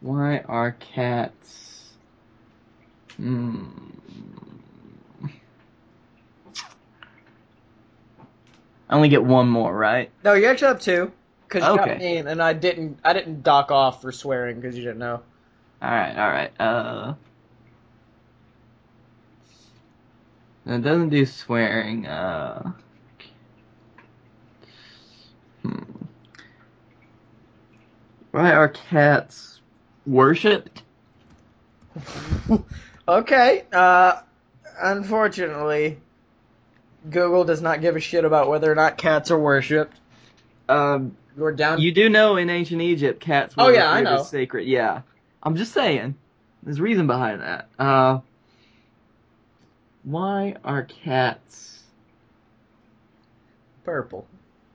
why 0.00 0.38
are 0.40 0.72
cats? 0.72 1.90
Hmm. 3.16 3.68
I 8.90 8.96
only 8.96 9.08
get 9.08 9.22
one 9.24 9.48
more, 9.48 9.74
right? 9.74 10.10
No, 10.24 10.34
you 10.34 10.46
actually 10.46 10.68
have 10.68 10.80
two. 10.80 11.12
Cause 11.48 11.62
you 11.62 11.76
got 11.76 11.88
Okay. 11.88 11.98
mean, 11.98 12.26
and 12.28 12.42
I 12.42 12.52
didn't. 12.52 12.98
I 13.04 13.12
didn't 13.12 13.42
dock 13.42 13.70
off 13.72 14.02
for 14.02 14.12
swearing 14.12 14.60
because 14.60 14.76
you 14.76 14.84
didn't 14.84 14.98
know. 14.98 15.20
All 15.82 15.90
right, 15.90 16.16
all 16.16 16.28
right. 16.28 16.60
Uh, 16.60 17.14
it 20.66 20.82
doesn't 20.82 21.08
do 21.08 21.26
swearing. 21.26 22.06
Uh, 22.06 22.72
hmm. 25.62 25.82
Why 28.30 28.52
are 28.52 28.68
cats 28.68 29.60
worshipped? 30.06 30.82
okay. 33.08 33.64
Uh, 33.72 34.20
unfortunately, 34.80 35.98
Google 37.08 37.44
does 37.44 37.62
not 37.62 37.80
give 37.80 37.96
a 37.96 38.00
shit 38.00 38.24
about 38.24 38.48
whether 38.48 38.70
or 38.70 38.74
not 38.74 38.98
cats 38.98 39.30
are 39.30 39.38
worshipped. 39.38 39.96
Um, 40.68 41.16
You're 41.36 41.52
down. 41.52 41.80
you 41.80 41.92
do 41.92 42.08
know 42.08 42.36
in 42.36 42.50
ancient 42.50 42.82
Egypt 42.82 43.20
cats 43.20 43.56
were 43.56 43.64
Oh, 43.64 43.68
yeah, 43.68 43.90
I 43.90 44.02
know. 44.02 44.22
sacred. 44.22 44.66
Yeah, 44.66 45.02
I'm 45.42 45.56
just 45.56 45.72
saying. 45.72 46.14
There's 46.62 46.80
reason 46.80 47.06
behind 47.06 47.40
that. 47.40 47.68
Uh, 47.78 48.20
why 50.02 50.56
are 50.64 50.82
cats? 50.82 51.78
purple. 53.84 54.26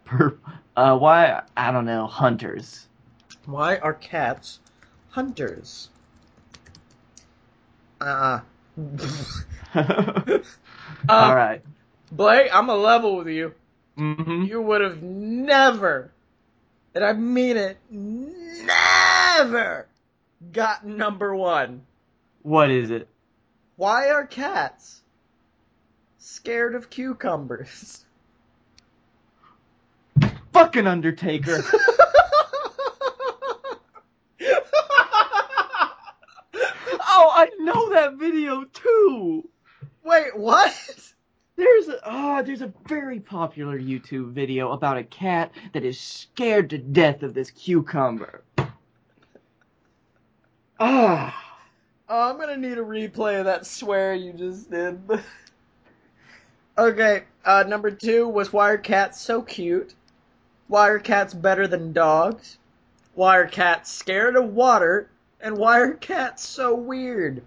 Per- 0.03 0.37
uh, 0.75 0.97
why 0.97 1.43
I 1.55 1.71
don't 1.71 1.85
know 1.85 2.05
hunters. 2.07 2.87
Why 3.45 3.77
are 3.77 3.93
cats 3.93 4.59
hunters? 5.11 5.89
Uh-uh. 8.01 8.41
All 9.75 9.81
Uh, 11.07 11.35
right. 11.35 11.61
Blake, 12.15 12.49
I'm 12.53 12.69
a 12.69 12.75
level 12.75 13.17
with 13.17 13.27
you. 13.27 13.53
hmm 13.97 14.43
You 14.43 14.61
would 14.61 14.79
have 14.79 15.03
never, 15.03 16.11
and 16.93 17.03
I 17.03 17.11
mean 17.11 17.57
it, 17.57 17.77
never 17.89 19.87
got 20.53 20.85
number 20.85 21.35
one. 21.35 21.81
What 22.41 22.71
is 22.71 22.89
it? 22.89 23.09
Why 23.75 24.11
are 24.11 24.25
cats 24.25 25.01
scared 26.17 26.75
of 26.75 26.89
cucumbers? 26.89 28.05
Fucking 30.53 30.87
Undertaker. 30.87 31.65
oh, 31.69 31.79
I 37.33 37.49
know 37.59 37.89
that 37.89 38.13
video 38.13 38.63
too. 38.63 39.49
Wait, 40.05 40.37
what? 40.37 40.73
There's 41.57 41.87
a 41.87 41.99
oh, 42.03 42.43
there's 42.43 42.61
a 42.61 42.73
very 42.87 43.19
popular 43.21 43.79
YouTube 43.79 44.33
video 44.33 44.71
about 44.71 44.97
a 44.97 45.03
cat 45.03 45.51
that 45.71 45.85
is 45.85 45.99
scared 45.99 46.69
to 46.71 46.77
death 46.77 47.23
of 47.23 47.33
this 47.33 47.49
cucumber. 47.51 48.43
Ah. 50.79 51.41
Oh, 52.09 52.29
I'm 52.29 52.37
gonna 52.37 52.57
need 52.57 52.77
a 52.77 52.83
replay 52.83 53.39
of 53.39 53.45
that 53.45 53.65
swear 53.65 54.13
you 54.13 54.33
just 54.33 54.69
did. 54.69 54.99
okay, 56.77 57.23
uh, 57.45 57.63
number 57.65 57.89
two 57.89 58.27
was 58.27 58.51
why 58.51 58.71
are 58.71 58.77
cats 58.77 59.21
so 59.21 59.41
cute? 59.41 59.95
Why 60.67 60.89
are 60.89 60.99
cats 60.99 61.33
better 61.33 61.67
than 61.67 61.93
dogs? 61.93 62.57
Why 63.13 63.37
are 63.37 63.47
cats 63.47 63.91
scared 63.91 64.35
of 64.35 64.53
water? 64.53 65.09
And 65.39 65.57
why 65.57 65.79
are 65.79 65.93
cats 65.93 66.45
so 66.45 66.75
weird? 66.75 67.43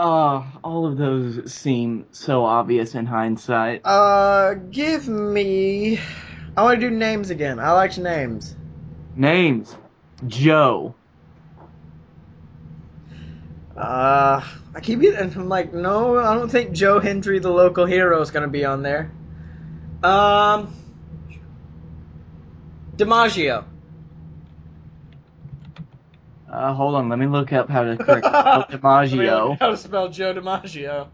Uh, 0.00 0.42
all 0.64 0.86
of 0.86 0.96
those 0.96 1.52
seem 1.52 2.06
so 2.10 2.46
obvious 2.46 2.94
in 2.94 3.04
hindsight. 3.04 3.82
Uh, 3.84 4.54
give 4.54 5.06
me. 5.06 6.00
I 6.56 6.62
want 6.62 6.80
to 6.80 6.88
do 6.88 6.96
names 6.96 7.28
again. 7.28 7.60
I 7.60 7.72
like 7.72 7.98
names. 7.98 8.56
Names. 9.14 9.76
Joe. 10.26 10.94
Uh, 13.76 14.42
I 14.74 14.80
keep 14.80 15.02
it, 15.02 15.16
and 15.16 15.36
I'm 15.36 15.50
like, 15.50 15.74
no, 15.74 16.18
I 16.18 16.32
don't 16.32 16.48
think 16.48 16.72
Joe 16.72 16.98
Hendry, 16.98 17.38
the 17.38 17.50
local 17.50 17.84
hero, 17.84 18.22
is 18.22 18.30
gonna 18.30 18.48
be 18.48 18.64
on 18.64 18.80
there. 18.82 19.12
Um, 20.02 20.74
DiMaggio. 22.96 23.66
Uh, 26.50 26.74
hold 26.74 26.96
on, 26.96 27.08
let 27.08 27.18
me 27.18 27.26
look 27.26 27.52
up 27.52 27.68
how 27.68 27.84
to 27.84 27.96
correct 28.04 28.26
spell 28.26 28.64
DiMaggio. 28.64 29.58
How 29.60 29.70
to 29.70 29.76
spell 29.76 30.08
Joe 30.08 30.34
DiMaggio? 30.34 31.06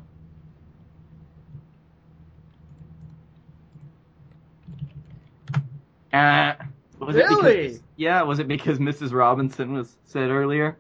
Uh, 6.13 6.55
was 6.99 7.17
it 7.17 7.25
Really? 7.27 7.67
because, 7.69 7.81
yeah, 7.97 8.23
was 8.23 8.39
it 8.39 8.49
because 8.49 8.79
Mrs. 8.79 9.13
Robinson 9.13 9.73
was 9.73 9.95
said 10.07 10.31
earlier? 10.31 10.77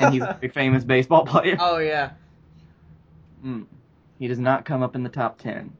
And 0.00 0.12
he's 0.14 0.22
a 0.22 0.36
very 0.40 0.48
famous 0.52 0.82
baseball 0.84 1.24
player? 1.24 1.56
Oh 1.60 1.78
yeah. 1.78 2.10
Mm. 3.44 3.66
He 4.18 4.26
does 4.26 4.38
not 4.38 4.64
come 4.64 4.82
up 4.82 4.94
in 4.96 5.02
the 5.02 5.08
top 5.08 5.38
10. 5.38 5.72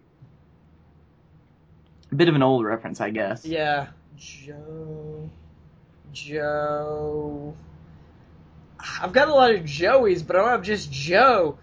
A 2.12 2.14
bit 2.14 2.28
of 2.28 2.34
an 2.34 2.42
old 2.42 2.64
reference, 2.64 3.00
I 3.00 3.10
guess. 3.10 3.44
Yeah. 3.44 3.88
Joe. 4.16 5.30
Joe. 6.12 7.56
I've 9.00 9.12
got 9.12 9.28
a 9.28 9.34
lot 9.34 9.50
of 9.50 9.62
Joeys, 9.62 10.26
but 10.26 10.36
I 10.36 10.40
don't 10.40 10.50
have 10.50 10.62
just 10.62 10.90
Joe. 10.90 11.58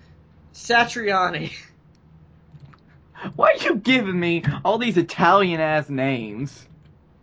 Satriani. 0.54 1.52
Why 3.36 3.52
are 3.52 3.64
you 3.64 3.76
giving 3.76 4.20
me 4.20 4.44
all 4.66 4.78
these 4.78 4.98
Italian 4.98 5.62
ass 5.62 5.90
names? 5.90 6.68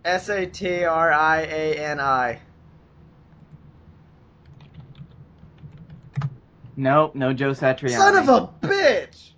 S 0.05 0.29
A 0.29 0.47
T 0.47 0.85
R 0.85 1.13
I 1.13 1.41
A 1.43 1.75
N 1.75 2.01
I. 2.01 2.41
Nope, 6.77 7.17
no 7.17 7.33
Joe 7.33 7.51
Satriani. 7.51 7.97
Son 7.97 8.17
of 8.17 8.29
a 8.29 8.67
bitch! 8.67 9.31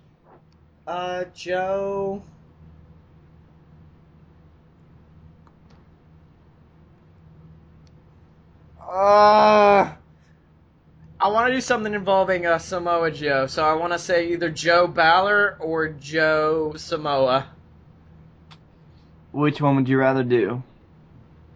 Uh, 0.85 1.23
Joe. 1.33 2.21
Uh, 8.79 9.93
I 11.23 11.27
want 11.27 11.49
to 11.49 11.53
do 11.53 11.61
something 11.61 11.93
involving 11.93 12.47
uh, 12.47 12.57
Samoa 12.57 13.11
Joe, 13.11 13.45
so 13.45 13.63
I 13.63 13.75
want 13.75 13.93
to 13.93 13.99
say 13.99 14.29
either 14.29 14.49
Joe 14.49 14.87
Balor 14.87 15.57
or 15.59 15.89
Joe 15.89 16.73
Samoa. 16.77 17.47
Which 19.31 19.61
one 19.61 19.75
would 19.75 19.87
you 19.87 19.99
rather 19.99 20.23
do? 20.23 20.63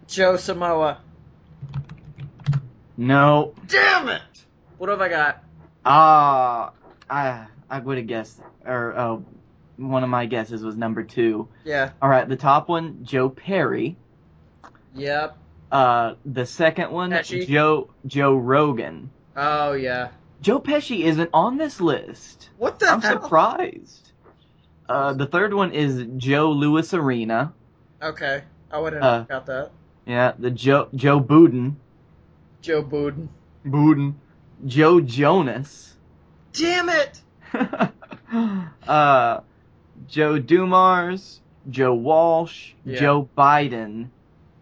Joe 0.06 0.36
Samoa. 0.36 1.00
No. 2.96 3.54
Damn 3.66 4.08
it! 4.08 4.22
What 4.78 4.88
have 4.88 5.00
I 5.00 5.08
got? 5.08 5.42
Ah, 5.84 6.70
I 7.10 7.46
I 7.68 7.80
would 7.80 7.98
have 7.98 8.06
guessed, 8.06 8.40
or 8.64 8.96
oh, 8.96 9.24
one 9.78 10.04
of 10.04 10.08
my 10.08 10.26
guesses 10.26 10.62
was 10.62 10.76
number 10.76 11.02
two. 11.02 11.48
Yeah. 11.64 11.90
All 12.00 12.08
right, 12.08 12.28
the 12.28 12.36
top 12.36 12.68
one, 12.68 13.00
Joe 13.04 13.28
Perry. 13.28 13.96
Yep. 14.94 15.36
Uh, 15.72 16.14
the 16.24 16.46
second 16.46 16.92
one, 16.92 17.10
Pesci. 17.10 17.48
Joe 17.48 17.90
Joe 18.06 18.36
Rogan. 18.36 19.10
Oh 19.36 19.72
yeah. 19.72 20.08
Joe 20.40 20.60
Pesci 20.60 21.00
isn't 21.04 21.30
on 21.32 21.56
this 21.56 21.80
list. 21.80 22.50
What 22.58 22.78
the 22.78 22.86
I'm 22.88 23.00
hell? 23.00 23.20
surprised. 23.22 24.12
Uh, 24.88 25.12
the 25.14 25.26
third 25.26 25.52
one 25.52 25.72
is 25.72 26.06
Joe 26.16 26.50
Louis 26.52 26.92
Arena. 26.94 27.52
Okay, 28.02 28.42
I 28.70 28.78
wouldn't 28.78 29.02
Uh, 29.02 29.18
have 29.20 29.28
got 29.28 29.46
that. 29.46 29.70
Yeah, 30.06 30.32
the 30.38 30.50
Joe 30.50 30.88
Joe 30.94 31.18
Budden. 31.20 31.76
Joe 32.62 32.82
Budden. 32.82 33.28
Budden. 33.64 34.20
Joe 34.64 35.00
Jonas. 35.00 35.94
Damn 36.52 36.88
it! 36.88 37.20
uh, 38.88 39.40
Joe 40.08 40.38
Dumars, 40.38 41.40
Joe 41.68 41.94
Walsh, 41.94 42.72
Yeah. 42.84 43.00
Joe 43.00 43.28
Biden, 43.36 44.08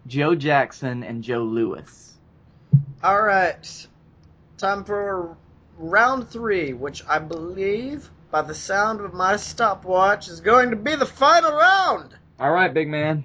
Joe 0.07 0.35
Jackson, 0.35 1.03
and 1.03 1.23
Joe 1.23 1.43
Lewis. 1.43 2.13
All 3.03 3.21
right, 3.21 3.87
time 4.57 4.83
for 4.83 5.35
round 5.77 6.29
three, 6.29 6.73
which 6.73 7.03
I 7.07 7.19
believe, 7.19 8.09
by 8.31 8.41
the 8.41 8.55
sound 8.55 9.01
of 9.01 9.13
my 9.13 9.37
stopwatch, 9.37 10.27
is 10.27 10.41
going 10.41 10.71
to 10.71 10.75
be 10.75 10.95
the 10.95 11.05
final 11.05 11.51
round. 11.51 12.15
All 12.39 12.51
right, 12.51 12.73
big 12.73 12.87
man. 12.87 13.23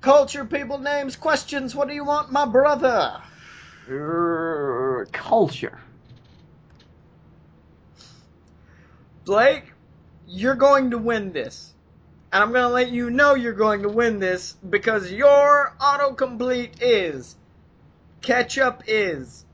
Culture, 0.00 0.44
people, 0.44 0.78
names, 0.78 1.16
questions. 1.16 1.74
What 1.74 1.88
do 1.88 1.94
you 1.94 2.04
want, 2.04 2.30
my 2.30 2.46
brother? 2.46 3.20
Err, 3.88 5.06
culture. 5.12 5.78
Blake, 9.24 9.64
you're 10.28 10.54
going 10.54 10.90
to 10.90 10.98
win 10.98 11.32
this. 11.32 11.72
And 12.32 12.42
I'm 12.42 12.52
going 12.52 12.62
to 12.62 12.68
let 12.68 12.90
you 12.90 13.10
know 13.10 13.34
you're 13.34 13.52
going 13.52 13.82
to 13.82 13.88
win 13.88 14.18
this 14.18 14.52
because 14.68 15.10
your 15.10 15.74
autocomplete 15.80 16.74
is 16.80 17.36
ketchup 18.26 18.82
is. 18.86 19.44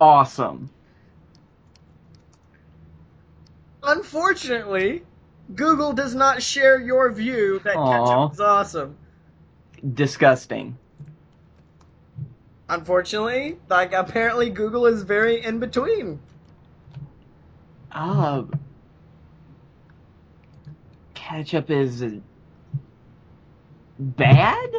Awesome. 0.00 0.70
Unfortunately, 3.82 5.02
Google 5.54 5.92
does 5.92 6.14
not 6.14 6.42
share 6.42 6.80
your 6.80 7.12
view 7.12 7.60
that 7.64 7.76
Aw. 7.76 7.90
ketchup 7.90 8.34
is 8.34 8.40
awesome. 8.40 8.96
Disgusting. 9.94 10.78
Unfortunately, 12.68 13.58
like 13.68 13.92
apparently 13.92 14.48
Google 14.48 14.86
is 14.86 15.02
very 15.02 15.44
in 15.44 15.58
between. 15.58 16.18
Uh, 17.92 18.44
ketchup 21.12 21.70
is 21.70 22.04
bad? 23.98 24.70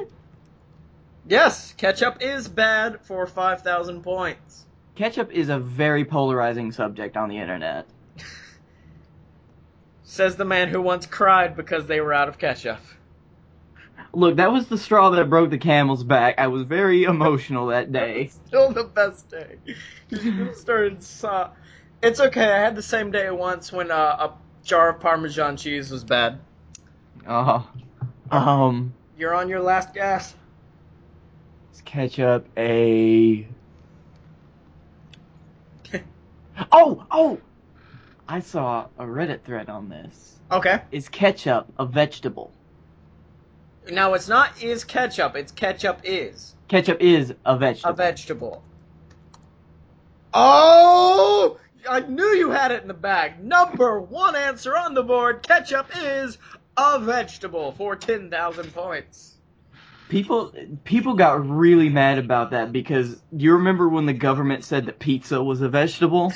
Yes, 1.28 1.74
ketchup 1.78 2.18
is 2.22 2.48
bad 2.48 3.02
for 3.02 3.28
5,000 3.28 4.02
points. 4.02 4.66
Ketchup 4.96 5.32
is 5.32 5.50
a 5.50 5.60
very 5.60 6.06
polarizing 6.06 6.72
subject 6.72 7.18
on 7.18 7.30
the 7.30 7.38
internet. 7.38 7.86
Says 10.04 10.38
the 10.38 10.46
man 10.46 10.70
who 10.70 10.82
once 10.82 11.06
cried 11.06 11.56
because 11.58 11.86
they 11.86 12.00
were 12.00 12.14
out 12.14 12.30
of 12.30 12.38
ketchup. 12.38 12.80
Look, 14.14 14.38
that 14.38 14.52
was 14.52 14.68
the 14.68 14.78
straw 14.78 15.10
that 15.10 15.30
broke 15.30 15.50
the 15.50 15.58
camel's 15.58 16.04
back. 16.06 16.36
I 16.38 16.48
was 16.48 16.64
very 16.64 17.04
emotional 17.04 17.68
that 17.68 17.92
day. 17.92 18.32
Still 18.48 18.72
the 18.72 18.86
best 18.86 19.30
day. 19.30 19.58
you 20.10 20.54
started 20.54 21.04
saw. 21.04 21.50
It's 22.02 22.22
okay. 22.22 22.50
I 22.50 22.60
had 22.60 22.76
the 22.76 22.82
same 22.82 23.12
day 23.12 23.30
once 23.30 23.74
when 23.74 23.92
uh, 23.92 23.96
a 24.30 24.34
jar 24.64 24.90
of 24.90 25.02
Parmesan 25.02 25.58
cheese 25.58 25.92
was 25.92 26.06
bad. 26.06 26.40
Uh, 27.28 27.64
um, 28.32 28.94
You're 29.18 29.34
on 29.34 29.50
your 29.50 29.62
last 29.62 29.94
gas. 29.94 30.34
is 31.74 31.82
ketchup 31.82 32.48
a 32.56 33.46
Oh, 36.72 37.06
oh! 37.12 37.40
I 38.28 38.40
saw 38.40 38.88
a 38.98 39.06
Reddit 39.06 39.44
thread 39.44 39.70
on 39.70 39.90
this. 39.90 40.40
Okay. 40.52 40.82
Is 40.92 41.10
ketchup 41.10 41.72
a 41.78 41.86
vegetable? 41.86 42.52
No, 43.90 44.14
it's 44.14 44.28
not 44.28 44.64
is 44.64 44.84
ketchup, 44.84 45.36
it's 45.36 45.52
ketchup 45.52 46.02
is 46.04 46.56
Ketchup 46.68 47.00
is 47.02 47.34
a 47.46 47.58
vegetable. 47.58 47.94
a 47.94 47.96
vegetable. 47.96 48.64
Oh! 50.34 51.60
I 51.88 52.00
knew 52.00 52.26
you 52.26 52.50
had 52.50 52.72
it 52.72 52.82
in 52.82 52.88
the 52.88 52.96
bag. 52.96 53.44
Number 53.44 54.02
one 54.02 54.36
answer 54.36 54.76
on 54.76 54.96
the 54.96 55.04
board 55.04 55.48
ketchup 55.48 55.88
is 55.96 56.40
a 56.76 57.00
vegetable 57.00 57.74
for 57.74 57.96
10,000 57.96 58.74
points. 58.74 59.35
People 60.10 60.54
people 60.84 61.16
got 61.16 61.48
really 61.50 61.90
mad 61.90 62.20
about 62.20 62.52
that 62.52 62.72
because 62.72 63.20
you 63.32 63.54
remember 63.54 63.90
when 63.90 64.06
the 64.06 64.14
government 64.14 64.64
said 64.64 64.86
that 64.86 65.00
pizza 65.00 65.42
was 65.44 65.62
a 65.62 65.70
vegetable? 65.70 66.32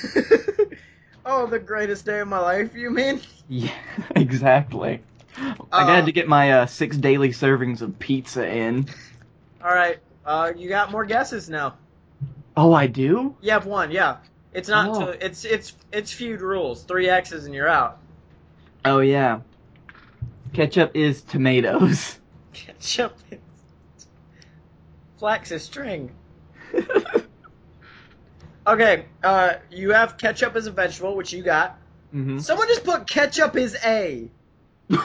oh, 1.26 1.46
the 1.46 1.60
greatest 1.60 2.06
day 2.06 2.20
of 2.20 2.28
my 2.28 2.40
life, 2.40 2.74
you 2.74 2.90
mean? 2.90 3.22
yeah, 3.50 3.72
exactly. 4.16 5.02
I 5.38 5.84
Uh, 5.84 5.86
had 5.86 6.06
to 6.08 6.12
get 6.12 6.28
my 6.28 6.52
uh, 6.52 6.66
six 6.66 6.98
daily 6.98 7.30
servings 7.30 7.82
of 7.82 8.00
pizza 8.00 8.46
in. 8.48 8.88
Alright, 9.64 10.00
uh, 10.26 10.52
you 10.58 10.68
got 10.68 10.92
more 10.92 11.06
guesses 11.06 11.48
now. 11.50 11.76
Oh, 12.58 12.74
I 12.74 12.88
do? 12.88 13.36
You 13.42 13.52
have 13.52 13.66
one, 13.68 13.92
yeah. 13.92 14.18
It's 14.52 14.68
not 14.68 14.90
Oh. 14.90 15.06
to, 15.12 15.26
it's 15.26 15.46
it's 15.46 15.76
it's 15.94 16.12
feud 16.12 16.42
rules. 16.42 16.84
Three 16.84 17.08
X's 17.08 17.46
and 17.46 17.54
you're 17.54 17.68
out. 17.70 18.00
Oh 18.84 19.00
yeah. 19.00 19.42
Ketchup 20.54 20.96
is 20.96 21.22
tomatoes. 21.22 22.18
Ketchup 22.54 23.16
is 23.30 23.38
flax 25.20 25.52
is 25.52 25.64
string. 25.64 26.12
Okay, 28.68 29.06
uh, 29.24 29.54
you 29.72 29.92
have 29.94 30.18
ketchup 30.20 30.56
as 30.56 30.68
a 30.68 30.72
vegetable, 30.72 31.16
which 31.16 31.34
you 31.34 31.42
got. 31.42 31.80
hmm 32.12 32.38
Someone 32.38 32.68
just 32.68 32.84
put 32.84 33.10
ketchup 33.10 33.56
is 33.56 33.76
A. 33.84 34.30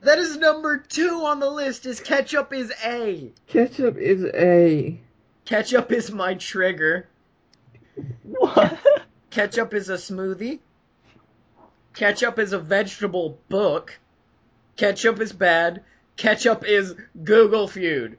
That 0.00 0.18
is 0.18 0.36
number 0.36 0.76
two 0.76 1.22
on 1.24 1.40
the 1.40 1.48
list. 1.48 1.86
Is 1.86 1.98
ketchup 1.98 2.52
is 2.52 2.70
A. 2.84 3.32
Ketchup 3.46 3.96
is 3.96 4.24
a 4.34 5.00
Ketchup 5.46 5.92
is 5.92 6.10
my 6.10 6.34
trigger. 6.34 7.08
what? 8.22 8.78
Ketchup 9.30 9.72
is 9.72 9.88
a 9.88 9.94
smoothie. 9.94 10.58
Ketchup 11.94 12.38
is 12.38 12.52
a 12.52 12.58
vegetable 12.58 13.38
book. 13.48 13.98
Ketchup 14.76 15.20
is 15.20 15.32
bad. 15.32 15.82
Ketchup 16.16 16.66
is 16.66 16.94
Google 17.22 17.66
feud. 17.66 18.18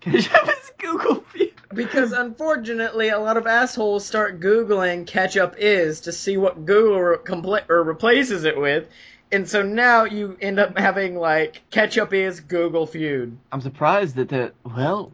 Ketchup 0.00 0.48
is 0.48 0.72
Google 0.78 1.20
Feud. 1.22 1.52
Because 1.74 2.12
unfortunately, 2.12 3.08
a 3.10 3.18
lot 3.18 3.36
of 3.36 3.46
assholes 3.46 4.06
start 4.06 4.40
Googling 4.40 5.06
ketchup 5.06 5.56
is 5.58 6.00
to 6.02 6.12
see 6.12 6.36
what 6.36 6.64
Google 6.64 7.00
re- 7.00 7.16
compl- 7.18 7.68
or 7.68 7.82
replaces 7.82 8.44
it 8.44 8.58
with. 8.58 8.88
And 9.30 9.46
so 9.48 9.62
now 9.62 10.04
you 10.04 10.36
end 10.40 10.58
up 10.58 10.78
having 10.78 11.16
like 11.16 11.62
ketchup 11.70 12.14
is 12.14 12.40
Google 12.40 12.86
feud. 12.86 13.36
I'm 13.52 13.60
surprised 13.60 14.16
that 14.16 14.30
the 14.30 14.52
well 14.64 15.12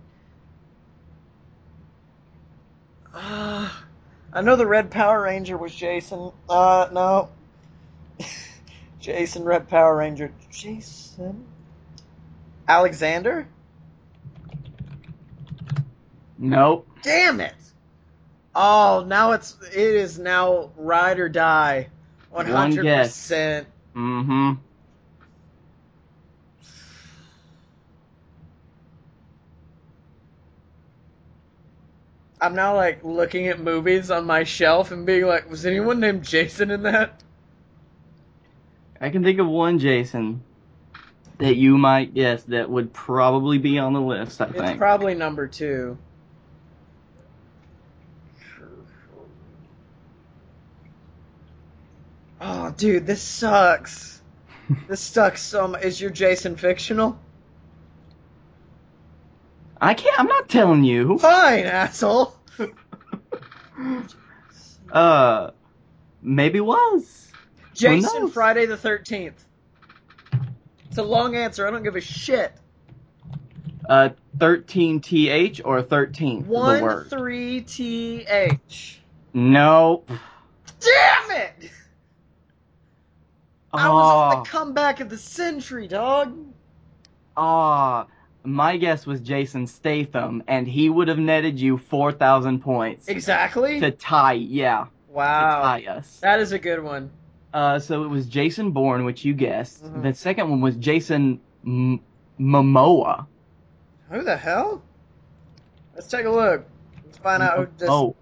Ah, 3.13 3.83
I 4.31 4.41
know 4.41 4.55
the 4.55 4.67
Red 4.67 4.91
Power 4.91 5.23
Ranger 5.23 5.57
was 5.57 5.73
Jason. 5.73 6.31
Uh, 6.49 6.87
no. 6.91 7.29
Jason 8.99 9.43
Red 9.43 9.67
Power 9.67 9.95
Ranger. 9.95 10.31
Jason. 10.51 11.45
Alexander? 12.67 13.47
Nope. 16.37 16.87
Damn 17.01 17.39
it! 17.39 17.55
Oh, 18.53 19.03
now 19.07 19.31
it's 19.31 19.55
it 19.71 19.77
is 19.77 20.19
now 20.19 20.71
ride 20.77 21.19
or 21.19 21.29
die. 21.29 21.89
One 22.37 22.45
One 22.45 22.55
hundred 22.55 22.83
guess. 22.83 23.07
percent. 23.07 23.67
Mm-hmm. 23.95 24.51
I'm 32.39 32.53
now 32.53 32.75
like 32.75 33.03
looking 33.03 33.47
at 33.47 33.59
movies 33.59 34.11
on 34.11 34.25
my 34.25 34.43
shelf 34.43 34.91
and 34.91 35.05
being 35.05 35.25
like, 35.25 35.49
was 35.49 35.65
anyone 35.65 35.99
named 35.99 36.23
Jason 36.23 36.69
in 36.69 36.83
that? 36.83 37.21
I 39.01 39.09
can 39.09 39.23
think 39.23 39.39
of 39.39 39.47
one 39.47 39.79
Jason 39.79 40.43
that 41.39 41.55
you 41.55 41.77
might 41.77 42.13
guess 42.13 42.43
that 42.43 42.69
would 42.69 42.93
probably 42.93 43.57
be 43.57 43.79
on 43.79 43.93
the 43.93 44.01
list, 44.01 44.41
I 44.41 44.45
It's 44.45 44.57
think. 44.57 44.77
probably 44.77 45.15
number 45.15 45.47
two. 45.47 45.97
Oh, 52.39 52.71
dude, 52.71 53.07
this 53.07 53.21
sucks. 53.21 54.21
this 54.87 55.01
sucks 55.01 55.41
so 55.41 55.69
much. 55.69 55.83
Is 55.83 55.99
your 55.99 56.11
Jason 56.11 56.55
fictional? 56.55 57.19
I 59.79 59.93
can't, 59.93 60.19
I'm 60.19 60.27
not 60.27 60.49
telling 60.49 60.83
you. 60.83 61.19
Fine, 61.19 61.65
asshole. 61.65 62.35
uh, 64.91 65.51
maybe 66.21 66.59
was. 66.59 67.31
Jason? 67.73 68.29
Friday 68.29 68.65
the 68.65 68.75
13th. 68.75 69.33
It's 70.87 70.97
a 70.97 71.03
long 71.03 71.35
answer. 71.35 71.67
I 71.67 71.71
don't 71.71 71.83
give 71.83 71.95
a 71.95 72.01
shit. 72.01 72.53
Uh, 73.87 74.09
13th 74.37 75.61
or 75.63 75.83
13th, 75.83 76.45
One 76.45 77.05
three 77.05 77.61
T 77.61 78.25
H. 78.27 79.01
Nope. 79.33 80.09
Damn 80.79 81.31
it! 81.31 81.71
I 83.73 83.89
was 83.89 84.35
on 84.35 84.43
the 84.43 84.49
comeback 84.49 84.99
of 84.99 85.09
the 85.09 85.17
century, 85.17 85.87
dog. 85.87 86.35
ah, 87.35 88.07
my 88.43 88.77
guess 88.77 89.05
was 89.05 89.19
Jason 89.19 89.67
Statham, 89.67 90.43
and 90.47 90.67
he 90.67 90.89
would 90.89 91.07
have 91.09 91.19
netted 91.19 91.59
you 91.59 91.77
4,000 91.77 92.61
points 92.61 93.07
Exactly. 93.07 93.79
to 93.81 93.91
tie, 93.91 94.33
yeah, 94.33 94.85
to 94.85 95.13
wow. 95.13 95.61
tie 95.61 95.85
us. 95.87 96.19
That 96.21 96.39
is 96.39 96.53
a 96.53 96.59
good 96.59 96.81
one. 96.81 97.11
Uh, 97.53 97.79
so 97.79 98.03
it 98.03 98.07
was 98.07 98.25
Jason 98.27 98.71
Bourne, 98.71 99.03
which 99.05 99.25
you 99.25 99.33
guessed. 99.33 99.83
Mhm. 99.83 100.03
The 100.03 100.13
second 100.13 100.49
one 100.49 100.61
was 100.61 100.75
Jason 100.75 101.39
M- 101.65 101.99
Momoa. 102.39 103.25
Who 104.11 104.23
the 104.23 104.37
hell? 104.37 104.81
Let's 105.95 106.07
take 106.07 106.25
a 106.25 106.29
look. 106.29 106.65
Let's 107.05 107.17
find 107.17 107.41
out 107.43 107.57
who 107.57 107.67
this. 107.77 107.89
Oh, 107.89 108.15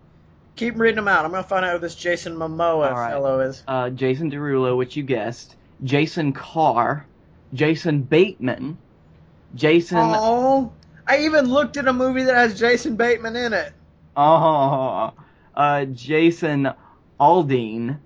Keep 0.55 0.79
reading 0.79 0.95
them 0.95 1.07
out. 1.07 1.25
I'm 1.25 1.31
gonna 1.31 1.43
find 1.43 1.65
out 1.65 1.73
who 1.73 1.79
this 1.79 1.95
Jason 1.95 2.35
Momoa 2.35 2.91
right. 2.91 3.11
fellow 3.11 3.41
is. 3.41 3.63
uh, 3.67 3.89
Jason 3.89 4.31
Derulo, 4.31 4.77
which 4.77 4.95
you 4.95 5.03
guessed. 5.03 5.55
Jason 5.83 6.31
Carr, 6.31 7.05
Jason 7.53 8.01
Bateman, 8.03 8.77
Jason. 9.53 9.97
Oh, 9.99 10.71
I 11.07 11.19
even 11.19 11.45
looked 11.45 11.75
at 11.77 11.87
a 11.87 11.93
movie 11.93 12.23
that 12.23 12.35
has 12.35 12.57
Jason 12.57 12.95
Bateman 12.95 13.35
in 13.35 13.51
it. 13.53 13.73
Oh, 14.15 15.11
uh, 15.55 15.85
Jason 15.85 16.69
Aldean, 17.19 17.97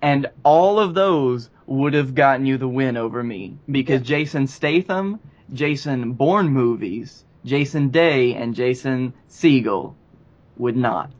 and 0.00 0.30
all 0.44 0.78
of 0.78 0.94
those 0.94 1.50
would 1.66 1.94
have 1.94 2.14
gotten 2.14 2.46
you 2.46 2.58
the 2.58 2.68
win 2.68 2.96
over 2.96 3.22
me 3.24 3.56
because 3.70 4.00
Yeah. 4.02 4.18
Jason 4.18 4.46
Statham, 4.46 5.18
Jason 5.52 6.12
Bourne 6.12 6.48
movies, 6.48 7.24
Jason 7.44 7.88
Day, 7.88 8.34
and 8.34 8.54
Jason 8.54 9.14
Segel 9.28 9.94
would 10.58 10.76
not. 10.76 11.10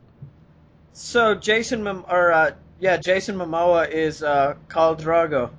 So 0.93 1.35
Jason 1.35 1.83
Mom- 1.83 2.05
or 2.09 2.31
uh, 2.31 2.51
yeah, 2.79 2.97
Jason 2.97 3.35
Momoa 3.35 3.89
is 3.89 4.21
uh, 4.23 4.55
Khal 4.69 4.99
Drogo, 4.99 5.49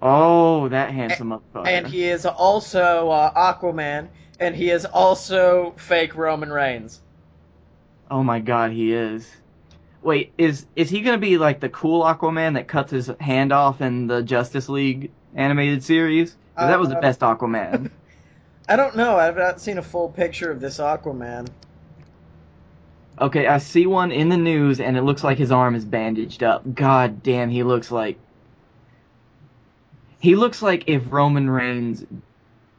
Oh, 0.00 0.68
that 0.68 0.90
handsome 0.92 1.30
motherfucker. 1.30 1.66
and 1.66 1.86
he 1.86 2.04
is 2.04 2.24
also 2.24 3.10
uh, 3.10 3.54
Aquaman, 3.54 4.08
and 4.38 4.54
he 4.54 4.70
is 4.70 4.84
also 4.84 5.74
fake 5.76 6.14
Roman 6.14 6.50
Reigns. 6.52 7.00
Oh 8.10 8.22
my 8.22 8.38
god, 8.40 8.70
he 8.72 8.92
is. 8.92 9.28
Wait, 10.00 10.32
is 10.38 10.64
is 10.76 10.88
he 10.88 11.00
gonna 11.02 11.18
be 11.18 11.36
like 11.36 11.60
the 11.60 11.68
cool 11.68 12.04
Aquaman 12.04 12.54
that 12.54 12.68
cuts 12.68 12.90
his 12.92 13.10
hand 13.20 13.52
off 13.52 13.80
in 13.80 14.06
the 14.06 14.22
Justice 14.22 14.68
League 14.68 15.10
animated 15.34 15.82
series? 15.82 16.36
'Cause 16.56 16.68
that 16.68 16.80
was 16.80 16.88
the 16.88 16.96
Uh, 16.96 17.00
best 17.00 17.20
Aquaman. 17.20 17.90
I 18.68 18.76
don't 18.76 18.96
know. 18.96 19.16
I've 19.16 19.36
not 19.36 19.60
seen 19.60 19.78
a 19.78 19.82
full 19.82 20.08
picture 20.08 20.50
of 20.50 20.60
this 20.60 20.78
Aquaman. 20.78 21.48
Okay, 23.20 23.46
I 23.46 23.58
see 23.58 23.86
one 23.86 24.12
in 24.12 24.28
the 24.28 24.36
news 24.36 24.80
and 24.80 24.96
it 24.96 25.02
looks 25.02 25.24
like 25.24 25.38
his 25.38 25.50
arm 25.50 25.74
is 25.74 25.84
bandaged 25.84 26.42
up. 26.42 26.74
God 26.74 27.22
damn, 27.22 27.50
he 27.50 27.62
looks 27.62 27.90
like. 27.90 28.18
He 30.20 30.34
looks 30.34 30.62
like 30.62 30.84
if 30.88 31.02
Roman 31.10 31.48
Reigns' 31.48 32.04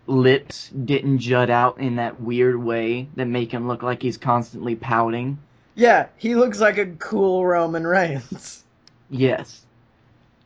lips 0.07 0.69
didn't 0.69 1.19
jut 1.19 1.49
out 1.49 1.79
in 1.79 1.97
that 1.97 2.19
weird 2.19 2.61
way 2.61 3.07
that 3.15 3.25
make 3.25 3.51
him 3.51 3.67
look 3.67 3.83
like 3.83 4.01
he's 4.01 4.17
constantly 4.17 4.75
pouting. 4.75 5.39
Yeah, 5.75 6.07
he 6.17 6.35
looks 6.35 6.59
like 6.59 6.77
a 6.77 6.85
cool 6.85 7.45
Roman 7.45 7.85
Reigns. 7.87 8.63
Yes. 9.09 9.61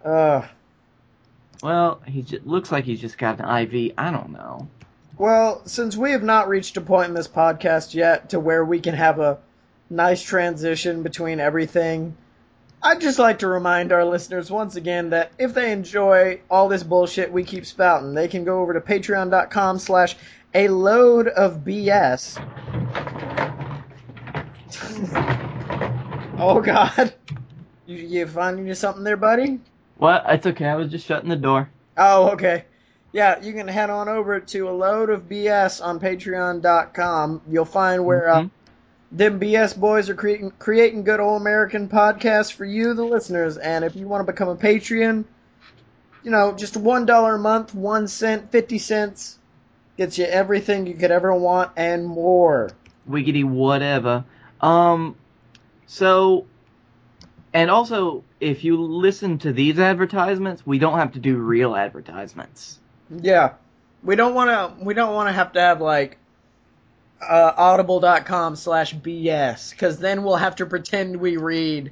Ugh. 0.06 0.46
Well, 1.62 2.02
he 2.06 2.22
just 2.22 2.46
looks 2.46 2.72
like 2.72 2.84
he's 2.84 3.02
just 3.02 3.18
got 3.18 3.39
an 3.39 3.46
IV. 3.46 3.94
I 3.98 4.12
don't 4.12 4.32
know. 4.32 4.68
Well, 5.18 5.62
since 5.66 5.96
we 5.96 6.12
have 6.12 6.24
not 6.24 6.50
reached 6.50 6.78
a 6.78 6.82
point 6.82 7.10
in 7.10 7.14
this 7.16 7.28
podcast 7.28 7.94
yet 7.94 8.30
to 8.30 8.39
where 8.39 8.66
we 8.66 8.80
can 8.80 8.96
have 8.96 9.20
a 9.20 9.38
nice 9.89 10.21
transition 10.21 11.03
between 11.03 11.39
everything, 11.39 12.15
I'd 12.81 12.99
just 13.01 13.19
like 13.19 13.39
to 13.39 13.47
remind 13.47 13.91
our 13.91 14.03
listeners 14.05 14.51
once 14.51 14.75
again 14.75 15.11
that 15.11 15.31
if 15.38 15.53
they 15.53 15.71
enjoy 15.71 16.41
all 16.49 16.67
this 16.67 16.84
bullshit 16.84 17.31
we 17.31 17.43
keep 17.43 17.65
spouting, 17.65 18.13
they 18.13 18.27
can 18.27 18.43
go 18.43 18.59
over 18.61 18.73
to 18.73 18.81
patreon.com 18.81 19.79
slash 19.79 20.15
a 20.53 20.67
load 20.67 21.27
of 21.27 21.63
BS. 21.63 22.38
oh 26.39 26.61
god. 26.61 27.13
You, 27.86 27.97
you 27.97 28.27
finding 28.27 28.67
you 28.67 28.75
something 28.75 29.03
there, 29.03 29.17
buddy? 29.17 29.59
What? 29.97 30.23
It's 30.27 30.45
okay. 30.47 30.65
I 30.65 30.75
was 30.75 30.89
just 30.89 31.05
shutting 31.05 31.29
the 31.29 31.36
door. 31.36 31.69
Oh, 31.97 32.31
okay. 32.31 32.65
Yeah, 33.11 33.41
you 33.41 33.53
can 33.53 33.67
head 33.67 33.89
on 33.89 34.09
over 34.09 34.39
to 34.39 34.69
a 34.69 34.71
load 34.71 35.09
of 35.09 35.29
BS 35.29 35.84
on 35.84 35.99
patreon.com. 35.99 37.41
You'll 37.49 37.65
find 37.65 38.05
where 38.05 38.29
uh, 38.29 38.41
Mhm. 38.41 38.49
Them 39.14 39.39
BS 39.39 39.80
boys 39.80 40.09
are 40.09 40.16
creating 40.16 40.51
creating 40.57 41.03
good 41.03 41.20
old 41.20 41.39
American 41.39 41.88
podcasts 41.88 42.51
for 42.51 42.66
you, 42.66 42.95
the 42.95 43.05
listeners. 43.05 43.57
And 43.57 43.86
if 43.86 43.95
you 43.95 44.07
want 44.07 44.26
to 44.26 44.32
become 44.32 44.49
a 44.49 44.55
Patreon, 44.55 45.24
you 46.24 46.32
know, 46.32 46.53
just 46.53 46.76
one 46.76 47.05
dollar 47.05 47.36
a 47.36 47.39
month, 47.39 47.76
one 47.76 48.07
cent, 48.07 48.51
fifty 48.51 48.80
cents, 48.80 49.38
gets 49.97 50.18
you 50.18 50.26
everything 50.26 50.88
you 50.88 50.95
could 50.95 51.11
ever 51.11 51.34
want 51.34 51.72
and 51.78 52.05
more. 52.05 52.72
Wiggity 53.07 53.45
whatever. 53.45 54.26
Um, 54.59 55.16
so, 55.86 56.47
and 57.53 57.70
also, 57.70 58.24
if 58.39 58.64
you 58.64 58.82
listen 58.82 59.38
to 59.39 59.53
these 59.53 59.78
advertisements, 59.78 60.66
we 60.66 60.80
don't 60.80 60.97
have 60.97 61.14
to 61.14 61.20
do 61.20 61.38
real 61.38 61.76
advertisements. 61.76 62.80
Yeah, 63.11 63.53
we 64.01 64.16
don't 64.16 64.34
want 64.34 64.49
to. 64.49 64.84
We 64.84 64.95
don't 64.95 65.14
want 65.14 65.30
to 65.30 65.34
have 65.34 65.53
to 65.53 65.61
have 65.61 65.82
like 65.82 66.18
uh, 67.28 67.53
audible.com 67.57 68.55
slash 68.55 68.95
BS 68.95 69.71
because 69.71 69.97
then 69.97 70.24
we'll 70.24 70.36
have 70.36 70.57
to 70.57 70.65
pretend 70.65 71.17
we 71.17 71.38
read 71.38 71.91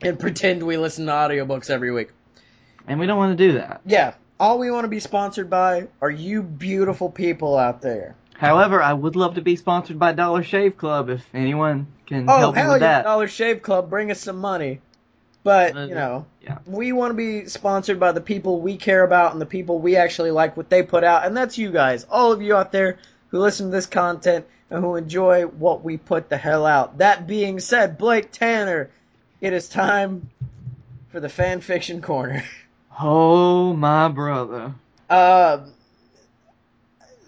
and 0.00 0.18
pretend 0.18 0.62
we 0.62 0.76
listen 0.76 1.06
to 1.06 1.12
audiobooks 1.12 1.70
every 1.70 1.92
week. 1.92 2.10
And 2.86 2.98
we 2.98 3.06
don't 3.06 3.18
want 3.18 3.36
to 3.36 3.48
do 3.48 3.58
that. 3.58 3.80
Yeah, 3.84 4.14
all 4.40 4.58
we 4.58 4.70
want 4.70 4.84
to 4.84 4.88
be 4.88 5.00
sponsored 5.00 5.50
by 5.50 5.88
are 6.00 6.10
you 6.10 6.42
beautiful 6.42 7.10
people 7.10 7.56
out 7.56 7.82
there. 7.82 8.16
However, 8.34 8.80
I 8.80 8.92
would 8.92 9.16
love 9.16 9.34
to 9.34 9.42
be 9.42 9.56
sponsored 9.56 9.98
by 9.98 10.12
Dollar 10.12 10.44
Shave 10.44 10.78
Club 10.78 11.10
if 11.10 11.24
anyone 11.34 11.88
can 12.06 12.26
Oh 12.28 12.38
help 12.38 12.56
me 12.56 12.62
with 12.62 12.72
yeah, 12.74 12.78
that. 12.78 13.04
Dollar 13.04 13.26
Shave 13.26 13.62
Club, 13.62 13.90
bring 13.90 14.10
us 14.10 14.20
some 14.20 14.38
money. 14.38 14.80
But 15.42 15.74
you 15.74 15.94
know, 15.94 16.26
yeah. 16.42 16.58
we 16.66 16.92
want 16.92 17.10
to 17.10 17.14
be 17.14 17.48
sponsored 17.48 17.98
by 17.98 18.12
the 18.12 18.20
people 18.20 18.60
we 18.60 18.76
care 18.76 19.02
about 19.02 19.32
and 19.32 19.40
the 19.40 19.46
people 19.46 19.78
we 19.78 19.96
actually 19.96 20.30
like 20.30 20.56
what 20.56 20.68
they 20.68 20.82
put 20.82 21.04
out, 21.04 21.24
and 21.24 21.36
that's 21.36 21.58
you 21.58 21.70
guys, 21.70 22.04
all 22.10 22.32
of 22.32 22.42
you 22.42 22.54
out 22.54 22.70
there 22.70 22.98
who 23.28 23.38
listen 23.38 23.66
to 23.66 23.72
this 23.72 23.86
content 23.86 24.46
and 24.70 24.82
who 24.82 24.96
enjoy 24.96 25.44
what 25.44 25.82
we 25.82 25.96
put 25.96 26.28
the 26.28 26.36
hell 26.36 26.66
out. 26.66 26.98
That 26.98 27.26
being 27.26 27.60
said, 27.60 27.98
Blake 27.98 28.32
Tanner, 28.32 28.90
it 29.40 29.52
is 29.52 29.68
time 29.68 30.30
for 31.10 31.20
the 31.20 31.28
fan 31.28 31.60
fiction 31.60 32.02
corner. 32.02 32.44
Oh 33.00 33.74
my 33.74 34.08
brother. 34.08 34.74
Uh, 35.08 35.60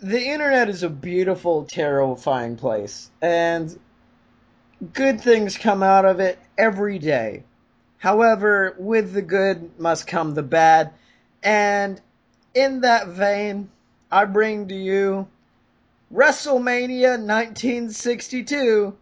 the 0.03 0.20
internet 0.20 0.68
is 0.68 0.82
a 0.82 0.88
beautiful, 0.88 1.64
terrifying 1.64 2.57
place, 2.57 3.09
and 3.22 3.78
good 4.92 5.20
things 5.20 5.57
come 5.57 5.84
out 5.84 6.07
of 6.07 6.18
it 6.18 6.40
every 6.59 6.98
day. 6.98 7.44
However, 7.98 8.74
with 8.78 9.12
the 9.12 9.22
good 9.22 9.78
must 9.78 10.09
come 10.09 10.34
the 10.34 10.42
bad, 10.42 10.92
and 11.40 12.01
in 12.53 12.80
that 12.80 13.07
vein, 13.07 13.70
I 14.11 14.24
bring 14.24 14.66
to 14.68 14.74
you 14.74 15.28
WrestleMania 16.12 17.20
1962 17.24 18.96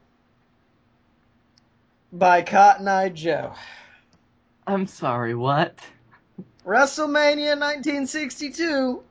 by 2.13 2.43
Cotton 2.43 2.87
Eye 2.87 3.09
Joe. 3.09 3.55
I'm 4.67 4.87
sorry, 4.87 5.35
what? 5.35 5.79
WrestleMania 6.67 7.59
1962 7.59 9.03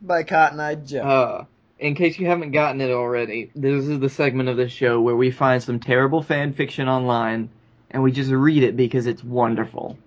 by 0.00 0.22
Cotton 0.22 0.60
Eye 0.60 0.76
Joe. 0.76 1.00
Uh, 1.00 1.44
in 1.80 1.96
case 1.96 2.20
you 2.20 2.26
haven't 2.28 2.52
gotten 2.52 2.80
it 2.80 2.92
already, 2.92 3.50
this 3.56 3.84
is 3.86 3.98
the 3.98 4.08
segment 4.08 4.48
of 4.48 4.56
the 4.56 4.68
show 4.68 5.00
where 5.00 5.16
we 5.16 5.32
find 5.32 5.60
some 5.60 5.80
terrible 5.80 6.22
fan 6.22 6.52
fiction 6.52 6.88
online 6.88 7.50
and 7.90 8.00
we 8.04 8.12
just 8.12 8.30
read 8.30 8.62
it 8.62 8.76
because 8.76 9.08
it's 9.08 9.24
wonderful. 9.24 9.98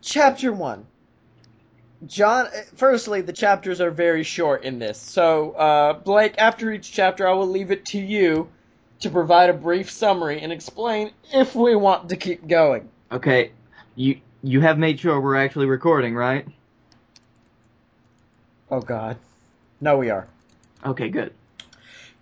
Chapter 0.00 0.52
1. 0.52 0.86
John, 2.06 2.48
firstly, 2.76 3.20
the 3.20 3.32
chapters 3.32 3.80
are 3.80 3.90
very 3.90 4.22
short 4.22 4.64
in 4.64 4.78
this. 4.78 4.98
So, 4.98 5.52
uh, 5.52 5.92
Blake, 5.94 6.34
after 6.38 6.72
each 6.72 6.90
chapter, 6.92 7.28
I 7.28 7.32
will 7.34 7.48
leave 7.48 7.70
it 7.70 7.84
to 7.86 7.98
you 7.98 8.48
to 9.00 9.10
provide 9.10 9.50
a 9.50 9.54
brief 9.54 9.90
summary 9.90 10.40
and 10.40 10.52
explain 10.52 11.10
if 11.32 11.54
we 11.54 11.76
want 11.76 12.08
to 12.10 12.16
keep 12.16 12.46
going. 12.46 12.88
Okay, 13.12 13.52
you 13.96 14.20
you 14.42 14.60
have 14.60 14.78
made 14.78 15.00
sure 15.00 15.20
we're 15.20 15.36
actually 15.36 15.66
recording, 15.66 16.14
right? 16.14 16.46
Oh, 18.70 18.80
God. 18.80 19.18
No, 19.80 19.98
we 19.98 20.10
are. 20.10 20.26
Okay, 20.84 21.08
good. 21.08 21.34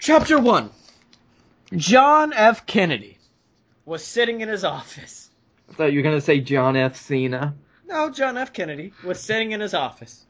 Chapter 0.01 0.39
1. 0.39 0.71
John 1.77 2.33
F. 2.33 2.67
Kennedy 2.67 3.19
was 3.85 4.03
sitting 4.05 4.41
in 4.41 4.49
his 4.49 4.65
office. 4.65 5.29
I 5.71 5.75
thought 5.75 5.93
you 5.93 5.99
were 5.99 6.03
gonna 6.03 6.21
say 6.21 6.41
John 6.41 6.77
F. 6.77 6.97
Cena. 6.97 7.55
No, 7.89 8.11
John 8.11 8.37
F. 8.37 8.53
Kennedy 8.53 8.93
was 9.03 9.19
sitting 9.19 9.53
in 9.53 9.61
his 9.61 9.73
office. 9.73 10.27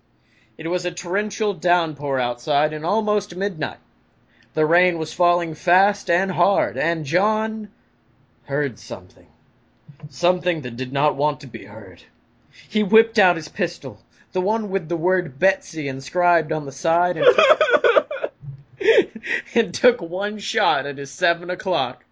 It 0.56 0.68
was 0.68 0.84
a 0.84 0.92
torrential 0.92 1.54
downpour 1.54 2.20
outside 2.20 2.72
and 2.72 2.86
almost 2.86 3.34
midnight. 3.34 3.80
The 4.54 4.64
rain 4.64 4.96
was 4.96 5.12
falling 5.12 5.54
fast 5.54 6.08
and 6.08 6.30
hard, 6.30 6.78
and 6.78 7.04
John 7.04 7.68
heard 8.44 8.78
something. 8.78 9.26
something 10.08 10.62
that 10.62 10.76
did 10.76 10.92
not 10.92 11.16
want 11.16 11.40
to 11.40 11.48
be 11.48 11.64
heard. 11.64 12.04
He 12.68 12.84
whipped 12.84 13.18
out 13.18 13.34
his 13.34 13.48
pistol, 13.48 14.00
the 14.32 14.40
one 14.40 14.70
with 14.70 14.88
the 14.88 14.96
word 14.96 15.40
Betsy 15.40 15.88
inscribed 15.88 16.52
on 16.52 16.64
the 16.64 16.72
side, 16.72 17.16
and 17.16 17.26
took, 17.26 18.32
and 19.56 19.74
took 19.74 20.00
one 20.00 20.38
shot 20.38 20.86
at 20.86 20.98
his 20.98 21.10
seven 21.10 21.50
o'clock. 21.50 22.04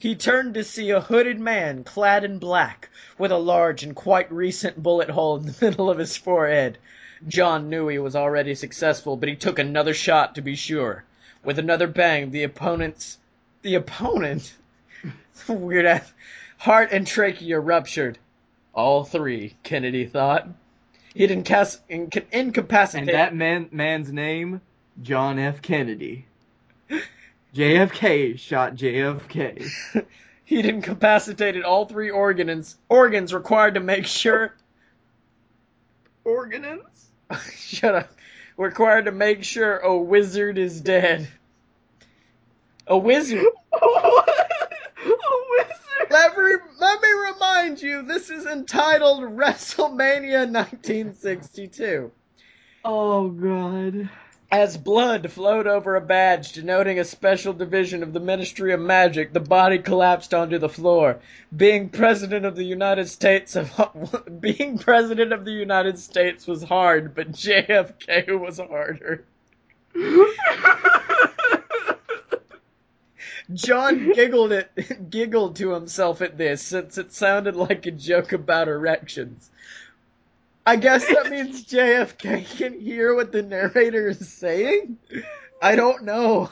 He 0.00 0.14
turned 0.14 0.54
to 0.54 0.64
see 0.64 0.88
a 0.90 1.00
hooded 1.02 1.38
man 1.38 1.84
clad 1.84 2.24
in 2.24 2.38
black, 2.38 2.88
with 3.18 3.30
a 3.30 3.36
large 3.36 3.82
and 3.82 3.94
quite 3.94 4.32
recent 4.32 4.82
bullet 4.82 5.10
hole 5.10 5.36
in 5.36 5.44
the 5.44 5.54
middle 5.60 5.90
of 5.90 5.98
his 5.98 6.16
forehead. 6.16 6.78
John 7.28 7.68
knew 7.68 7.86
he 7.88 7.98
was 7.98 8.16
already 8.16 8.54
successful, 8.54 9.18
but 9.18 9.28
he 9.28 9.36
took 9.36 9.58
another 9.58 9.92
shot 9.92 10.36
to 10.36 10.40
be 10.40 10.56
sure. 10.56 11.04
With 11.44 11.58
another 11.58 11.86
bang, 11.86 12.30
the 12.30 12.44
opponent's 12.44 13.18
the 13.60 13.74
opponent 13.74 14.54
weird 15.48 15.84
ass 15.84 16.10
heart 16.56 16.92
and 16.92 17.06
trachea 17.06 17.60
ruptured. 17.60 18.18
All 18.72 19.04
three, 19.04 19.54
Kennedy 19.62 20.06
thought. 20.06 20.48
He'd 21.12 21.30
incas- 21.30 21.80
inca- 21.90 22.22
And 22.32 22.48
incapacitated. 22.48 23.14
that 23.14 23.34
man 23.34 23.68
man's 23.70 24.10
name, 24.10 24.62
John 25.02 25.38
F. 25.38 25.60
Kennedy. 25.60 26.24
JFK 27.54 28.38
shot 28.38 28.74
JFK. 28.74 29.70
He'd 30.44 30.66
incapacitated 30.66 31.64
all 31.64 31.86
three 31.86 32.10
organs 32.10 32.76
organs 32.88 33.32
required 33.32 33.74
to 33.74 33.80
make 33.80 34.06
sure 34.06 34.54
Organins? 36.24 37.10
shut 37.54 37.94
up 37.94 38.10
required 38.60 39.06
to 39.06 39.12
make 39.12 39.42
sure 39.42 39.78
a 39.78 39.96
wizard 39.96 40.58
is 40.58 40.80
dead. 40.80 41.26
A 42.86 42.96
wizard. 42.98 43.44
what? 43.70 44.28
A 45.02 45.08
wizard? 45.50 46.10
Let 46.10 46.36
me, 46.36 46.52
let 46.78 47.00
me 47.00 47.08
remind 47.32 47.80
you, 47.80 48.02
this 48.02 48.28
is 48.28 48.44
entitled 48.44 49.22
WrestleMania 49.22 50.52
1962. 50.52 52.12
Oh 52.84 53.28
god. 53.30 54.10
As 54.52 54.76
blood 54.76 55.30
flowed 55.30 55.68
over 55.68 55.94
a 55.94 56.00
badge 56.00 56.52
denoting 56.52 56.98
a 56.98 57.04
special 57.04 57.52
division 57.52 58.02
of 58.02 58.12
the 58.12 58.18
Ministry 58.18 58.72
of 58.72 58.80
Magic, 58.80 59.32
the 59.32 59.38
body 59.38 59.78
collapsed 59.78 60.34
onto 60.34 60.58
the 60.58 60.68
floor. 60.68 61.20
Being 61.56 61.88
president 61.88 62.44
of 62.44 62.56
the 62.56 62.64
United 62.64 63.08
States 63.08 63.54
of 63.54 63.70
being 64.40 64.76
president 64.78 65.32
of 65.32 65.44
the 65.44 65.52
United 65.52 66.00
States 66.00 66.48
was 66.48 66.64
hard, 66.64 67.14
but 67.14 67.30
JFK 67.30 68.40
was 68.40 68.58
harder. 68.58 69.24
John 73.54 74.12
giggled 74.12 74.52
it 74.52 75.10
giggled 75.10 75.56
to 75.56 75.70
himself 75.70 76.22
at 76.22 76.38
this 76.38 76.62
since 76.62 76.98
it 76.98 77.12
sounded 77.12 77.54
like 77.56 77.86
a 77.86 77.90
joke 77.92 78.32
about 78.32 78.68
erections. 78.68 79.50
I 80.70 80.76
guess 80.76 81.04
that 81.04 81.28
means 81.28 81.66
JFK 81.66 82.46
can 82.56 82.78
hear 82.78 83.12
what 83.12 83.32
the 83.32 83.42
narrator 83.42 84.10
is 84.10 84.28
saying? 84.28 84.98
I 85.60 85.74
don't 85.74 86.04
know. 86.04 86.48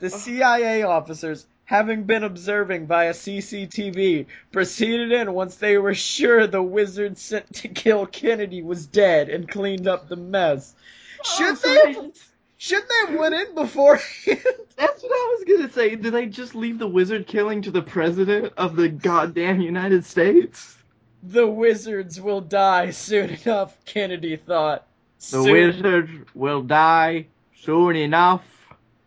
The 0.00 0.10
CIA 0.10 0.82
officers, 0.82 1.46
having 1.64 2.02
been 2.02 2.24
observing 2.24 2.88
via 2.88 3.12
CCTV, 3.12 4.26
proceeded 4.50 5.12
in 5.12 5.34
once 5.34 5.54
they 5.54 5.78
were 5.78 5.94
sure 5.94 6.48
the 6.48 6.64
wizard 6.64 7.16
sent 7.16 7.54
to 7.54 7.68
kill 7.68 8.06
Kennedy 8.06 8.60
was 8.60 8.88
dead 8.88 9.28
and 9.28 9.48
cleaned 9.48 9.86
up 9.86 10.08
the 10.08 10.16
mess. 10.16 10.74
Should 11.22 11.58
oh, 11.64 11.92
they 11.94 12.10
should 12.58 12.82
they 12.88 13.12
have 13.12 13.20
went 13.20 13.36
in 13.36 13.54
beforehand? 13.54 14.04
That's 14.76 15.00
what 15.00 15.12
I 15.12 15.36
was 15.36 15.44
gonna 15.46 15.72
say. 15.72 15.94
Did 15.94 16.12
they 16.12 16.26
just 16.26 16.56
leave 16.56 16.80
the 16.80 16.88
wizard 16.88 17.28
killing 17.28 17.62
to 17.62 17.70
the 17.70 17.82
president 17.82 18.54
of 18.56 18.74
the 18.74 18.88
goddamn 18.88 19.60
United 19.60 20.04
States? 20.04 20.76
The 21.22 21.46
wizards 21.46 22.20
will 22.20 22.40
die 22.40 22.90
soon 22.90 23.30
enough, 23.30 23.76
Kennedy 23.84 24.36
thought. 24.36 24.86
The 25.30 25.42
wizards 25.42 26.10
will 26.34 26.62
die 26.62 27.26
soon 27.54 27.94
enough. 27.94 28.42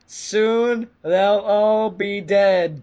soon 0.06 0.88
they'll 1.02 1.40
all 1.40 1.90
be 1.90 2.22
dead. 2.22 2.82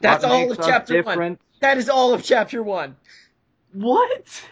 That's 0.00 0.24
What 0.24 0.32
all 0.32 0.50
of 0.52 0.58
chapter 0.58 1.02
one. 1.02 1.38
That 1.60 1.78
is 1.78 1.88
all 1.88 2.12
of 2.12 2.24
chapter 2.24 2.62
one. 2.62 2.96
What? 3.72 4.42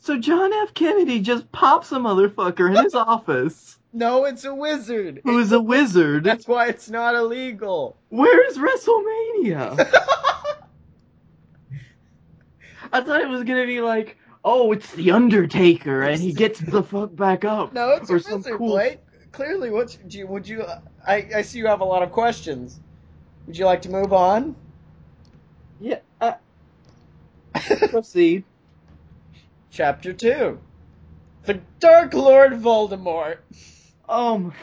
So 0.00 0.18
John 0.18 0.52
F. 0.52 0.74
Kennedy 0.74 1.20
just 1.20 1.50
pops 1.52 1.92
a 1.92 1.96
motherfucker 1.96 2.76
in 2.76 2.82
his 2.82 2.94
office 2.94 3.78
No, 3.92 4.24
it's 4.24 4.44
a 4.44 4.54
wizard. 4.54 5.20
who's 5.24 5.52
a 5.52 5.60
wizard. 5.60 6.24
That's 6.24 6.46
why 6.48 6.66
it's 6.66 6.90
not 6.90 7.14
illegal. 7.14 7.96
Where's 8.10 8.58
WrestleMania? 8.58 9.76
I 12.94 13.00
thought 13.00 13.20
it 13.20 13.28
was 13.28 13.42
gonna 13.42 13.66
be 13.66 13.80
like, 13.80 14.16
oh, 14.44 14.70
it's 14.72 14.90
the 14.94 15.10
Undertaker, 15.10 16.02
and 16.02 16.20
he 16.20 16.32
gets 16.32 16.60
the 16.60 16.82
fuck 16.84 17.14
back 17.16 17.44
up. 17.44 17.72
no, 17.72 17.90
it's 17.90 18.08
or 18.08 18.16
a 18.16 18.20
some 18.20 18.42
cool- 18.44 18.68
Blake. 18.74 19.00
Clearly, 19.32 19.68
what 19.70 19.98
do 20.06 20.16
you, 20.18 20.28
would 20.28 20.46
you? 20.48 20.64
I, 21.04 21.28
I 21.34 21.42
see 21.42 21.58
you 21.58 21.66
have 21.66 21.80
a 21.80 21.84
lot 21.84 22.04
of 22.04 22.12
questions. 22.12 22.78
Would 23.48 23.58
you 23.58 23.66
like 23.66 23.82
to 23.82 23.90
move 23.90 24.12
on? 24.12 24.54
Yeah. 25.80 25.98
Uh, 26.20 26.34
proceed. 27.90 28.44
Chapter 29.72 30.12
2. 30.12 30.56
The 31.46 31.60
Dark 31.80 32.14
Lord 32.14 32.52
Voldemort 32.52 33.38
Um. 34.08 34.54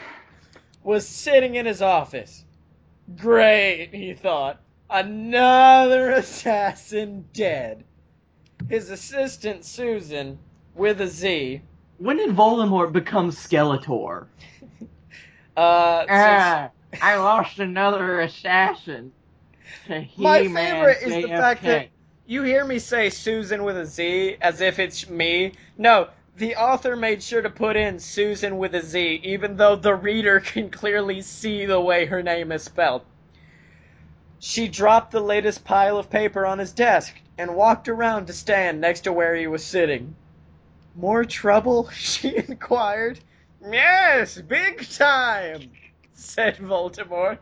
was 0.82 1.06
sitting 1.06 1.54
in 1.54 1.66
his 1.66 1.82
office. 1.82 2.42
Great, 3.14 3.90
he 3.92 4.14
thought. 4.14 4.58
Another 4.88 6.10
assassin 6.12 7.26
dead. 7.34 7.84
His 8.68 8.90
assistant, 8.90 9.64
Susan, 9.64 10.38
with 10.74 11.00
a 11.00 11.06
Z, 11.06 11.60
When 11.98 12.16
did 12.16 12.30
Voldemort 12.30 12.92
become 12.92 13.30
Skeletor? 13.30 14.26
uh, 15.56 16.06
Ah, 16.08 16.70
I 17.00 17.16
lost 17.16 17.58
another 17.58 18.20
assassin. 18.20 19.12
To 19.86 20.00
My 20.16 20.38
He-Man 20.38 20.74
favorite 20.74 21.02
is 21.02 21.22
the 21.22 21.28
fact 21.28 21.64
that 21.64 21.88
you 22.26 22.42
hear 22.42 22.64
me 22.64 22.78
say 22.78 23.10
Susan 23.10 23.64
with 23.64 23.76
a 23.76 23.86
Z 23.86 24.36
as 24.40 24.60
if 24.60 24.78
it's 24.78 25.08
me. 25.08 25.52
No, 25.76 26.08
the 26.36 26.56
author 26.56 26.96
made 26.96 27.22
sure 27.22 27.42
to 27.42 27.50
put 27.50 27.76
in 27.76 27.98
Susan 27.98 28.58
with 28.58 28.74
a 28.74 28.82
Z, 28.82 29.20
even 29.22 29.56
though 29.56 29.76
the 29.76 29.94
reader 29.94 30.40
can 30.52 30.70
clearly 30.70 31.20
see 31.22 31.66
the 31.66 31.80
way 31.80 32.06
her 32.06 32.22
name 32.22 32.52
is 32.52 32.62
spelled. 32.62 33.02
She 34.38 34.68
dropped 34.68 35.12
the 35.12 35.20
latest 35.20 35.64
pile 35.64 35.98
of 35.98 36.10
paper 36.10 36.44
on 36.46 36.58
his 36.58 36.72
desk 36.72 37.21
and 37.38 37.54
walked 37.54 37.88
around 37.88 38.26
to 38.26 38.32
stand 38.32 38.80
next 38.80 39.02
to 39.02 39.12
where 39.12 39.34
he 39.34 39.46
was 39.46 39.64
sitting. 39.64 40.14
More 40.94 41.24
trouble? 41.24 41.88
she 41.94 42.36
inquired. 42.36 43.20
Yes, 43.64 44.40
big 44.40 44.88
time, 44.90 45.70
said 46.14 46.56
Voldemort. 46.56 47.38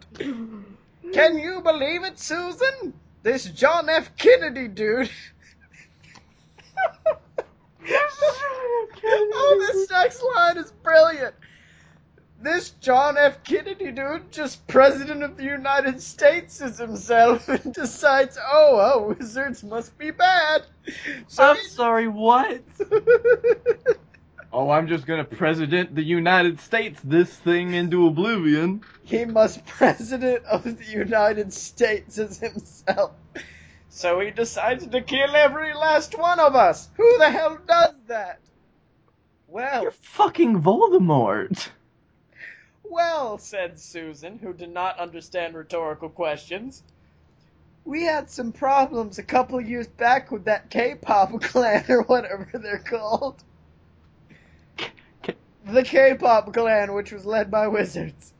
Can 1.12 1.38
you 1.38 1.60
believe 1.62 2.04
it, 2.04 2.18
Susan? 2.18 2.92
This 3.22 3.44
John 3.44 3.88
F. 3.88 4.16
Kennedy 4.16 4.68
dude. 4.68 5.10
oh, 9.04 9.66
this 9.66 9.90
next 9.90 10.22
line 10.34 10.58
is 10.58 10.70
brilliant. 10.82 11.34
This 12.42 12.70
John 12.80 13.18
F. 13.18 13.44
Kennedy 13.44 13.90
dude, 13.92 14.32
just 14.32 14.66
president 14.66 15.22
of 15.22 15.36
the 15.36 15.44
United 15.44 16.00
States, 16.00 16.62
is 16.62 16.78
himself 16.78 17.48
and 17.50 17.74
decides, 17.74 18.38
oh, 18.40 18.78
oh, 18.94 19.14
wizards 19.18 19.62
must 19.62 19.96
be 19.98 20.10
bad. 20.10 20.62
So 21.28 21.42
I'm 21.50 21.56
sorry, 21.68 22.08
what? 22.08 22.62
Oh, 24.52 24.70
I'm 24.70 24.88
just 24.88 25.06
gonna 25.06 25.24
president 25.24 25.94
the 25.94 26.02
United 26.02 26.60
States 26.60 26.98
this 27.04 27.28
thing 27.28 27.74
into 27.74 28.06
oblivion. 28.06 28.80
he 29.04 29.24
must 29.26 29.64
president 29.66 30.44
of 30.46 30.64
the 30.64 30.84
United 30.90 31.52
States 31.52 32.18
as 32.18 32.38
himself. 32.38 33.12
So 33.90 34.18
he 34.20 34.30
decides 34.30 34.86
to 34.86 35.02
kill 35.02 35.36
every 35.36 35.74
last 35.74 36.18
one 36.18 36.40
of 36.40 36.54
us. 36.56 36.88
Who 36.96 37.18
the 37.18 37.30
hell 37.30 37.58
does 37.66 37.94
that? 38.08 38.40
Well, 39.46 39.82
You're 39.82 39.90
fucking 39.90 40.62
Voldemort. 40.62 41.68
Well, 42.90 43.38
said 43.38 43.80
Susan, 43.80 44.38
who 44.38 44.52
did 44.52 44.70
not 44.70 44.98
understand 44.98 45.54
rhetorical 45.54 46.10
questions. 46.10 46.82
We 47.84 48.04
had 48.04 48.30
some 48.30 48.52
problems 48.52 49.18
a 49.18 49.22
couple 49.22 49.60
years 49.60 49.88
back 49.88 50.30
with 50.30 50.44
that 50.44 50.70
K-pop 50.70 51.40
clan 51.42 51.84
or 51.88 52.02
whatever 52.02 52.48
they're 52.58 52.78
called. 52.78 53.42
K- 55.22 55.34
The 55.66 55.82
K-pop 55.82 56.52
clan, 56.52 56.92
which 56.94 57.12
was 57.12 57.24
led 57.26 57.50
by 57.50 57.68
wizards. 57.68 58.32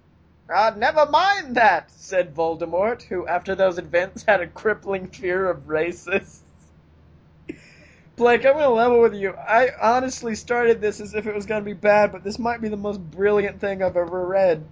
Ah, 0.53 0.75
never 0.77 1.07
mind 1.07 1.57
that, 1.57 1.91
said 1.93 2.35
Voldemort, 2.35 3.03
who 3.03 3.27
after 3.27 3.55
those 3.55 3.79
events 3.79 4.25
had 4.27 4.41
a 4.41 4.47
crippling 4.49 5.09
fear 5.09 5.49
of 5.49 5.69
racists. 5.69 6.41
Blake, 8.21 8.45
I'm 8.45 8.53
gonna 8.53 8.69
level 8.69 9.01
with 9.01 9.15
you. 9.15 9.33
I 9.33 9.71
honestly 9.81 10.35
started 10.35 10.79
this 10.79 11.01
as 11.01 11.15
if 11.15 11.27
it 11.27 11.35
was 11.35 11.47
gonna 11.47 11.65
be 11.65 11.73
bad, 11.73 12.13
but 12.13 12.23
this 12.23 12.39
might 12.39 12.61
be 12.61 12.69
the 12.69 12.77
most 12.77 13.01
brilliant 13.01 13.63
thing 13.63 13.83
I've 13.83 13.97
ever 13.97 14.27
read. 14.27 14.63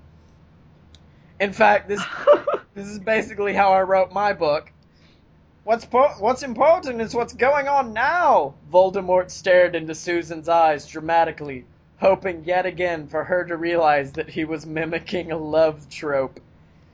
In 1.40 1.55
fact, 1.55 1.88
this 1.88 2.03
This 2.74 2.88
is 2.88 2.99
basically 2.99 3.55
how 3.55 3.72
I 3.72 3.80
wrote 3.84 4.12
my 4.12 4.34
book. 4.34 4.70
What's 5.64 5.86
po- 5.86 6.12
what's 6.18 6.42
important 6.42 7.01
is 7.01 7.14
what's 7.14 7.32
going 7.32 7.68
on 7.68 7.94
now. 7.94 8.53
Voldemort 8.70 9.30
stared 9.30 9.74
into 9.74 9.94
Susan's 9.94 10.51
eyes 10.51 10.86
dramatically, 10.86 11.64
hoping 12.03 12.44
yet 12.44 12.66
again 12.66 13.09
for 13.09 13.24
her 13.24 13.46
to 13.46 13.57
realize 13.57 14.12
that 14.12 14.28
he 14.28 14.44
was 14.44 14.66
mimicking 14.66 15.32
a 15.32 15.38
love 15.38 15.88
trope. 15.88 16.38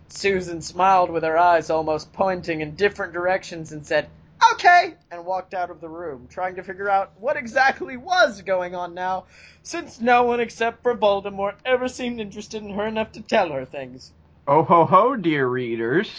Susan 0.06 0.62
smiled 0.62 1.10
with 1.10 1.24
her 1.24 1.36
eyes 1.36 1.68
almost 1.68 2.12
pointing 2.12 2.60
in 2.60 2.76
different 2.76 3.12
directions 3.12 3.72
and 3.72 3.84
said, 3.84 4.08
Okay, 4.52 4.94
and 5.10 5.24
walked 5.24 5.54
out 5.54 5.70
of 5.70 5.80
the 5.80 5.88
room, 5.88 6.28
trying 6.28 6.56
to 6.56 6.62
figure 6.62 6.88
out 6.88 7.12
what 7.18 7.36
exactly 7.36 7.96
was 7.96 8.42
going 8.42 8.74
on 8.74 8.94
now, 8.94 9.24
since 9.62 10.00
no 10.00 10.24
one 10.24 10.40
except 10.40 10.82
for 10.82 10.96
Voldemort 10.96 11.54
ever 11.64 11.88
seemed 11.88 12.20
interested 12.20 12.62
in 12.62 12.70
her 12.70 12.86
enough 12.86 13.12
to 13.12 13.22
tell 13.22 13.50
her 13.50 13.64
things. 13.64 14.12
Oh 14.46 14.62
ho 14.62 14.84
ho, 14.84 15.16
dear 15.16 15.46
readers. 15.46 16.10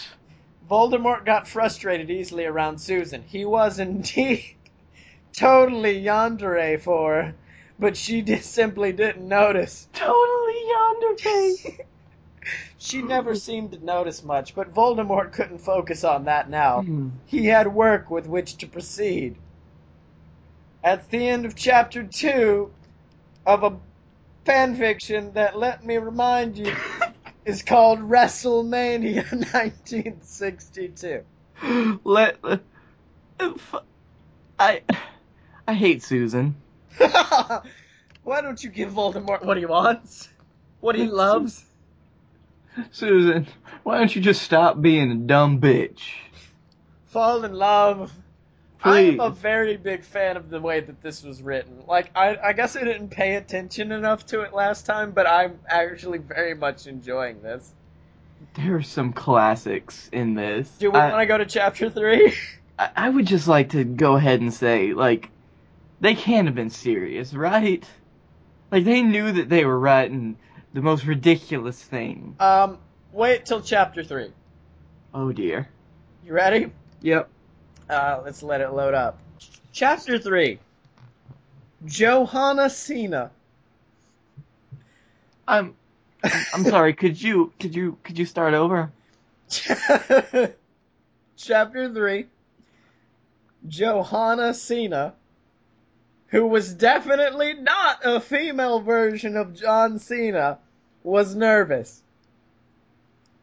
Voldemort 0.70 1.26
got 1.26 1.48
frustrated 1.48 2.10
easily 2.10 2.46
around 2.46 2.80
Susan. 2.80 3.24
He 3.24 3.46
was 3.46 3.80
indeed 3.80 4.56
totally 5.34 6.02
yandere 6.02 6.80
for 6.82 7.14
her, 7.14 7.36
but 7.78 7.96
she 7.96 8.22
just 8.24 8.52
simply 8.52 8.92
didn't 8.92 9.28
notice. 9.28 9.88
Totally 9.94 10.68
yonder 10.68 11.18
face. 11.18 11.68
She 12.78 13.02
never 13.02 13.36
seemed 13.36 13.72
to 13.72 13.84
notice 13.84 14.24
much, 14.24 14.54
but 14.56 14.74
Voldemort 14.74 15.32
couldn't 15.32 15.60
focus 15.60 16.04
on 16.04 16.26
that 16.26 16.50
now. 16.50 16.82
Hmm. 16.82 17.10
He 17.26 17.46
had 17.46 17.74
work 17.74 18.10
with 18.12 18.28
which 18.28 18.58
to 18.58 18.68
proceed. 18.68 19.36
At 20.84 21.10
the 21.10 21.28
end 21.28 21.46
of 21.46 21.56
chapter 21.56 22.04
two 22.04 22.72
of 23.46 23.64
a 23.64 23.78
fanfiction 24.46 25.34
that, 25.34 25.58
let 25.58 25.84
me 25.84 25.98
remind 25.98 26.58
you, 26.58 26.76
is 27.46 27.64
called 27.64 28.00
WrestleMania 28.00 29.32
1962. 29.32 31.24
Let. 32.04 32.38
F- 33.40 33.76
I. 34.60 34.82
I 35.68 35.74
hate 35.74 36.04
Susan. 36.04 36.56
Why 36.98 38.42
don't 38.42 38.64
you 38.64 38.70
give 38.70 38.92
Voldemort 38.92 39.44
what 39.44 39.58
he 39.58 39.66
wants? 39.66 40.30
What 40.80 40.96
he 40.96 41.08
loves? 41.08 41.66
Susan, 42.92 43.48
why 43.84 43.98
don't 43.98 44.16
you 44.16 44.22
just 44.22 44.42
stop 44.42 44.82
being 44.82 45.12
a 45.12 45.16
dumb 45.16 45.60
bitch? 45.60 46.02
Fall 47.08 47.44
in 47.46 47.54
love. 47.54 48.12
Please. 48.80 49.14
I'm 49.14 49.20
a 49.20 49.30
very 49.32 49.78
big 49.78 50.04
fan 50.04 50.38
of 50.38 50.50
the 50.50 50.60
way 50.60 50.80
that 50.80 51.02
this 51.02 51.24
was 51.24 51.42
written. 51.42 51.84
Like, 51.88 52.12
I, 52.16 52.38
I 52.38 52.54
guess 52.54 52.76
I 52.76 52.84
didn't 52.84 53.10
pay 53.10 53.36
attention 53.36 53.92
enough 53.92 54.28
to 54.28 54.42
it 54.42 54.54
last 54.54 54.86
time, 54.86 55.12
but 55.12 55.26
I'm 55.26 55.60
actually 55.68 56.20
very 56.20 56.54
much 56.54 56.86
enjoying 56.86 57.42
this. 57.42 57.72
There 58.54 58.76
are 58.76 58.84
some 58.84 59.12
classics 59.12 60.10
in 60.12 60.36
this. 60.36 60.70
Do 60.78 60.92
we 60.92 61.00
want 61.00 61.20
to 61.20 61.26
go 61.26 61.38
to 61.38 61.46
chapter 61.46 61.90
three? 61.90 62.36
I, 62.80 62.90
I 62.96 63.10
would 63.10 63.26
just 63.26 63.48
like 63.48 63.70
to 63.70 63.84
go 63.84 64.16
ahead 64.16 64.42
and 64.42 64.54
say, 64.54 64.94
like, 64.94 65.30
they 66.00 66.14
can't 66.14 66.48
have 66.48 66.56
been 66.56 66.70
serious, 66.70 67.34
right? 67.34 67.84
Like, 68.72 68.84
they 68.84 69.02
knew 69.02 69.32
that 69.32 69.50
they 69.50 69.66
were 69.66 69.80
writing 69.80 70.38
the 70.76 70.82
most 70.82 71.06
ridiculous 71.06 71.82
thing. 71.82 72.36
Um, 72.38 72.78
wait 73.14 73.46
till 73.46 73.62
chapter 73.62 74.04
three. 74.04 74.34
Oh 75.14 75.32
dear. 75.32 75.70
You 76.26 76.34
ready? 76.34 76.68
Yep. 77.02 77.30
Uh, 77.90 78.20
let's 78.26 78.44
let 78.44 78.60
it 78.60 78.72
load 78.74 78.94
up. 78.94 79.18
Chapter 79.72 80.20
3 80.20 80.60
Johanna 81.86 82.70
Cena. 82.70 83.32
I'm. 85.48 85.76
I'm- 86.24 86.66
sorry. 86.66 86.94
Could 87.02 87.22
you 87.22 87.54
could 87.60 87.74
you 87.76 87.98
could 88.04 88.20
you 88.20 88.26
start 88.26 88.54
over? 88.54 88.92
Chapter 91.38 91.94
3 91.94 92.26
Johanna 93.68 94.54
Cena, 94.54 95.14
who 96.28 96.48
was 96.48 96.74
definitely 96.74 97.54
not 97.54 98.00
a 98.04 98.20
female 98.20 98.82
version 98.82 99.38
of 99.38 99.54
John 99.54 100.00
Cena, 100.00 100.60
was 101.06 101.36
nervous. 101.36 102.02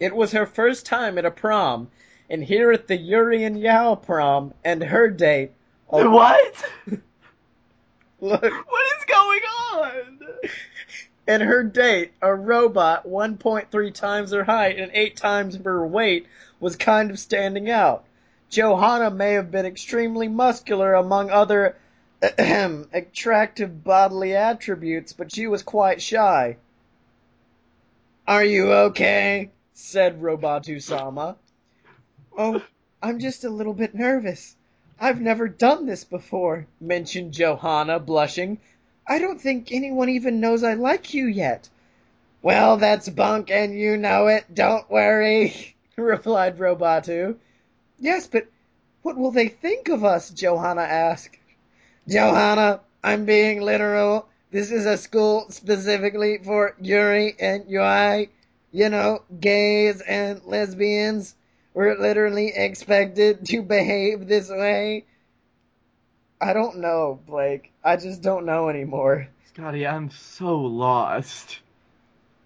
It 0.00 0.14
was 0.14 0.32
her 0.32 0.46
first 0.46 0.84
time 0.84 1.16
at 1.16 1.24
a 1.24 1.30
prom, 1.30 1.88
and 2.28 2.42
here 2.42 2.72
at 2.72 2.88
the 2.88 2.96
Yuri 2.96 3.44
and 3.44 3.56
Yaoi 3.56 4.02
prom 4.02 4.52
and 4.64 4.82
her 4.82 5.08
date. 5.08 5.52
a- 5.90 6.08
What? 6.10 6.64
Look, 8.20 8.42
What 8.42 8.86
is 8.98 9.04
going 9.06 9.40
on? 9.72 10.18
and 11.26 11.42
her 11.42 11.62
date, 11.62 12.12
a 12.20 12.34
robot 12.34 13.06
1.3 13.06 13.94
times 13.94 14.32
her 14.32 14.44
height 14.44 14.78
and 14.78 14.90
8 14.92 15.16
times 15.16 15.56
her 15.64 15.86
weight, 15.86 16.26
was 16.60 16.76
kind 16.76 17.10
of 17.10 17.18
standing 17.18 17.70
out. 17.70 18.04
Johanna 18.50 19.10
may 19.10 19.32
have 19.32 19.50
been 19.50 19.66
extremely 19.66 20.28
muscular 20.28 20.94
among 20.94 21.30
other 21.30 21.76
attractive 22.38 23.82
bodily 23.84 24.34
attributes, 24.36 25.12
but 25.12 25.32
she 25.34 25.46
was 25.46 25.62
quite 25.62 26.00
shy. 26.02 26.56
Are 28.27 28.45
you 28.45 28.73
okay? 28.73 29.51
said 29.75 30.23
Robatu 30.23 30.81
Sama. 30.81 31.37
Oh, 32.39 32.62
I'm 33.03 33.18
just 33.18 33.43
a 33.43 33.51
little 33.51 33.75
bit 33.75 33.97
nervous. 33.97 34.55
I've 35.01 35.20
never 35.20 35.49
done 35.49 35.87
this 35.87 36.05
before, 36.05 36.68
mentioned 36.81 37.33
Johanna, 37.33 37.99
blushing. 37.99 38.59
I 39.09 39.18
don't 39.18 39.41
think 39.41 39.73
anyone 39.73 40.09
even 40.09 40.39
knows 40.39 40.62
I 40.62 40.75
like 40.75 41.12
you 41.12 41.27
yet. 41.27 41.68
Well, 42.43 42.77
that's 42.77 43.09
bunk 43.09 43.51
and 43.51 43.77
you 43.77 43.97
know 43.97 44.29
it. 44.29 44.45
Don't 44.55 44.89
worry, 44.89 45.75
replied 45.97 46.59
Robatu. 46.59 47.37
Yes, 47.99 48.29
but 48.29 48.47
what 49.03 49.16
will 49.16 49.33
they 49.33 49.49
think 49.49 49.89
of 49.89 50.05
us? 50.05 50.31
Johanna 50.31 50.83
asked. 50.83 51.37
Johanna, 52.07 52.81
I'm 53.03 53.25
being 53.25 53.62
literal. 53.62 54.29
This 54.53 54.70
is 54.70 54.84
a 54.84 54.98
school 54.98 55.46
specifically 55.48 56.36
for 56.36 56.76
Yuri 56.78 57.34
and 57.40 57.64
Yaoi. 57.64 58.28
You 58.70 58.90
know, 58.90 59.22
gays 59.40 60.03
and 60.03 60.42
lesbians. 60.44 61.34
We're 61.72 61.98
literally 61.98 62.53
expected 62.55 63.46
to 63.46 63.62
behave 63.62 64.28
this 64.28 64.50
way. 64.50 65.07
I 66.38 66.53
don't 66.53 66.78
know, 66.78 67.18
Blake. 67.26 67.72
I 67.82 67.96
just 67.96 68.20
don't 68.20 68.44
know 68.44 68.68
anymore. 68.68 69.28
Scottye, 69.55 69.90
I'm 69.90 70.11
so 70.11 70.59
lost. 70.59 71.61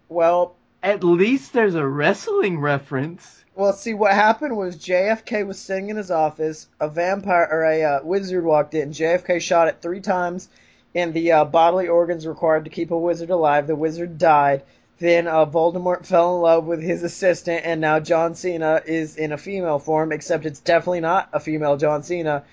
Well, 0.09 0.54
At 0.84 1.02
least 1.02 1.52
there's 1.52 1.74
a 1.74 1.86
wrestling 1.86 2.61
reference. 2.61 3.44
Well, 3.57 3.72
see, 3.72 3.94
what 3.94 4.12
happened 4.12 4.57
was 4.57 4.76
JFK 4.76 5.44
was 5.44 5.59
sitting 5.59 5.90
in 5.90 5.96
his 5.96 6.12
office. 6.12 6.68
A 6.78 6.88
vampire 6.88 7.48
or 7.50 7.64
a 7.64 7.82
uh, 7.82 8.00
wizard 8.04 8.44
walked 8.44 8.74
in. 8.74 8.90
JFK 8.90 9.40
shot 9.40 9.66
it 9.66 9.78
three 9.82 10.00
times, 10.00 10.48
and 10.95 11.12
the 11.12 11.32
uh, 11.32 11.45
bodily 11.45 11.89
organs 11.89 12.26
required 12.26 12.64
to 12.64 12.70
keep 12.70 12.91
a 12.91 12.99
wizard 12.99 13.30
alive. 13.30 13.66
The 13.66 13.76
wizard 13.76 14.18
died. 14.18 14.62
Then 14.99 15.26
uh, 15.26 15.45
Voldemort 15.45 16.07
fell 16.07 16.37
in 16.37 16.43
love 16.43 16.64
with 16.64 16.82
his 16.82 17.03
assistant, 17.03 17.66
and 17.66 17.82
now 17.82 18.01
John 18.01 18.34
Cena 18.34 18.80
is 18.87 19.16
in 19.16 19.32
a 19.32 19.39
female 19.39 19.78
form, 19.78 20.11
except 20.11 20.47
it's 20.47 20.61
definitely 20.61 21.01
not 21.01 21.28
a 21.34 21.41
female 21.41 21.76
John 21.76 22.03
Cena. 22.03 22.45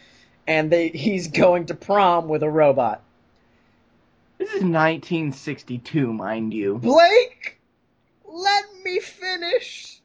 And 0.45 0.69
they, 0.69 0.89
he's 0.89 1.27
going 1.29 1.67
to 1.67 1.73
prom 1.73 2.27
with 2.27 2.43
a 2.43 2.49
robot. 2.49 3.01
This 4.37 4.49
is 4.49 4.55
1962, 4.55 6.11
mind 6.11 6.53
you. 6.53 6.77
Blake, 6.79 7.59
let 8.25 8.65
me 8.83 8.99
finish 8.99 10.01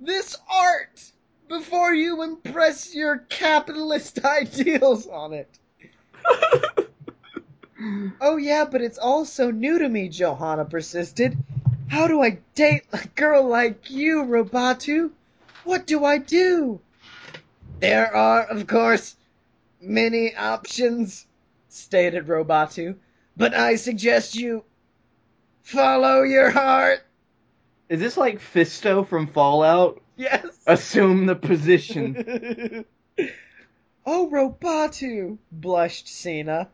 this 0.00 0.34
art 0.50 1.12
before 1.46 1.92
you 1.92 2.22
impress 2.22 2.94
your 2.94 3.18
capitalist 3.18 4.24
ideals 4.24 5.06
on 5.06 5.34
it. 5.34 5.50
Oh 8.20 8.36
yeah, 8.36 8.66
but 8.70 8.82
it's 8.82 8.98
all 8.98 9.24
so 9.24 9.50
new 9.50 9.78
to 9.78 9.88
me, 9.88 10.08
Johanna 10.08 10.64
persisted. 10.64 11.36
How 11.88 12.06
do 12.06 12.22
I 12.22 12.38
date 12.54 12.82
a 12.92 13.06
girl 13.14 13.48
like 13.48 13.90
you, 13.90 14.24
Robatu? 14.24 15.10
What 15.64 15.86
do 15.86 16.04
I 16.04 16.18
do? 16.18 16.80
There 17.80 18.14
are, 18.14 18.44
of 18.44 18.66
course, 18.66 19.16
many 19.80 20.34
options, 20.36 21.26
stated 21.68 22.26
Robatu, 22.26 22.96
but 23.36 23.54
I 23.54 23.76
suggest 23.76 24.36
you 24.36 24.64
follow 25.62 26.22
your 26.22 26.50
heart. 26.50 27.00
Is 27.88 28.00
this 28.00 28.16
like 28.16 28.40
Fisto 28.40 29.06
from 29.08 29.26
Fallout? 29.26 30.00
Yes. 30.16 30.44
Assume 30.66 31.26
the 31.26 31.34
position. 31.34 32.84
oh, 34.06 34.30
Robatu, 34.30 35.38
blushed 35.50 36.08
Cena. 36.08 36.68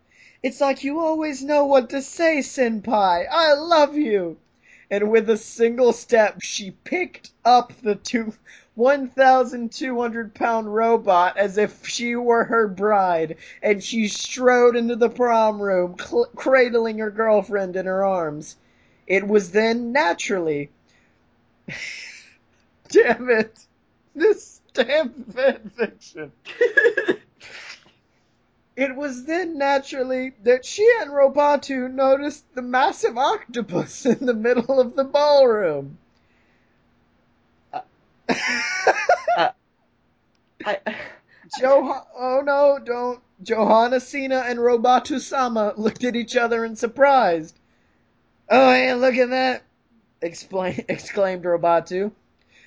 It's 0.47 0.61
like 0.61 0.84
you 0.84 1.01
always 1.01 1.42
know 1.42 1.64
what 1.64 1.90
to 1.90 2.01
say, 2.01 2.38
Senpai. 2.38 3.26
I 3.28 3.55
love 3.55 3.97
you. 3.97 4.36
And 4.88 5.11
with 5.11 5.28
a 5.28 5.36
single 5.36 5.92
step, 5.92 6.40
she 6.40 6.70
picked 6.70 7.32
up 7.44 7.72
the 7.82 7.97
two, 7.97 8.32
1,200 8.76 10.34
pound 10.34 10.72
robot 10.72 11.36
as 11.36 11.59
if 11.59 11.88
she 11.88 12.14
were 12.14 12.44
her 12.44 12.68
bride, 12.68 13.38
and 13.61 13.82
she 13.82 14.07
strode 14.07 14.76
into 14.76 14.94
the 14.94 15.11
prom 15.11 15.61
room, 15.61 15.97
cradling 16.36 16.99
her 16.99 17.11
girlfriend 17.11 17.74
in 17.74 17.86
her 17.86 18.05
arms. 18.05 18.55
It 19.09 19.26
was 19.26 19.51
then 19.51 19.90
naturally 19.90 20.70
damn 22.88 23.30
it. 23.30 23.59
This 24.14 24.61
damn 24.74 25.11
fan 25.24 25.72
fiction. 25.76 26.30
It 28.77 28.95
was 28.95 29.24
then 29.24 29.57
naturally 29.57 30.35
that 30.45 30.66
she 30.66 30.87
and 31.01 31.11
Robatu 31.11 31.91
noticed 31.91 32.45
the 32.55 32.61
massive 32.61 33.16
octopus 33.16 34.05
in 34.05 34.27
the 34.27 34.35
middle 34.35 34.79
of 34.79 34.95
the 34.95 35.05
ballroom. 35.05 35.97
Uh, 37.72 37.81
I, 40.64 40.79
Jo- 41.59 42.03
oh 42.16 42.43
no, 42.45 42.79
don't. 42.79 43.20
Johanna 43.43 44.01
Cena 44.01 44.45
and 44.47 44.59
Robatu 44.59 45.20
Sama 45.20 45.74
looked 45.77 46.05
at 46.05 46.16
each 46.16 46.37
other 46.37 46.64
in 46.64 46.77
surprise. 46.77 47.55
Oh, 48.49 48.70
hey, 48.70 48.95
look 48.95 49.14
at 49.14 49.31
that! 49.31 49.62
Explain, 50.22 50.85
exclaimed 50.89 51.45
Robatu. 51.45 52.12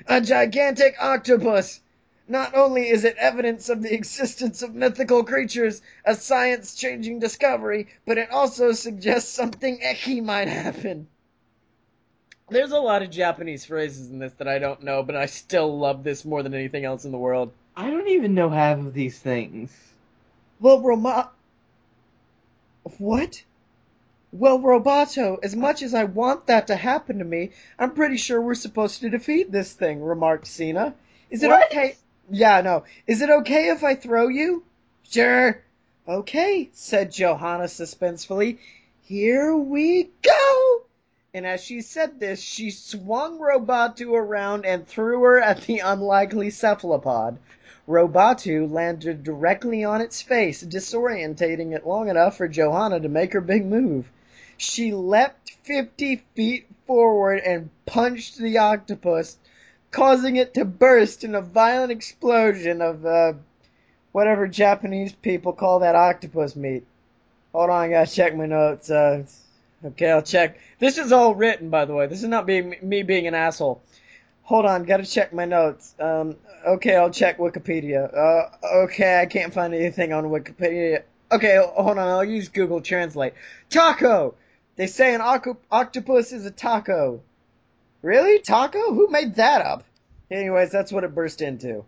A 0.08 0.22
gigantic 0.22 0.96
octopus! 1.02 1.82
Not 2.30 2.56
only 2.56 2.88
is 2.88 3.06
it 3.06 3.18
evidence 3.18 3.70
of 3.70 3.82
the 3.82 3.92
existence 3.92 4.62
of 4.62 4.76
mythical 4.76 5.24
creatures, 5.24 5.82
a 6.06 6.14
science 6.14 6.76
changing 6.76 7.18
discovery, 7.18 7.88
but 8.06 8.20
it 8.20 8.30
also 8.30 8.72
suggests 8.72 9.32
something 9.32 9.80
ecchi 9.80 10.24
might 10.24 10.48
happen. 10.48 11.08
There's 12.48 12.72
a 12.72 12.80
lot 12.80 13.02
of 13.02 13.10
Japanese 13.10 13.66
phrases 13.66 14.12
in 14.12 14.20
this 14.20 14.34
that 14.34 14.48
I 14.48 14.60
don't 14.60 14.84
know, 14.84 15.02
but 15.02 15.16
I 15.16 15.26
still 15.26 15.80
love 15.80 16.04
this 16.04 16.24
more 16.24 16.44
than 16.44 16.54
anything 16.54 16.86
else 16.86 17.04
in 17.04 17.12
the 17.12 17.18
world. 17.18 17.52
I 17.76 17.90
don't 17.90 18.08
even 18.10 18.36
know 18.36 18.50
half 18.50 18.78
of 18.78 18.94
these 18.94 19.18
things. 19.18 19.76
Well, 20.60 20.82
Roma. 20.82 21.32
What? 23.00 23.44
Well, 24.32 24.60
Roboto, 24.60 25.40
as 25.44 25.56
much 25.56 25.82
as 25.82 25.96
I 25.96 26.04
want 26.04 26.46
that 26.48 26.68
to 26.68 26.76
happen 26.76 27.18
to 27.20 27.26
me, 27.26 27.52
I'm 27.80 27.96
pretty 27.96 28.18
sure 28.18 28.40
we're 28.40 28.54
supposed 28.54 29.02
to 29.02 29.10
defeat 29.10 29.52
this 29.52 29.74
thing, 29.74 30.04
remarked 30.04 30.46
Cena. 30.46 30.94
Is 31.32 31.42
it 31.42 31.48
What? 31.48 31.72
okay? 31.72 31.96
Yeah, 32.32 32.62
no. 32.62 32.84
Is 33.08 33.22
it 33.22 33.30
okay 33.30 33.70
if 33.70 33.84
I 33.84 33.96
throw 33.96 34.28
you? 34.28 34.64
Sure. 35.10 35.62
Okay, 36.08 36.70
said 36.74 37.12
Johanna 37.12 37.66
suspensefully. 37.66 38.58
Here 39.04 39.56
we 39.56 40.10
go! 40.22 40.82
And 41.34 41.46
as 41.46 41.64
she 41.64 41.82
said 41.82 42.20
this, 42.20 42.42
she 42.42 42.72
swung 42.72 43.40
Robatu 43.40 44.14
around 44.14 44.66
and 44.66 44.88
threw 44.88 45.22
her 45.22 45.40
at 45.40 45.62
the 45.62 45.80
unlikely 45.80 46.50
cephalopod. 46.50 47.38
Robatu 47.88 48.72
landed 48.72 49.24
directly 49.24 49.84
on 49.84 50.02
its 50.02 50.22
face, 50.22 50.64
disorientating 50.64 51.76
it 51.76 51.88
long 51.88 52.10
enough 52.10 52.38
for 52.38 52.48
Johanna 52.48 53.00
to 53.00 53.10
make 53.10 53.34
her 53.34 53.42
big 53.42 53.66
move. 53.66 54.10
She 54.58 54.94
leapt 54.94 55.52
50 55.64 56.18
feet 56.36 56.68
forward 56.86 57.40
and 57.40 57.70
punched 57.86 58.38
the 58.38 58.58
octopus, 58.60 59.38
causing 59.92 60.36
it 60.36 60.54
to 60.54 60.66
burst 60.66 61.24
in 61.24 61.36
a 61.36 61.42
violent 61.42 61.92
explosion 61.92 62.82
of, 62.82 63.06
uh, 63.06 63.34
whatever 64.12 64.48
Japanese 64.48 65.14
people 65.14 65.54
call 65.54 65.80
that 65.80 65.96
octopus 65.96 66.56
meat. 66.56 66.86
Hold 67.54 67.70
on, 67.70 67.84
I 67.84 67.90
gotta 67.90 68.12
check 68.12 68.36
my 68.36 68.46
notes. 68.46 68.90
Uh, 68.90 69.24
okay, 69.84 70.12
I'll 70.12 70.22
check. 70.22 70.60
This 70.80 70.98
is 70.98 71.12
all 71.12 71.36
written, 71.36 71.70
by 71.70 71.86
the 71.86 71.94
way. 71.94 72.08
This 72.08 72.22
is 72.22 72.30
not 72.30 72.46
being 72.46 72.76
me 72.82 73.04
being 73.04 73.28
an 73.28 73.34
asshole. 73.34 73.82
Hold 74.44 74.66
on, 74.66 74.84
gotta 74.84 75.06
check 75.06 75.34
my 75.34 75.46
notes. 75.46 75.94
Um, 76.00 76.36
okay, 76.66 76.96
I'll 76.96 77.12
check 77.12 77.38
Wikipedia. 77.38 78.16
Uh, 78.16 78.50
okay, 78.84 79.20
I 79.20 79.26
can't 79.26 79.54
find 79.54 79.74
anything 79.74 80.14
on 80.14 80.26
Wikipedia. 80.26 81.04
Okay, 81.32 81.58
hold 81.58 81.98
on, 81.98 82.08
I'll 82.08 82.24
use 82.24 82.50
Google 82.50 82.82
Translate. 82.82 83.34
Taco! 83.70 84.36
They 84.76 84.88
say 84.88 85.14
an 85.14 85.22
oc- 85.22 85.62
octopus 85.70 86.32
is 86.32 86.46
a 86.46 86.52
taco. 86.52 87.22
Really? 88.02 88.40
Taco? 88.40 88.94
Who 88.94 89.10
made 89.10 89.36
that 89.36 89.62
up? 89.66 89.84
Anyways, 90.32 90.72
that's 90.72 90.92
what 90.92 91.04
it 91.04 91.14
burst 91.16 91.42
into. 91.42 91.84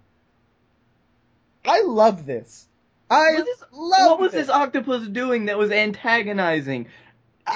I 1.66 1.82
love 1.82 2.26
this. 2.26 2.66
I 3.10 3.34
What 3.34 3.48
is- 3.48 3.64
love 3.72 4.10
what 4.12 4.20
was 4.20 4.32
this. 4.32 4.48
this 4.48 4.56
octopus 4.56 5.08
doing 5.08 5.46
that 5.46 5.58
was 5.58 5.72
antagonizing? 5.72 6.88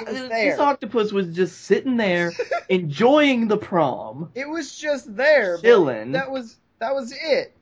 It 0.00 0.08
was 0.08 0.20
Uh, 0.20 0.28
there. 0.28 0.50
This 0.52 0.60
octopus 0.60 1.12
was 1.12 1.34
just 1.34 1.62
sitting 1.62 1.96
there, 1.96 2.32
enjoying 2.68 3.48
the 3.48 3.56
prom. 3.56 4.30
It 4.34 4.48
was 4.48 4.76
just 4.76 5.16
there. 5.16 5.56
but 5.58 5.64
Chillin'. 5.64 6.12
That 6.12 6.30
was 6.30 6.56
that 6.78 6.94
was 6.94 7.12
it. 7.12 7.52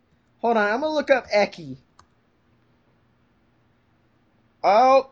Hold 0.40 0.56
on, 0.56 0.72
I'm 0.72 0.80
gonna 0.80 0.92
look 0.92 1.10
up 1.10 1.26
Ecchi. 1.28 1.76
Oh, 4.62 5.10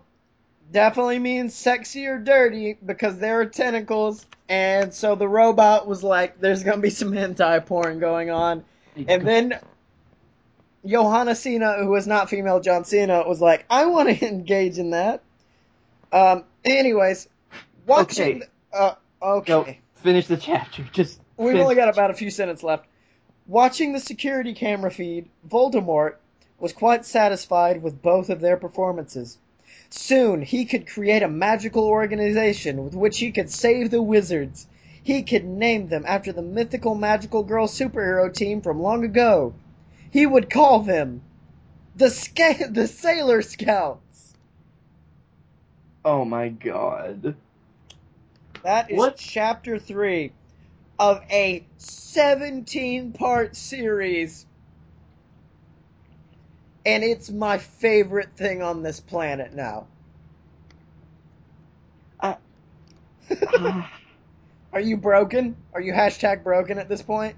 definitely 0.72 1.18
means 1.18 1.54
sexy 1.54 2.06
or 2.06 2.18
dirty 2.18 2.76
because 2.84 3.18
there 3.18 3.40
are 3.40 3.46
tentacles, 3.46 4.26
and 4.48 4.92
so 4.92 5.14
the 5.14 5.28
robot 5.28 5.86
was 5.86 6.02
like, 6.02 6.40
"There's 6.40 6.64
gonna 6.64 6.80
be 6.80 6.90
some 6.90 7.12
hentai 7.12 7.64
porn 7.64 8.00
going 8.00 8.30
on," 8.30 8.64
and 8.96 9.22
then 9.26 9.58
Johanna 10.84 11.34
Cena, 11.34 11.74
who 11.78 11.88
was 11.88 12.06
not 12.06 12.30
female 12.30 12.60
John 12.60 12.84
Cena, 12.84 13.26
was 13.26 13.40
like, 13.40 13.64
"I 13.70 13.86
want 13.86 14.08
to 14.08 14.26
engage 14.28 14.78
in 14.78 14.90
that." 14.90 15.22
Um. 16.12 16.44
Anyways, 16.64 17.28
watching. 17.86 18.42
Okay. 18.42 18.46
Uh. 18.72 18.94
Okay. 19.22 19.52
No, 19.52 19.66
finish 20.02 20.26
the 20.26 20.36
chapter. 20.36 20.82
Just 20.92 21.20
We've 21.36 21.56
only 21.56 21.74
got 21.74 21.88
about 21.88 22.10
a 22.10 22.14
few 22.14 22.30
sentences 22.30 22.64
left. 22.64 22.86
Watching 23.46 23.92
the 23.92 24.00
security 24.00 24.54
camera 24.54 24.90
feed, 24.90 25.28
Voldemort 25.48 26.14
was 26.58 26.72
quite 26.72 27.04
satisfied 27.04 27.82
with 27.82 28.00
both 28.00 28.30
of 28.30 28.40
their 28.40 28.56
performances. 28.56 29.36
Soon 29.94 30.40
he 30.40 30.64
could 30.64 30.86
create 30.86 31.22
a 31.22 31.28
magical 31.28 31.84
organization 31.84 32.82
with 32.82 32.94
which 32.94 33.18
he 33.18 33.30
could 33.30 33.50
save 33.50 33.90
the 33.90 34.00
wizards. 34.00 34.66
He 35.02 35.22
could 35.22 35.44
name 35.44 35.88
them 35.88 36.04
after 36.06 36.32
the 36.32 36.40
mythical 36.40 36.94
magical 36.94 37.42
girl 37.42 37.66
superhero 37.66 38.32
team 38.32 38.62
from 38.62 38.80
long 38.80 39.04
ago. 39.04 39.52
He 40.10 40.24
would 40.24 40.48
call 40.48 40.80
them 40.80 41.20
the 41.94 42.08
Sca- 42.08 42.68
the 42.70 42.88
Sailor 42.88 43.42
Scouts. 43.42 44.34
Oh 46.06 46.24
my 46.24 46.48
god. 46.48 47.36
That 48.62 48.90
is 48.90 48.96
What? 48.96 49.18
chapter 49.18 49.78
three 49.78 50.32
of 50.98 51.20
a 51.30 51.66
17 51.76 53.12
part 53.12 53.56
series. 53.56 54.46
And 56.84 57.04
it's 57.04 57.30
my 57.30 57.58
favorite 57.58 58.36
thing 58.36 58.62
on 58.62 58.82
this 58.82 59.00
planet 59.00 59.54
now. 59.54 59.86
Ah, 62.20 62.38
Are 64.72 64.80
you 64.80 64.96
broken? 64.96 65.56
Are 65.74 65.80
you 65.80 65.92
hashtag 65.92 66.42
broken 66.42 66.78
at 66.78 66.88
this 66.88 67.02
point? 67.02 67.36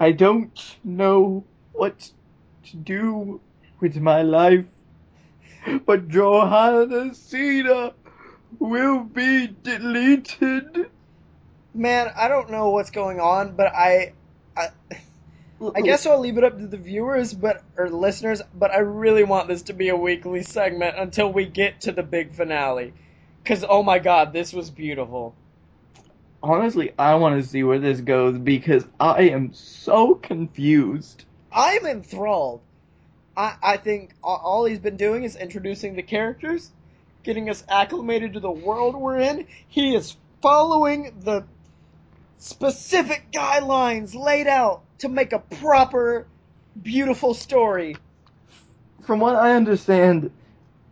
I 0.00 0.12
don't 0.12 0.76
know 0.84 1.44
what 1.72 2.10
to 2.64 2.76
do 2.76 3.40
with 3.80 3.96
my 3.96 4.22
life, 4.22 4.64
but 5.86 6.08
Johanna 6.08 7.14
Cena 7.14 7.94
will 8.58 9.00
be 9.00 9.46
deleted. 9.62 10.90
Man, 11.74 12.12
I 12.16 12.28
don't 12.28 12.50
know 12.50 12.70
what's 12.70 12.90
going 12.90 13.20
on, 13.20 13.54
but 13.54 13.68
I, 13.68 14.14
I, 14.56 14.68
I 15.74 15.80
guess 15.80 16.06
I'll 16.06 16.20
leave 16.20 16.38
it 16.38 16.44
up 16.44 16.58
to 16.58 16.66
the 16.66 16.76
viewers, 16.76 17.34
but 17.34 17.62
or 17.76 17.90
listeners. 17.90 18.42
But 18.54 18.70
I 18.70 18.78
really 18.78 19.24
want 19.24 19.48
this 19.48 19.62
to 19.62 19.72
be 19.72 19.88
a 19.88 19.96
weekly 19.96 20.42
segment 20.42 20.96
until 20.96 21.32
we 21.32 21.46
get 21.46 21.82
to 21.82 21.92
the 21.92 22.02
big 22.02 22.32
finale. 22.34 22.92
Cause 23.44 23.64
oh 23.68 23.82
my 23.82 23.98
god, 23.98 24.32
this 24.32 24.52
was 24.52 24.70
beautiful. 24.70 25.34
Honestly, 26.42 26.92
I 26.96 27.16
want 27.16 27.42
to 27.42 27.48
see 27.48 27.64
where 27.64 27.80
this 27.80 28.00
goes 28.00 28.38
because 28.38 28.86
I 29.00 29.30
am 29.30 29.52
so 29.54 30.14
confused. 30.14 31.24
I'm 31.50 31.84
enthralled. 31.86 32.60
I, 33.36 33.56
I 33.60 33.76
think 33.78 34.10
all 34.22 34.64
he's 34.64 34.78
been 34.78 34.96
doing 34.96 35.24
is 35.24 35.34
introducing 35.34 35.96
the 35.96 36.02
characters, 36.02 36.70
getting 37.24 37.50
us 37.50 37.64
acclimated 37.68 38.34
to 38.34 38.40
the 38.40 38.50
world 38.50 38.94
we're 38.94 39.18
in. 39.18 39.46
He 39.66 39.96
is 39.96 40.16
following 40.40 41.20
the 41.22 41.44
specific 42.38 43.32
guidelines 43.32 44.14
laid 44.14 44.46
out 44.46 44.82
to 44.98 45.08
make 45.08 45.32
a 45.32 45.38
proper, 45.38 46.26
beautiful 46.80 47.34
story. 47.34 47.96
From 49.02 49.20
what 49.20 49.36
I 49.36 49.54
understand, 49.54 50.30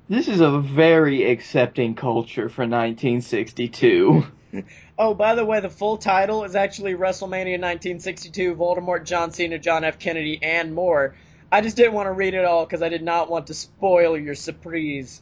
this 0.09 0.29
is 0.29 0.41
a 0.41 0.61
very 0.61 1.31
accepting 1.31 1.95
culture 1.95 2.49
for 2.49 2.63
1962. 2.63 4.27
Oh, 4.99 5.13
by 5.13 5.35
the 5.35 5.45
way, 5.45 5.61
the 5.61 5.69
full 5.69 5.99
title 5.99 6.45
is 6.45 6.55
actually 6.55 6.95
WrestleMania 6.95 7.61
1962, 7.61 8.55
Voldemort, 8.55 9.05
John 9.05 9.31
Cena, 9.31 9.59
John 9.59 9.85
F. 9.85 9.99
Kennedy, 9.99 10.39
and 10.43 10.73
more. 10.75 11.15
I 11.53 11.61
just 11.61 11.77
didn't 11.77 11.93
want 11.93 12.07
to 12.07 12.13
read 12.13 12.33
it 12.33 12.47
all 12.47 12.65
because 12.65 12.81
I 12.81 12.89
did 12.89 13.03
not 13.03 13.29
want 13.29 13.49
to 13.49 13.55
spoil 13.55 14.17
your 14.17 14.35
surprise. 14.35 15.21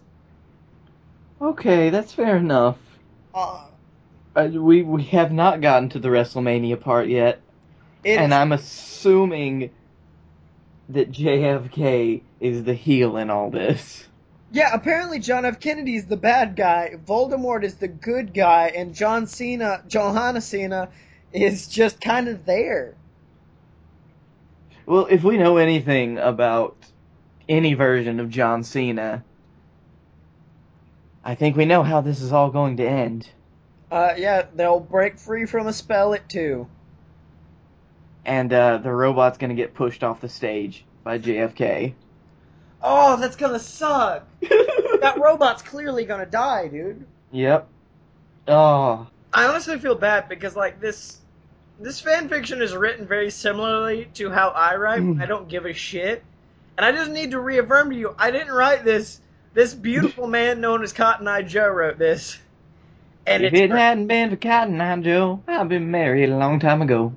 Okay, 1.41 1.91
that's 1.91 2.13
fair 2.13 2.37
enough. 2.37 2.79
Uh, 3.35 3.65
Uh, 4.37 4.49
we 4.53 4.83
we 4.83 5.03
have 5.05 5.33
not 5.33 5.61
gotten 5.61 5.89
to 5.89 5.99
the 5.99 6.09
WrestleMania 6.09 6.81
part 6.81 7.09
yet, 7.09 7.41
it's, 8.05 8.19
and 8.19 8.35
I'm 8.35 8.53
assuming 8.53 9.71
that 10.91 11.11
JFK 11.11 12.23
is 12.41 12.65
the 12.65 12.75
heel 12.75 13.17
in 13.17 13.31
all 13.31 13.51
this. 13.51 14.07
Yeah, 14.53 14.71
apparently 14.73 15.19
John 15.19 15.45
F. 15.45 15.59
Kennedy 15.59 15.97
is 15.97 16.07
the 16.07 16.17
bad 16.17 16.55
guy, 16.55 16.95
Voldemort 17.05 17.65
is 17.65 17.75
the 17.77 17.89
good 17.89 18.33
guy, 18.33 18.69
and 18.69 18.95
John 18.95 19.27
Cena, 19.27 19.83
Johanna 19.89 20.41
Cena, 20.41 20.91
is 21.33 21.67
just 21.67 22.01
kind 22.01 22.29
of 22.29 22.47
there. 22.47 22.95
Well, 24.87 25.07
if 25.11 25.25
we 25.25 25.39
know 25.39 25.57
anything 25.57 26.19
about 26.19 26.77
any 27.49 27.75
version 27.75 28.21
of 28.21 28.31
John 28.31 28.63
Cena, 28.63 29.25
I 31.25 31.35
think 31.35 31.57
we 31.57 31.65
know 31.65 31.83
how 31.83 32.03
this 32.03 32.21
is 32.21 32.33
all 32.33 32.51
going 32.51 32.77
to 32.77 32.87
end. 32.87 33.29
Uh, 33.91 34.13
yeah, 34.17 34.45
they'll 34.55 34.81
break 34.81 35.19
free 35.19 35.47
from 35.47 35.67
a 35.67 35.73
spell 35.73 36.15
at 36.15 36.29
two. 36.29 36.69
And 38.25 38.53
uh, 38.53 38.79
the 38.79 38.93
robot's 38.93 39.39
gonna 39.39 39.55
get 39.55 39.75
pushed 39.75 40.03
off 40.03 40.21
the 40.21 40.29
stage 40.29 40.85
by 41.03 41.19
JFK. 41.19 41.95
Oh, 42.83 43.17
that's 43.17 43.37
gonna 43.37 43.59
suck. 43.59 44.27
that 44.41 45.19
robot's 45.19 45.63
clearly 45.63 46.05
gonna 46.05 46.27
die, 46.27 46.69
dude. 46.69 47.07
Yep. 47.33 47.69
Oh. 48.49 49.07
I 49.33 49.47
honestly 49.47 49.79
feel 49.79 49.95
bad 49.95 50.29
because 50.29 50.55
like 50.55 50.81
this 50.81 51.19
this 51.81 52.01
fan 52.01 52.29
fiction 52.29 52.63
is 52.63 52.75
written 52.75 53.07
very 53.07 53.31
similarly 53.31 54.09
to 54.15 54.31
how 54.31 54.51
I 54.51 54.77
write. 54.77 55.03
Mm. 55.03 55.21
I 55.21 55.27
don't 55.27 55.49
give 55.49 55.67
a 55.67 55.73
shit. 55.73 56.23
And 56.77 56.85
I 56.85 56.93
just 56.93 57.11
need 57.11 57.33
to 57.33 57.41
reaffirm 57.41 57.91
to 57.91 57.97
you, 57.97 58.15
I 58.19 58.31
didn't 58.31 58.53
write 58.53 58.85
this. 58.85 59.21
This 59.53 59.73
beautiful 59.73 60.27
man 60.27 60.61
known 60.61 60.83
as 60.83 60.93
Cotton 60.93 61.29
Eye 61.29 61.43
Joe 61.43 61.69
wrote 61.69 61.97
this. 61.97 62.39
And 63.25 63.45
if 63.45 63.53
it's 63.53 63.63
it 63.63 63.71
hadn't 63.71 64.09
been 64.09 64.31
for 64.31 64.37
Cotton 64.37 64.81
Eye 64.81 65.01
Joe, 65.01 65.43
I'd 65.47 65.69
been 65.69 65.91
married 65.91 66.29
a 66.29 66.37
long 66.37 66.59
time 66.59 66.83
ago. 66.83 67.15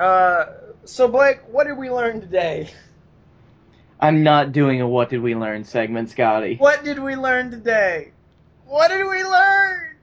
Uh 0.00 0.46
so 0.86 1.06
Blake, 1.08 1.40
what 1.50 1.66
did 1.66 1.76
we 1.76 1.90
learn 1.90 2.20
today? 2.20 2.70
I'm 4.00 4.22
not 4.22 4.52
doing 4.52 4.80
a 4.80 4.88
what 4.88 5.10
did 5.10 5.20
we 5.20 5.34
learn 5.34 5.62
segment, 5.64 6.08
Scottye. 6.08 6.58
What 6.58 6.84
did 6.84 6.98
we 6.98 7.16
learn 7.16 7.50
today? 7.50 8.12
What 8.66 8.88
did 8.88 9.06
we 9.06 9.22
learn? 9.22 9.96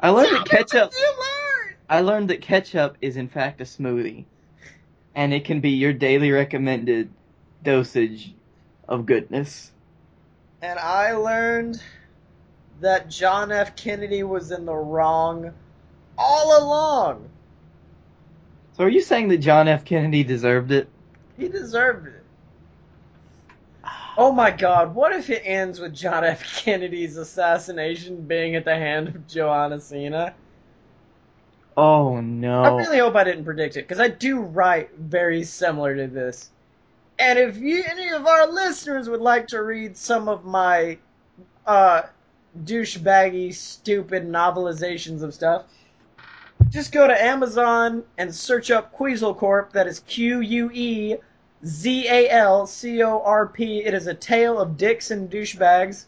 I 0.00 0.08
learned 0.08 0.36
that 0.36 0.48
ketchup 0.48 0.72
What 0.84 0.92
did 0.92 1.00
you 1.00 1.14
learn? 1.18 1.74
I 1.88 2.00
learned 2.00 2.30
that 2.30 2.40
ketchup 2.40 2.96
is 3.02 3.18
in 3.18 3.28
fact 3.28 3.60
a 3.60 3.64
smoothie. 3.64 4.24
And 5.14 5.34
it 5.34 5.44
can 5.44 5.60
be 5.60 5.70
your 5.70 5.92
daily 5.92 6.30
recommended 6.30 7.10
dosage 7.62 8.32
of 8.88 9.04
goodness. 9.04 9.70
And 10.62 10.78
I 10.78 11.12
learned 11.12 11.82
that 12.80 13.10
John 13.10 13.52
F. 13.52 13.76
Kennedy 13.76 14.22
was 14.22 14.50
in 14.50 14.64
the 14.64 14.74
wrong 14.74 15.52
all 16.16 16.62
along. 16.62 17.28
So 18.76 18.84
are 18.84 18.90
you 18.90 19.00
saying 19.00 19.28
that 19.28 19.38
John 19.38 19.68
F. 19.68 19.86
Kennedy 19.86 20.22
deserved 20.22 20.70
it? 20.70 20.88
He 21.38 21.48
deserved 21.48 22.08
it. 22.08 22.22
Oh 24.18 24.32
my 24.32 24.50
god, 24.50 24.94
what 24.94 25.12
if 25.12 25.30
it 25.30 25.42
ends 25.44 25.80
with 25.80 25.94
John 25.94 26.24
F. 26.24 26.42
Kennedy's 26.62 27.16
assassination 27.16 28.22
being 28.22 28.54
at 28.54 28.64
the 28.64 28.74
hand 28.74 29.08
of 29.08 29.26
Joanna 29.26 29.80
Cena? 29.80 30.34
Oh 31.76 32.20
no. 32.20 32.62
I 32.62 32.76
really 32.76 32.98
hope 32.98 33.14
I 33.14 33.24
didn't 33.24 33.44
predict 33.44 33.76
it, 33.76 33.82
because 33.82 34.00
I 34.00 34.08
do 34.08 34.40
write 34.40 34.94
very 34.94 35.44
similar 35.44 35.96
to 35.96 36.06
this. 36.06 36.50
And 37.18 37.38
if 37.38 37.56
you, 37.56 37.82
any 37.90 38.10
of 38.10 38.26
our 38.26 38.46
listeners 38.50 39.08
would 39.08 39.20
like 39.22 39.48
to 39.48 39.62
read 39.62 39.96
some 39.96 40.28
of 40.28 40.44
my 40.44 40.98
uh, 41.66 42.02
douchebaggy, 42.64 43.54
stupid 43.54 44.26
novelizations 44.26 45.22
of 45.22 45.32
stuff, 45.32 45.64
just 46.68 46.92
go 46.92 47.06
to 47.06 47.22
Amazon 47.24 48.02
and 48.18 48.34
search 48.34 48.70
up 48.70 48.96
Quezal 48.96 49.36
Corp. 49.36 49.72
That 49.72 49.86
is 49.86 50.00
Q 50.00 50.40
U 50.40 50.70
E 50.72 51.16
Z 51.64 52.08
A 52.08 52.28
L 52.30 52.66
C 52.66 53.02
O 53.02 53.20
R 53.22 53.46
P. 53.46 53.84
It 53.84 53.94
is 53.94 54.06
a 54.06 54.14
tale 54.14 54.58
of 54.58 54.76
dicks 54.76 55.10
and 55.10 55.30
douchebags. 55.30 56.04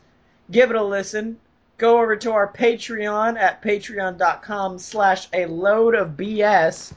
Give 0.51 0.70
it 0.70 0.76
a 0.76 0.82
listen. 0.82 1.38
Go 1.78 2.01
over 2.01 2.16
to 2.16 2.32
our 2.32 2.53
Patreon 2.53 3.38
at 3.38 3.62
patreon.com 3.62 4.78
slash 4.78 5.28
a 5.32 5.46
load 5.46 5.94
of 5.94 6.11
BS. 6.16 6.92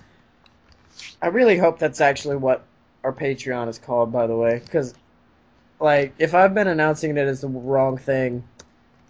I 1.22 1.28
really 1.28 1.58
hope 1.58 1.78
that's 1.78 2.02
actually 2.02 2.38
what 2.38 2.64
our 3.04 3.14
Patreon 3.14 3.68
is 3.68 3.78
called, 3.78 4.12
by 4.12 4.26
the 4.28 4.36
way, 4.36 4.60
because, 4.64 4.96
like, 5.80 6.14
if 6.18 6.34
I've 6.34 6.54
been 6.54 6.68
announcing 6.68 7.12
it 7.12 7.28
as 7.28 7.42
the 7.42 7.48
wrong 7.48 7.98
thing, 7.98 8.44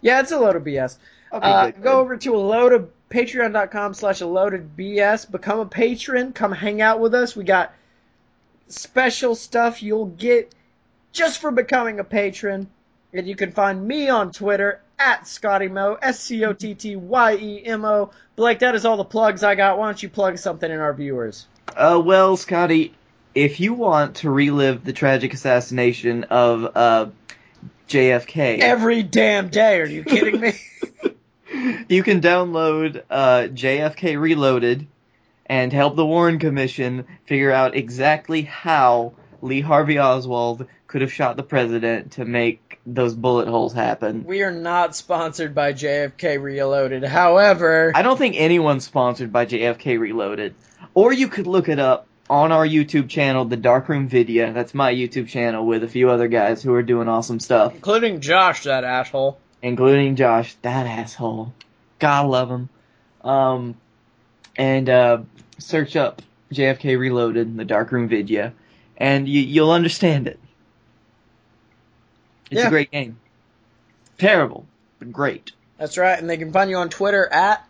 yeah, 0.02 0.20
it's 0.20 0.32
a 0.32 0.38
load 0.38 0.56
of 0.56 0.64
BS. 0.64 0.98
Okay, 1.32 1.48
Uh, 1.50 1.70
go 1.70 2.00
over 2.00 2.16
to 2.18 2.34
a 2.34 2.38
load 2.38 2.72
of 2.74 2.90
patreon.com 3.12 3.94
slash 3.94 4.20
a 4.22 4.26
loaded 4.26 4.76
BS. 4.76 5.30
Become 5.30 5.60
a 5.60 5.66
patron. 5.66 6.32
Come 6.32 6.52
hang 6.52 6.80
out 6.80 6.98
with 6.98 7.14
us. 7.14 7.36
We 7.36 7.44
got 7.44 7.72
special 8.68 9.34
stuff 9.34 9.82
you'll 9.82 10.06
get 10.06 10.54
just 11.12 11.40
for 11.40 11.50
becoming 11.50 12.00
a 12.00 12.04
patron. 12.04 12.68
And 13.12 13.28
you 13.28 13.36
can 13.36 13.52
find 13.52 13.86
me 13.86 14.08
on 14.08 14.32
Twitter 14.32 14.80
at 14.98 15.24
Scottyemo, 15.24 15.98
S 16.00 16.20
C 16.20 16.44
O 16.46 16.54
T 16.54 16.74
T 16.74 16.96
Y 16.96 17.36
E 17.36 17.62
M 17.66 17.84
O. 17.84 18.10
Blake, 18.36 18.60
that 18.60 18.74
is 18.74 18.86
all 18.86 18.96
the 18.96 19.04
plugs 19.04 19.44
I 19.44 19.54
got. 19.54 19.78
Why 19.78 19.86
don't 19.86 20.02
you 20.02 20.08
plug 20.08 20.38
something 20.38 20.70
in 20.70 20.80
our 20.80 20.94
viewers? 20.94 21.46
Uh, 21.76 22.00
well, 22.02 22.38
Scotty, 22.38 22.94
if 23.34 23.60
you 23.60 23.74
want 23.74 24.16
to 24.16 24.30
relive 24.30 24.84
the 24.84 24.94
tragic 24.94 25.34
assassination 25.34 26.24
of 26.24 26.74
uh, 26.74 27.06
JFK, 27.88 28.60
Every 28.60 29.02
damn 29.02 29.48
day. 29.48 29.80
Are 29.80 29.86
you 29.86 30.04
kidding 30.04 30.40
me? 30.40 30.54
you 31.88 32.02
can 32.02 32.20
download 32.20 33.02
uh, 33.10 33.48
JFK 33.52 34.20
Reloaded 34.20 34.86
and 35.46 35.72
help 35.72 35.96
the 35.96 36.06
Warren 36.06 36.38
Commission 36.38 37.04
figure 37.26 37.50
out 37.50 37.76
exactly 37.76 38.42
how 38.42 39.12
Lee 39.40 39.60
Harvey 39.60 39.98
Oswald 39.98 40.66
could 40.86 41.00
have 41.00 41.12
shot 41.12 41.36
the 41.36 41.42
president 41.42 42.12
to 42.12 42.24
make 42.24 42.78
those 42.84 43.14
bullet 43.14 43.48
holes 43.48 43.72
happen. 43.72 44.24
we 44.24 44.42
are 44.42 44.50
not 44.50 44.94
sponsored 44.96 45.54
by 45.54 45.72
JFK 45.72 46.40
Reloaded. 46.40 47.04
However, 47.04 47.92
I 47.94 48.02
don't 48.02 48.18
think 48.18 48.34
anyone's 48.36 48.84
sponsored 48.84 49.32
by 49.32 49.46
JFK 49.46 49.98
Reloaded. 49.98 50.54
Or 50.94 51.12
you 51.12 51.28
could 51.28 51.46
look 51.46 51.68
it 51.68 51.78
up 51.78 52.06
on 52.28 52.52
our 52.52 52.66
YouTube 52.66 53.08
channel, 53.08 53.44
The 53.44 53.56
Darkroom 53.56 54.08
Video. 54.08 54.52
That's 54.52 54.74
my 54.74 54.92
YouTube 54.92 55.28
channel 55.28 55.66
with 55.66 55.84
a 55.84 55.88
few 55.88 56.10
other 56.10 56.28
guys 56.28 56.62
who 56.62 56.74
are 56.74 56.82
doing 56.82 57.08
awesome 57.08 57.40
stuff, 57.40 57.74
including 57.74 58.20
Josh, 58.20 58.64
that 58.64 58.84
asshole. 58.84 59.38
Including 59.62 60.16
Josh, 60.16 60.54
that 60.62 60.86
asshole. 60.86 61.52
God 61.98 62.26
love 62.26 62.50
him. 62.50 62.68
Um, 63.22 63.76
and 64.56 64.88
uh, 64.88 65.18
search 65.58 65.96
up 65.96 66.20
JFK 66.52 66.98
Reloaded, 66.98 67.56
The 67.56 67.64
Darkroom 67.64 68.08
Video, 68.08 68.52
and 68.96 69.28
you, 69.28 69.40
you'll 69.40 69.70
understand 69.70 70.26
it. 70.26 70.38
It's 72.50 72.60
Yeah. 72.60 72.66
a 72.66 72.70
great 72.70 72.90
game. 72.90 73.18
Terrible, 74.18 74.66
but 74.98 75.12
great. 75.12 75.52
That's 75.78 75.96
right, 75.96 76.18
and 76.18 76.28
they 76.28 76.36
can 76.36 76.52
find 76.52 76.68
you 76.70 76.76
on 76.76 76.88
Twitter 76.90 77.26
at 77.32 77.66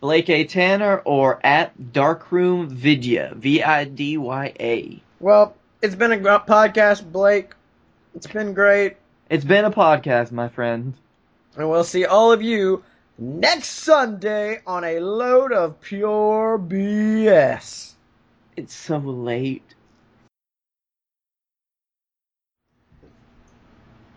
Blake 0.00 0.30
A. 0.30 0.44
Tanner 0.44 0.98
or 0.98 1.40
at 1.44 1.92
Darkroom 1.92 2.68
Vidya, 2.68 3.32
V 3.36 3.62
I 3.62 3.84
D 3.84 4.16
Y 4.18 4.52
A. 4.60 5.02
Well, 5.20 5.54
it's 5.80 5.94
been 5.94 6.12
a 6.12 6.18
podcast, 6.40 7.10
Blake. 7.10 7.52
It's 8.14 8.26
been 8.26 8.52
great, 8.52 8.96
It's 9.30 9.44
been 9.44 9.64
a 9.64 9.70
podcast, 9.70 10.30
my 10.32 10.48
friend. 10.48 10.94
And 11.56 11.68
we'll 11.68 11.84
see 11.84 12.04
all 12.04 12.32
of 12.32 12.42
you 12.42 12.82
next 13.18 13.68
Sunday 13.68 14.60
on 14.66 14.84
a 14.84 15.00
load 15.00 15.52
of 15.52 15.80
pure 15.80 16.58
BS. 16.58 17.92
It's 18.56 18.74
so 18.74 18.98
late. 18.98 19.62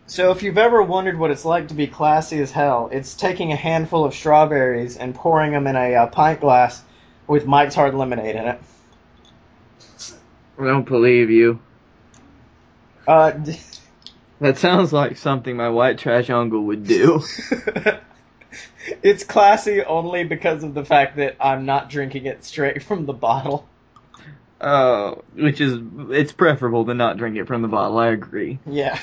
So, 0.08 0.30
if 0.30 0.42
you've 0.42 0.56
ever 0.56 0.82
wondered 0.82 1.18
what 1.18 1.30
it's 1.32 1.44
like 1.44 1.68
to 1.68 1.74
be 1.74 1.88
classy 1.88 2.40
as 2.40 2.52
hell, 2.52 2.88
it's 2.92 3.14
taking 3.14 3.52
a 3.52 3.56
handful 3.56 4.04
of 4.04 4.14
strawberries 4.14 4.96
and 4.96 5.14
pouring 5.14 5.52
them 5.52 5.66
in 5.66 5.74
a 5.74 5.94
uh, 5.94 6.06
pint 6.06 6.40
glass 6.40 6.82
with 7.26 7.44
Mike's 7.46 7.74
Hard 7.74 7.94
Lemonade 7.94 8.36
in 8.36 8.46
it. 8.46 8.60
I 10.58 10.64
don't 10.64 10.86
believe 10.86 11.30
you. 11.30 11.58
Uh, 13.06 13.32
d- 13.32 13.58
That 14.40 14.58
sounds 14.58 14.92
like 14.92 15.16
something 15.16 15.56
my 15.56 15.68
white 15.70 15.98
trash 15.98 16.28
uncle 16.30 16.62
would 16.64 16.86
do. 16.86 17.22
it's 19.02 19.24
classy 19.24 19.82
only 19.82 20.24
because 20.24 20.62
of 20.62 20.74
the 20.74 20.84
fact 20.84 21.16
that 21.16 21.36
I'm 21.40 21.64
not 21.66 21.88
drinking 21.90 22.26
it 22.26 22.44
straight 22.44 22.82
from 22.82 23.06
the 23.06 23.12
bottle. 23.14 23.66
Oh, 24.60 25.22
which 25.34 25.60
is 25.60 25.78
it's 26.10 26.32
preferable 26.32 26.86
to 26.86 26.94
not 26.94 27.16
drink 27.18 27.36
it 27.36 27.46
from 27.46 27.62
the 27.62 27.68
bottle. 27.68 27.98
I 27.98 28.08
agree. 28.08 28.58
Yeah. 28.66 28.98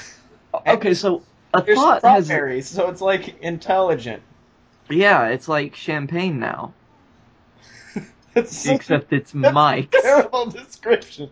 Okay, 0.68 0.94
so 0.94 1.24
a 1.54 1.62
There's 1.62 1.78
thought 1.78 2.04
has 2.04 2.26
strawberries, 2.26 2.68
so 2.68 2.90
it's 2.90 3.02
like 3.02 3.40
intelligent. 3.42 4.22
yeah, 4.90 5.28
it's 5.28 5.48
like 5.48 5.76
champagne 5.76 6.40
now, 6.40 6.74
except 8.36 9.14
it's 9.14 9.34
Mike. 9.34 9.92
terrible 9.92 10.48
description. 10.48 11.30